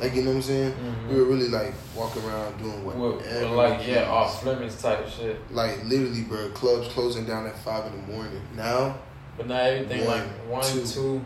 Like 0.00 0.14
you 0.14 0.22
know 0.22 0.30
what 0.30 0.36
I'm 0.36 0.42
saying? 0.42 0.72
Mhm. 0.72 1.08
We 1.08 1.16
were 1.20 1.24
really 1.24 1.48
like 1.48 1.72
walking 1.96 2.22
around 2.24 2.58
doing 2.58 2.84
whatever. 2.84 3.48
with 3.48 3.50
like 3.56 3.86
yeah, 3.86 4.10
off 4.10 4.44
limits 4.44 4.80
type 4.82 5.08
shit. 5.08 5.40
Like 5.50 5.84
literally, 5.84 6.22
bro. 6.22 6.50
Clubs 6.50 6.88
closing 6.88 7.24
down 7.24 7.46
at 7.46 7.58
five 7.58 7.86
in 7.86 7.92
the 8.00 8.12
morning. 8.12 8.42
Now, 8.54 8.98
But 9.38 9.48
not 9.48 9.62
everything 9.62 10.04
One, 10.06 10.18
like 10.18 10.28
one, 10.48 10.62
two. 10.64 10.86
two. 10.86 11.24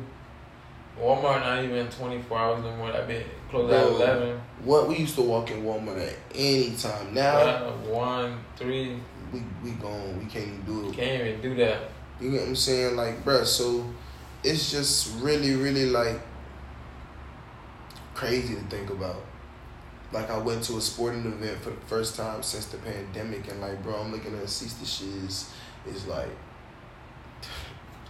Walmart 1.00 1.40
not 1.40 1.64
even 1.64 1.88
twenty 1.88 2.20
four 2.22 2.38
hours 2.38 2.62
no 2.62 2.76
more. 2.76 2.92
That 2.92 3.08
be 3.08 3.22
closed 3.48 3.72
at 3.72 3.86
eleven. 3.86 4.40
what 4.62 4.86
we 4.88 4.96
used 4.98 5.14
to 5.16 5.22
walk 5.22 5.50
in 5.50 5.64
Walmart 5.64 6.06
at 6.06 6.14
any 6.34 6.72
time. 6.76 7.14
Now 7.14 7.38
Uh, 7.38 7.70
one, 7.88 8.38
three. 8.56 9.00
we 9.32 9.42
we 9.64 9.70
gone. 9.72 10.18
We 10.18 10.26
can't 10.26 10.46
even 10.46 10.62
do 10.66 10.88
it. 10.90 10.94
can't 10.94 11.26
even 11.26 11.40
do 11.40 11.54
that. 11.56 11.90
You 12.20 12.30
know 12.30 12.38
what 12.38 12.48
I'm 12.48 12.56
saying? 12.56 12.96
Like, 12.96 13.24
bruh, 13.24 13.46
so 13.46 13.84
it's 14.44 14.70
just 14.70 15.18
really, 15.20 15.54
really 15.54 15.86
like 15.86 16.20
crazy 18.20 18.54
to 18.54 18.60
think 18.62 18.90
about. 18.90 19.16
Like, 20.12 20.28
I 20.30 20.38
went 20.38 20.62
to 20.64 20.76
a 20.76 20.80
sporting 20.80 21.24
event 21.24 21.62
for 21.62 21.70
the 21.70 21.80
first 21.86 22.16
time 22.16 22.42
since 22.42 22.66
the 22.66 22.76
pandemic, 22.78 23.48
and 23.50 23.60
like, 23.60 23.82
bro, 23.82 23.94
I'm 24.00 24.12
looking 24.12 24.36
at 24.38 24.48
see 24.48 24.66
the 24.80 24.84
shit 24.84 25.08
is, 25.24 25.50
is 25.86 26.06
like, 26.06 26.28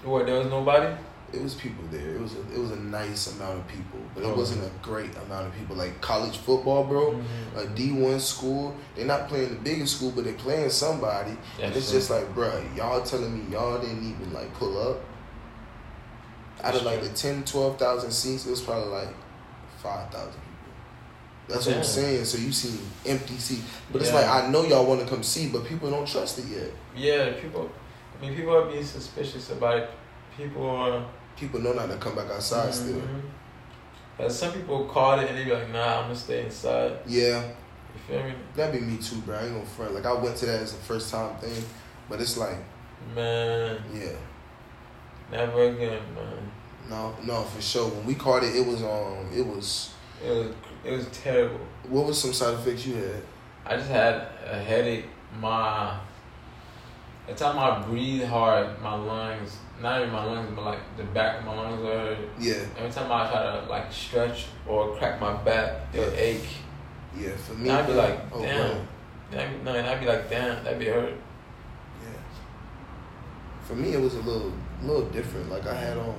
What? 0.03 0.27
There 0.27 0.37
was 0.39 0.47
nobody. 0.49 0.97
it 1.33 1.41
was 1.41 1.55
people 1.55 1.85
there. 1.93 2.15
It 2.17 2.21
was 2.21 2.35
a, 2.35 2.41
it 2.53 2.59
was 2.59 2.73
a 2.73 2.77
nice 2.81 3.33
amount 3.37 3.59
of 3.61 3.69
people, 3.69 4.01
but 4.15 4.25
it 4.25 4.27
Oh. 4.27 4.35
wasn't 4.35 4.65
a 4.65 4.71
great 4.83 5.15
amount 5.27 5.47
of 5.47 5.55
people. 5.55 5.77
Like 5.77 6.01
college 6.01 6.39
football, 6.39 6.83
bro, 6.85 7.13
Mhm. 7.13 7.57
a 7.57 7.67
D 7.69 7.93
one 7.93 8.19
school. 8.19 8.75
They're 8.97 9.05
not 9.07 9.29
playing 9.29 9.51
the 9.51 9.61
biggest 9.61 9.97
school, 9.97 10.11
but 10.11 10.25
they're 10.25 10.33
playing 10.47 10.71
somebody. 10.71 11.37
and 11.63 11.73
it's 11.77 11.91
true. 11.91 11.99
just 12.01 12.11
like, 12.11 12.35
bro, 12.35 12.51
y'all 12.75 13.03
telling 13.03 13.33
me 13.39 13.53
y'all 13.53 13.79
didn't 13.79 14.03
even 14.11 14.33
like 14.33 14.53
pull 14.55 14.77
up. 14.91 14.99
Out 16.65 16.75
of 16.75 16.83
like 16.83 17.01
the 17.03 17.09
10, 17.11 17.45
12,000 17.45 18.11
seats, 18.11 18.45
it 18.47 18.51
was 18.51 18.61
probably 18.63 18.89
like 18.91 19.15
5,000 19.83 20.33
people. 20.33 20.47
That's 21.49 21.67
what 21.67 21.77
I'm 21.77 21.85
saying. 21.85 22.25
So 22.25 22.39
you 22.39 22.53
see 22.53 22.79
empty 23.07 23.37
seats. 23.37 23.63
But 23.93 24.03
it's 24.03 24.13
like, 24.13 24.27
I 24.27 24.49
know 24.49 24.65
y'all 24.65 24.87
want 24.87 25.01
to 25.01 25.07
come 25.07 25.23
see, 25.23 25.49
but 25.49 25.65
people 25.65 25.91
don't 25.91 26.07
trust 26.07 26.39
it 26.39 26.45
yet. 26.47 26.71
Yeah, 26.95 27.33
people. 27.41 27.71
I 28.17 28.23
mean, 28.23 28.37
people 28.37 28.55
are 28.57 28.67
being 28.71 28.85
suspicious 28.85 29.51
about 29.51 29.79
it. 29.79 29.91
People 30.37 30.69
are. 30.69 31.05
People 31.37 31.61
know 31.61 31.73
not 31.73 31.89
to 31.91 31.97
come 31.97 32.15
back 32.15 32.31
outside 32.31 32.73
still. 32.75 32.97
Mhm. 33.01 33.23
But 34.19 34.31
some 34.31 34.53
people 34.53 34.85
called 34.85 35.21
it 35.23 35.31
and 35.31 35.39
they 35.39 35.45
be 35.45 35.53
like, 35.53 35.71
"Nah, 35.71 36.01
I'm 36.01 36.03
gonna 36.05 36.15
stay 36.17 36.45
inside." 36.45 36.99
Yeah, 37.07 37.43
You 37.95 38.01
feel 38.07 38.23
me, 38.23 38.35
that'd 38.55 38.79
be 38.79 38.87
me 38.87 38.99
too, 38.99 39.17
bro. 39.23 39.37
I 39.37 39.45
ain't 39.45 39.55
gonna 39.55 39.65
front. 39.67 39.95
Like, 39.95 40.05
I 40.07 40.13
went 40.13 40.37
to 40.37 40.47
that 40.47 40.61
as 40.61 40.75
a 40.75 40.77
first 40.77 41.11
time 41.11 41.35
thing, 41.39 41.65
but 42.09 42.21
it's 42.21 42.37
like, 42.37 42.57
man? 43.15 43.79
yeah. 43.93 44.13
Never 45.33 45.63
again, 45.63 46.03
man. 46.15 46.53
No, 46.91 47.15
no, 47.25 47.43
for 47.45 47.63
sure. 47.63 47.89
When 47.89 48.05
we 48.05 48.15
caught 48.17 48.43
it, 48.43 48.55
it 48.57 48.67
was 48.67 48.83
um, 48.83 49.31
it 49.35 49.47
was. 49.47 49.95
It 50.23 50.29
was 50.31 50.55
it 50.85 50.91
was 50.93 51.07
terrible. 51.13 51.61
What 51.89 52.07
was 52.07 52.21
some 52.21 52.33
side 52.33 52.55
effects 52.55 52.85
you 52.87 52.97
had? 52.97 53.23
I 53.65 53.77
just 53.77 53.89
had 53.89 54.15
a 54.45 54.59
headache. 54.59 55.07
My 55.41 55.97
the 57.29 57.35
time 57.35 57.57
I 57.59 57.81
breathe 57.87 58.25
hard, 58.25 58.81
my 58.83 58.95
lungs, 58.95 59.57
not 59.81 60.01
even 60.01 60.13
my 60.13 60.25
lungs, 60.25 60.51
but 60.57 60.65
like 60.65 60.81
the 60.97 61.05
back 61.05 61.39
of 61.39 61.47
my 61.47 61.55
lungs 61.55 61.81
are 61.83 61.87
hurt. 62.07 62.19
Yeah, 62.41 62.55
Every 62.77 62.91
time 62.91 63.11
I 63.13 63.31
try 63.31 63.61
to 63.61 63.67
like 63.71 63.93
stretch 63.93 64.47
or 64.67 64.97
crack 64.97 65.21
my 65.21 65.35
back, 65.45 65.83
it'll 65.95 66.13
Yeah. 66.13 66.19
ache. 66.19 66.49
yeah. 67.17 67.37
For 67.37 67.55
me, 67.55 67.69
And 67.69 67.79
I'd 67.79 67.87
be 67.87 67.93
like, 67.93 68.19
oh, 68.33 68.43
damn. 68.43 68.81
I'd 69.33 69.65
no, 69.65 69.75
and 69.75 69.87
I'd 69.87 70.01
be 70.01 70.07
like, 70.07 70.29
damn, 70.29 70.65
that'd 70.65 70.81
be 70.81 70.87
hurt. 70.87 71.15
Yeah. 72.03 72.09
For 73.65 73.75
me, 73.77 73.93
it 73.93 74.01
was 74.01 74.15
a 74.15 74.23
little, 74.23 74.53
little 74.83 75.07
different. 75.11 75.49
Like 75.51 75.67
I 75.69 75.75
had 75.75 75.97
on, 75.97 76.17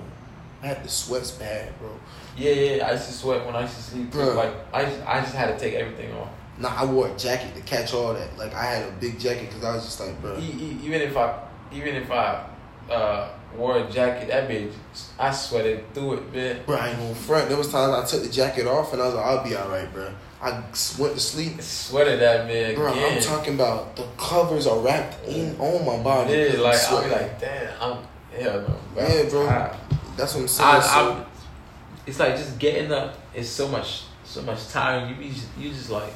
I 0.61 0.67
had 0.67 0.83
the 0.83 0.89
sweats 0.89 1.31
bad, 1.31 1.77
bro. 1.79 1.89
Yeah, 2.37 2.51
yeah. 2.51 2.87
I 2.87 2.91
used 2.93 3.07
to 3.07 3.13
sweat 3.13 3.45
when 3.45 3.55
I 3.55 3.61
used 3.61 3.75
to 3.75 3.81
sleep. 3.81 4.11
Bruh. 4.11 4.35
Like 4.35 4.53
I, 4.73 4.85
just, 4.85 5.01
I 5.07 5.21
just 5.21 5.35
had 5.35 5.57
to 5.57 5.59
take 5.63 5.73
everything 5.73 6.13
off. 6.15 6.29
Nah, 6.57 6.73
I 6.75 6.85
wore 6.85 7.07
a 7.07 7.17
jacket 7.17 7.55
to 7.55 7.61
catch 7.61 7.93
all 7.93 8.13
that. 8.13 8.37
Like 8.37 8.53
I 8.53 8.65
had 8.65 8.89
a 8.89 8.91
big 8.93 9.19
jacket 9.19 9.47
because 9.49 9.63
I 9.63 9.75
was 9.75 9.83
just 9.83 9.99
like, 9.99 10.21
bro. 10.21 10.37
Even 10.37 11.01
if 11.01 11.17
I, 11.17 11.39
even 11.71 11.95
if 11.95 12.11
I, 12.11 12.45
uh, 12.89 13.29
wore 13.55 13.77
a 13.79 13.89
jacket, 13.89 14.29
that 14.29 14.49
bitch, 14.49 14.73
I 15.19 15.31
sweated 15.31 15.93
through 15.93 16.13
it, 16.13 16.33
man. 16.33 16.61
Bro, 16.65 16.77
I 16.77 16.89
ain't 16.89 17.17
front. 17.17 17.49
There 17.49 17.57
was 17.57 17.71
times 17.71 17.93
I 17.93 18.05
took 18.05 18.25
the 18.25 18.31
jacket 18.31 18.67
off 18.67 18.93
and 18.93 19.01
I 19.01 19.05
was 19.05 19.15
like, 19.15 19.25
I'll 19.25 19.43
be 19.43 19.55
all 19.55 19.69
right, 19.69 19.91
bro. 19.93 20.13
I 20.41 20.51
went 20.97 21.13
to 21.13 21.19
sleep. 21.19 21.61
Sweated 21.61 22.19
that 22.19 22.47
bitch 22.47 22.75
Bro, 22.75 22.93
again. 22.93 23.17
I'm 23.17 23.23
talking 23.23 23.53
about 23.55 23.95
the 23.95 24.07
covers 24.17 24.65
are 24.65 24.79
wrapped 24.79 25.27
in 25.27 25.55
on 25.59 25.85
my 25.85 26.01
body. 26.03 26.33
Yeah, 26.33 26.59
like 26.59 26.79
I'm 26.89 27.11
like, 27.11 27.39
damn, 27.39 27.73
I'm 27.79 27.97
hell 28.39 28.61
no. 28.61 28.77
Bro. 28.93 29.07
Yeah, 29.07 29.29
bro. 29.29 29.47
I, 29.47 29.77
That's 30.21 30.35
what 30.35 30.41
I'm 30.41 30.47
saying. 30.47 30.69
I, 30.69 30.79
so, 30.79 31.11
I'm- 31.13 31.25
it's 32.05 32.19
like 32.19 32.35
just 32.37 32.57
getting 32.59 32.91
up 32.91 33.17
is 33.33 33.49
so 33.49 33.67
much, 33.67 34.03
so 34.23 34.41
much 34.43 34.67
time. 34.69 35.09
You 35.09 35.15
be 35.15 35.29
just, 35.29 35.47
you 35.57 35.69
just 35.69 35.89
like, 35.89 36.13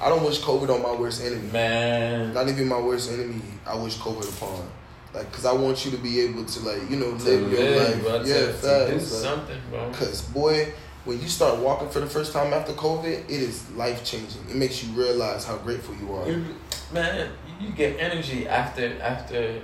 I 0.00 0.08
don't 0.08 0.24
wish 0.24 0.40
COVID 0.40 0.68
on 0.74 0.82
my 0.82 0.92
worst 0.98 1.22
enemy. 1.22 1.50
man, 1.52 2.32
Not 2.34 2.48
even 2.48 2.66
my 2.68 2.80
worst 2.80 3.10
enemy. 3.12 3.40
I 3.66 3.74
wish 3.76 3.96
COVID 3.98 4.28
upon. 4.36 4.66
Like, 5.14 5.30
cause 5.32 5.44
I 5.46 5.52
want 5.52 5.84
you 5.84 5.90
to 5.92 5.96
be 5.98 6.20
able 6.20 6.44
to 6.44 6.60
like, 6.60 6.90
you 6.90 6.96
know, 6.96 7.16
to 7.16 7.24
live 7.24 7.52
your 7.52 7.78
life. 7.78 8.02
bro, 8.02 8.22
yeah, 8.22 8.46
to, 8.46 8.52
to 8.88 8.88
do. 8.94 9.00
Something, 9.00 9.60
bro. 9.70 9.90
Cause 9.92 10.22
boy, 10.22 10.72
when 11.06 11.20
you 11.20 11.28
start 11.28 11.58
walking 11.58 11.88
for 11.90 12.00
the 12.00 12.06
first 12.06 12.32
time 12.32 12.52
after 12.52 12.72
COVID, 12.72 13.06
it 13.06 13.30
is 13.30 13.68
life 13.72 14.04
changing. 14.04 14.42
It 14.50 14.56
makes 14.56 14.82
you 14.84 14.92
realize 14.92 15.44
how 15.46 15.56
grateful 15.58 15.94
you 15.96 16.14
are. 16.14 16.28
You- 16.28 16.44
man, 16.92 17.30
you 17.60 17.70
get 17.70 17.98
energy 17.98 18.46
after 18.46 19.00
after 19.00 19.60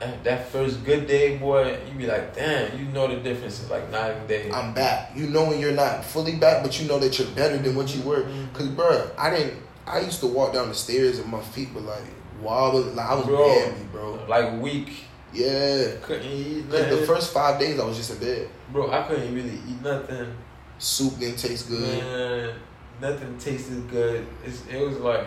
uh, 0.00 0.10
that 0.24 0.48
first 0.48 0.84
good 0.84 1.06
day, 1.06 1.36
boy. 1.36 1.78
You 1.88 1.94
be 1.98 2.06
like, 2.06 2.34
damn, 2.34 2.78
you 2.78 2.86
know 2.86 3.06
the 3.08 3.16
difference 3.16 3.62
in 3.62 3.68
like 3.68 3.90
nine 3.90 4.26
days. 4.26 4.52
I'm 4.52 4.72
back. 4.72 5.12
You 5.14 5.26
know 5.28 5.44
when 5.46 5.58
you're 5.60 5.72
not 5.72 6.04
fully 6.04 6.36
back, 6.36 6.62
but 6.62 6.80
you 6.80 6.88
know 6.88 6.98
that 6.98 7.18
you're 7.18 7.28
better 7.28 7.58
than 7.58 7.74
what 7.74 7.94
you 7.94 8.02
were. 8.02 8.22
Mm-hmm. 8.22 8.54
Cause 8.54 8.68
bro, 8.68 9.10
I 9.18 9.30
didn't. 9.30 9.62
I 9.86 10.00
used 10.00 10.20
to 10.20 10.26
walk 10.26 10.52
down 10.54 10.68
the 10.68 10.74
stairs 10.74 11.18
and 11.18 11.28
my 11.30 11.40
feet 11.40 11.72
were 11.74 11.80
like 11.80 12.04
wobbling. 12.40 12.94
Like 12.96 13.06
I 13.10 13.14
was 13.14 13.26
Bro. 13.26 13.46
bambi, 13.48 13.84
bro. 13.92 14.24
like 14.28 14.60
weak, 14.60 15.04
Yeah. 15.32 15.96
couldn't 16.02 16.26
eat 16.30 16.66
nothing. 16.68 16.90
the 16.90 17.06
first 17.06 17.32
five 17.32 17.58
days 17.58 17.78
I 17.80 17.84
was 17.84 17.96
just 17.96 18.12
in 18.12 18.18
bed. 18.18 18.48
Bro, 18.72 18.92
I 18.92 19.02
couldn't 19.02 19.34
really 19.34 19.58
eat 19.68 19.82
nothing. 19.82 20.32
Soup 20.78 21.18
didn't 21.18 21.38
taste 21.38 21.68
good. 21.68 21.80
Man, 22.02 22.54
nothing 23.00 23.36
tasted 23.38 23.88
good. 23.90 24.26
It's, 24.44 24.64
it 24.66 24.80
was 24.86 24.98
like 24.98 25.26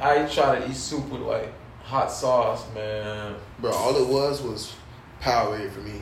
I 0.00 0.24
try 0.26 0.58
to 0.60 0.68
eat 0.70 0.74
soup 0.76 1.08
with 1.10 1.20
like 1.22 1.52
hot 1.86 2.10
sauce, 2.10 2.64
man. 2.74 3.36
Bro, 3.60 3.72
all 3.72 3.96
it 3.96 4.06
was 4.08 4.42
was 4.42 4.74
Powerade 5.22 5.70
for 5.72 5.80
me. 5.80 6.00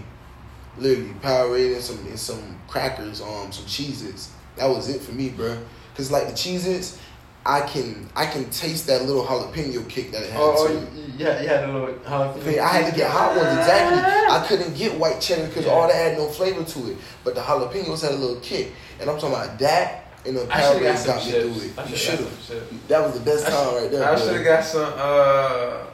Literally, 0.78 1.10
Powerade 1.22 1.74
and 1.74 1.82
some 1.82 1.98
and 2.06 2.18
some 2.18 2.58
crackers, 2.66 3.20
um, 3.20 3.52
some 3.52 3.64
Cheez-Its. 3.66 4.32
That 4.56 4.66
was 4.66 4.88
it 4.88 5.00
for 5.00 5.12
me, 5.12 5.28
bro. 5.30 5.56
Cause 5.96 6.10
like 6.10 6.26
the 6.26 6.32
Cheez-Its, 6.32 6.98
I 7.46 7.60
can 7.60 8.08
I 8.16 8.26
can 8.26 8.48
taste 8.50 8.86
that 8.88 9.02
little 9.04 9.24
jalapeno 9.24 9.88
kick 9.88 10.10
that 10.12 10.22
it 10.22 10.30
had. 10.30 10.40
Oh, 10.42 10.66
to 10.66 10.74
oh 10.74 11.16
you, 11.18 11.24
had, 11.26 11.68
a 11.68 11.72
little 11.72 11.94
jalapeno. 11.98 12.58
I 12.58 12.68
had 12.68 12.90
to 12.92 12.96
get 12.96 13.10
hot 13.10 13.36
ones 13.36 13.48
exactly. 13.58 14.00
I 14.34 14.46
couldn't 14.48 14.74
get 14.76 14.98
white 14.98 15.20
cheddar 15.20 15.46
because 15.46 15.66
Yeah. 15.66 15.72
all 15.72 15.86
that 15.86 15.94
had 15.94 16.18
no 16.18 16.28
flavor 16.28 16.64
to 16.64 16.90
it. 16.92 16.96
But 17.22 17.34
the 17.34 17.42
jalapenos 17.42 18.02
had 18.02 18.12
a 18.12 18.16
little 18.16 18.40
kick, 18.40 18.72
and 18.98 19.08
I'm 19.10 19.18
talking 19.18 19.34
about 19.36 19.58
that. 19.60 20.03
And 20.26 20.36
the 20.36 20.54
I 20.54 20.60
should 20.60 21.06
got 21.06 21.24
me 21.26 21.32
through 21.32 21.84
it. 21.84 21.90
You 21.90 21.96
should 21.96 22.20
have 22.20 22.20
got 22.20 22.30
have. 22.30 22.42
some 22.42 22.56
chips. 22.56 22.88
That 22.88 23.00
was 23.02 23.18
the 23.18 23.24
best 23.24 23.46
time 23.46 23.74
right 23.74 23.90
there. 23.90 24.08
I 24.08 24.18
should 24.18 24.34
have 24.34 24.44
got 24.44 24.64
some 24.64 24.92
uh 24.96 25.86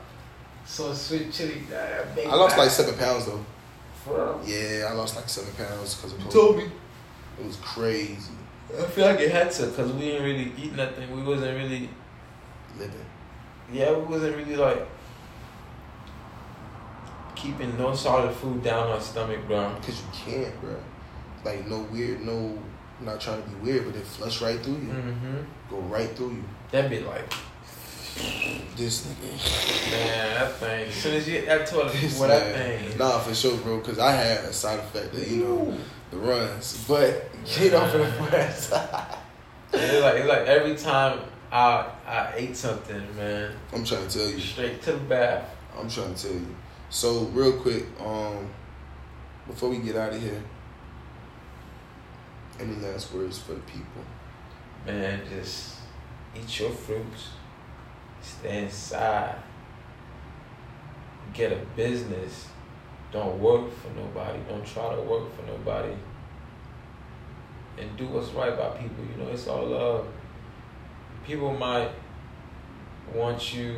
some 0.65 0.95
sweet 0.95 1.33
chili. 1.33 1.63
Uh, 1.73 2.31
I 2.31 2.35
lost 2.37 2.57
like 2.57 2.71
seven 2.71 2.95
pounds 2.97 3.27
though. 3.27 3.45
Bro. 4.05 4.41
Yeah, 4.47 4.89
I 4.89 4.93
lost 4.95 5.17
like 5.17 5.29
seven 5.29 5.53
pounds 5.55 5.95
because 5.97 6.13
of 6.13 6.31
told 6.31 6.59
me. 6.59 6.65
It 7.39 7.47
was 7.47 7.57
crazy 7.57 8.33
I 8.79 8.85
feel 8.85 9.07
like 9.07 9.21
it 9.21 9.33
had 9.33 9.51
to 9.53 9.67
because 9.67 9.93
we 9.93 10.01
didn't 10.01 10.25
really 10.25 10.53
eat 10.57 10.75
nothing. 10.75 11.11
We 11.15 11.23
wasn't 11.23 11.57
really. 11.57 11.89
living. 12.79 13.07
Yeah, 13.73 13.93
we 13.93 14.05
wasn't 14.05 14.37
really 14.37 14.57
like 14.57 14.87
keeping 17.35 17.77
no 17.79 17.95
solid 17.95 18.35
food 18.35 18.63
down 18.63 18.89
our 18.89 19.01
stomach, 19.01 19.41
bro. 19.47 19.75
Because 19.75 20.01
you 20.01 20.09
can't, 20.13 20.61
bro. 20.61 20.77
Like, 21.45 21.67
no 21.67 21.81
weird, 21.91 22.21
no, 22.25 22.59
I'm 23.01 23.07
not 23.07 23.21
trying 23.21 23.43
to 23.43 23.49
be 23.49 23.55
weird, 23.73 23.87
but 23.87 23.97
it 23.97 24.05
flush 24.07 24.43
right 24.43 24.61
through 24.61 24.75
you. 24.75 24.93
Mm-hmm. 24.93 25.37
Go 25.71 25.79
right 25.81 26.11
through 26.11 26.33
you. 26.33 26.45
That 26.71 26.91
be 26.91 27.01
like, 27.01 27.33
This 28.77 29.07
nigga. 29.07 29.91
man, 29.91 30.35
that 30.35 30.53
thing. 30.57 30.89
As 30.89 30.95
soon 30.95 31.15
as 31.17 31.29
you 31.29 31.45
that 31.47 31.67
toilet, 31.67 31.93
This 31.95 32.19
what 32.19 32.29
that 32.29 32.55
man. 32.55 32.79
thing. 32.91 32.99
Nah, 32.99 33.19
for 33.21 33.35
sure, 33.35 33.57
bro. 33.59 33.79
Because 33.79 33.99
I 33.99 34.13
had 34.13 34.45
a 34.45 34.53
side 34.53 34.79
effect 34.81 35.15
that, 35.15 35.27
you 35.29 35.45
know, 35.45 35.79
the 36.11 36.19
runs. 36.19 36.85
But 36.87 37.31
get 37.47 37.73
off 37.75 37.95
of 37.95 38.01
the 38.01 38.25
press. 38.25 38.73
It's 39.73 40.03
like 40.03 40.17
it's 40.17 40.27
like 40.29 40.47
every 40.49 40.75
time 40.75 41.21
I 41.53 41.87
I 42.05 42.33
ate 42.35 42.57
something, 42.57 43.01
man, 43.17 43.53
I'm 43.73 43.85
trying 43.85 44.09
to 44.09 44.19
tell 44.19 44.29
you. 44.29 44.41
straight 44.41 44.83
to 44.83 44.93
the 44.93 44.99
bath. 44.99 45.49
I'm 45.79 45.89
trying 45.89 46.13
to 46.13 46.23
tell 46.23 46.33
you. 46.33 46.57
So, 46.89 47.21
real 47.27 47.53
quick, 47.53 47.85
um, 48.01 48.51
before 49.47 49.69
we 49.71 49.79
get 49.79 49.95
out 49.95 50.13
of 50.13 50.21
here, 50.21 50.43
any 52.61 52.77
last 52.77 53.13
words 53.15 53.39
for 53.39 53.55
the 53.55 53.61
people? 53.61 54.05
Man, 54.87 55.23
just 55.29 55.77
eat 56.37 56.61
your 56.61 56.71
fruits. 56.71 57.29
Stay 58.23 58.65
inside. 58.65 59.37
Get 61.33 61.53
a 61.53 61.57
business. 61.77 62.49
Don't 63.13 63.41
work 63.41 63.71
for 63.73 63.89
nobody. 63.95 64.39
Don't 64.49 64.67
try 64.67 64.95
to 64.95 65.03
work 65.03 65.35
for 65.37 65.43
nobody. 65.47 65.95
and 67.79 67.97
do 67.97 68.07
what's 68.07 68.31
right 68.33 68.57
by 68.57 68.69
people. 68.71 69.05
You 69.05 69.23
know, 69.25 69.31
it's 69.31 69.47
all 69.47 69.67
love. 69.67 70.07
People 71.27 71.53
might 71.55 71.91
want 73.15 73.55
you. 73.55 73.77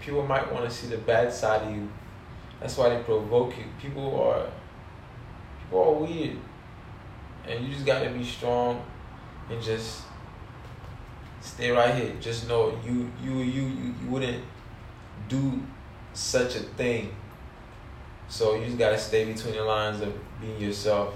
People 0.00 0.26
might 0.26 0.50
want 0.52 0.68
to 0.68 0.74
see 0.74 0.88
the 0.88 0.98
bad 0.98 1.32
side 1.32 1.62
of 1.62 1.74
you. 1.74 1.88
That's 2.60 2.76
why 2.76 2.90
they 2.90 3.02
provoke 3.02 3.56
you. 3.56 3.64
People 3.80 4.20
are 4.20 4.46
people 5.62 5.80
are 5.80 5.92
weird, 5.92 6.36
and 7.46 7.64
you 7.64 7.72
just 7.72 7.86
got 7.86 8.02
to 8.02 8.10
be 8.10 8.24
strong 8.24 8.84
and 9.50 9.62
just 9.62 10.02
stay 11.40 11.70
right 11.70 11.94
here. 11.94 12.14
Just 12.20 12.48
know 12.48 12.78
you 12.84 13.10
you 13.22 13.38
you 13.38 13.62
you, 13.62 13.94
you 14.02 14.08
wouldn't 14.08 14.44
do 15.28 15.60
such 16.12 16.56
a 16.56 16.60
thing. 16.60 17.14
So 18.28 18.54
you 18.54 18.66
just 18.66 18.78
gotta 18.78 18.98
stay 18.98 19.24
between 19.24 19.54
the 19.54 19.62
lines 19.62 20.00
of 20.00 20.12
being 20.40 20.60
yourself 20.60 21.14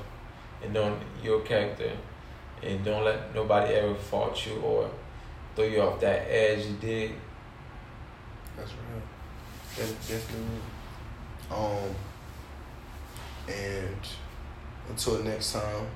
and 0.62 0.74
don't 0.74 1.00
your 1.22 1.40
character 1.42 1.92
and 2.62 2.84
don't 2.84 3.04
let 3.04 3.34
nobody 3.34 3.74
ever 3.74 3.94
fault 3.94 4.46
you 4.46 4.60
or 4.60 4.90
throw 5.54 5.64
you 5.64 5.80
off 5.80 6.00
that 6.00 6.26
edge 6.28 6.66
you 6.66 6.76
did. 6.80 7.12
That's 8.56 8.70
real. 8.70 9.02
That's 9.76 10.08
definitely 10.08 10.46
real. 11.50 11.58
Um 11.58 11.94
and 13.46 14.08
until 14.88 15.22
next 15.22 15.52
time. 15.52 15.86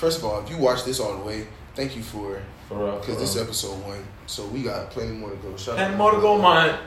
First 0.00 0.20
of 0.20 0.24
all, 0.24 0.42
if 0.42 0.48
you 0.48 0.56
watch 0.56 0.84
this 0.84 0.98
all 0.98 1.14
the 1.14 1.22
way, 1.22 1.46
thank 1.74 1.94
you 1.94 2.02
for 2.02 2.40
For 2.68 2.98
because 2.98 3.18
this 3.18 3.36
is 3.36 3.42
episode 3.42 3.84
one. 3.84 4.02
So 4.26 4.46
we 4.46 4.62
got 4.62 4.90
plenty 4.90 5.12
more 5.12 5.28
to 5.28 5.36
go. 5.36 5.54
Shout 5.58 5.76
Plenty 5.76 5.92
out 5.92 5.98
more 5.98 6.12
to 6.12 6.20
go, 6.22 6.40
man. 6.40 6.78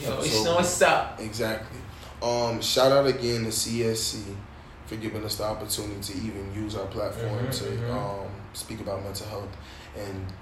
Yo, 0.00 0.12
Episode 0.12 0.38
you 0.38 0.44
know 0.44 0.54
what's 0.54 0.80
up. 0.82 1.18
Exactly. 1.18 1.80
Um, 2.22 2.60
shout 2.62 2.92
out 2.92 3.04
again 3.08 3.42
to 3.42 3.50
CSC 3.50 4.22
for 4.86 4.94
giving 4.94 5.24
us 5.24 5.34
the 5.38 5.42
opportunity 5.42 6.00
to 6.12 6.18
even 6.18 6.54
use 6.54 6.76
our 6.76 6.86
platform 6.86 7.46
Mhm, 7.46 7.58
to 7.58 7.64
mhm. 7.64 7.90
um, 7.90 8.30
speak 8.52 8.78
about 8.80 9.02
mental 9.02 9.26
health 9.26 9.50
and 9.96 10.32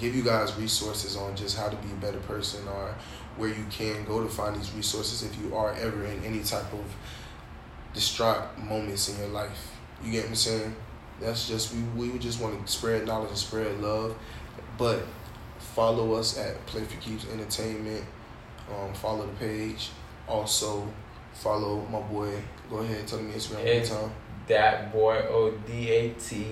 give 0.00 0.16
you 0.16 0.24
guys 0.24 0.52
resources 0.56 1.16
on 1.16 1.36
just 1.36 1.56
how 1.56 1.68
to 1.68 1.76
be 1.76 1.92
a 1.92 2.00
better 2.00 2.18
person 2.18 2.66
or 2.66 2.92
where 3.36 3.50
you 3.50 3.64
can 3.70 4.04
go 4.04 4.20
to 4.20 4.28
find 4.28 4.56
these 4.56 4.72
resources 4.72 5.22
if 5.22 5.38
you 5.40 5.54
are 5.54 5.74
ever 5.74 6.04
in 6.06 6.24
any 6.24 6.40
type 6.42 6.72
of 6.72 6.84
distraught 7.94 8.58
moments 8.58 9.08
in 9.08 9.16
your 9.18 9.28
life. 9.28 9.76
You 10.02 10.10
get 10.10 10.22
what 10.24 10.30
I'm 10.30 10.34
saying? 10.34 10.76
That's 11.20 11.48
just 11.48 11.74
we 11.96 12.08
we 12.08 12.18
just 12.18 12.40
want 12.40 12.64
to 12.64 12.72
spread 12.72 13.06
knowledge 13.06 13.30
and 13.30 13.38
spread 13.38 13.80
love, 13.80 14.16
but 14.76 15.02
follow 15.58 16.14
us 16.14 16.38
at 16.38 16.64
Play 16.66 16.84
for 16.84 17.00
Keeps 17.00 17.26
Entertainment. 17.32 18.04
Um, 18.70 18.92
follow 18.94 19.26
the 19.26 19.32
page. 19.34 19.90
Also 20.28 20.86
follow 21.34 21.80
my 21.90 22.00
boy. 22.00 22.32
Go 22.70 22.78
ahead, 22.78 23.06
tell 23.06 23.20
me 23.20 23.32
Instagram 23.32 23.64
It's- 23.64 23.88
time. 23.90 24.12
That 24.46 24.92
boy 24.92 25.16
O 25.28 25.50
D 25.66 25.90
A 25.90 26.10
T, 26.14 26.46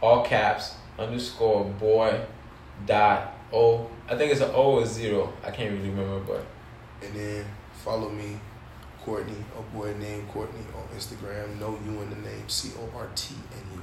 all 0.00 0.24
caps 0.24 0.74
underscore 0.98 1.64
boy 1.64 2.20
dot 2.86 3.34
O. 3.52 3.88
I 4.08 4.16
think 4.16 4.32
it's 4.32 4.40
an 4.40 4.50
O 4.52 4.78
or 4.80 4.86
zero. 4.86 5.32
I 5.44 5.50
can't 5.52 5.72
really 5.72 5.90
remember, 5.90 6.18
but 6.20 6.44
And 7.06 7.14
then 7.14 7.44
follow 7.84 8.08
me, 8.08 8.38
Cortney, 9.04 9.42
a 9.56 9.62
boy 9.76 9.94
named 9.98 10.28
Cortney 10.28 10.64
on 10.76 10.88
Instagram. 10.96 11.58
No 11.60 11.78
you 11.84 12.00
in 12.02 12.10
the 12.10 12.16
name, 12.16 12.48
C 12.48 12.70
O 12.80 12.98
R 12.98 13.08
T 13.14 13.34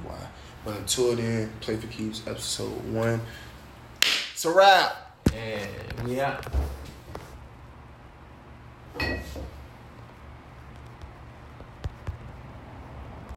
why. 0.08 0.26
But 0.64 0.76
until 0.78 1.14
then, 1.14 1.50
play 1.60 1.76
for 1.76 1.86
keeps 1.86 2.26
episode 2.26 2.72
one. 2.92 3.20
It's 4.32 4.44
a 4.44 4.50
wrap. 4.50 5.16
And 5.34 6.08
we 6.08 6.20
out. 6.20 6.44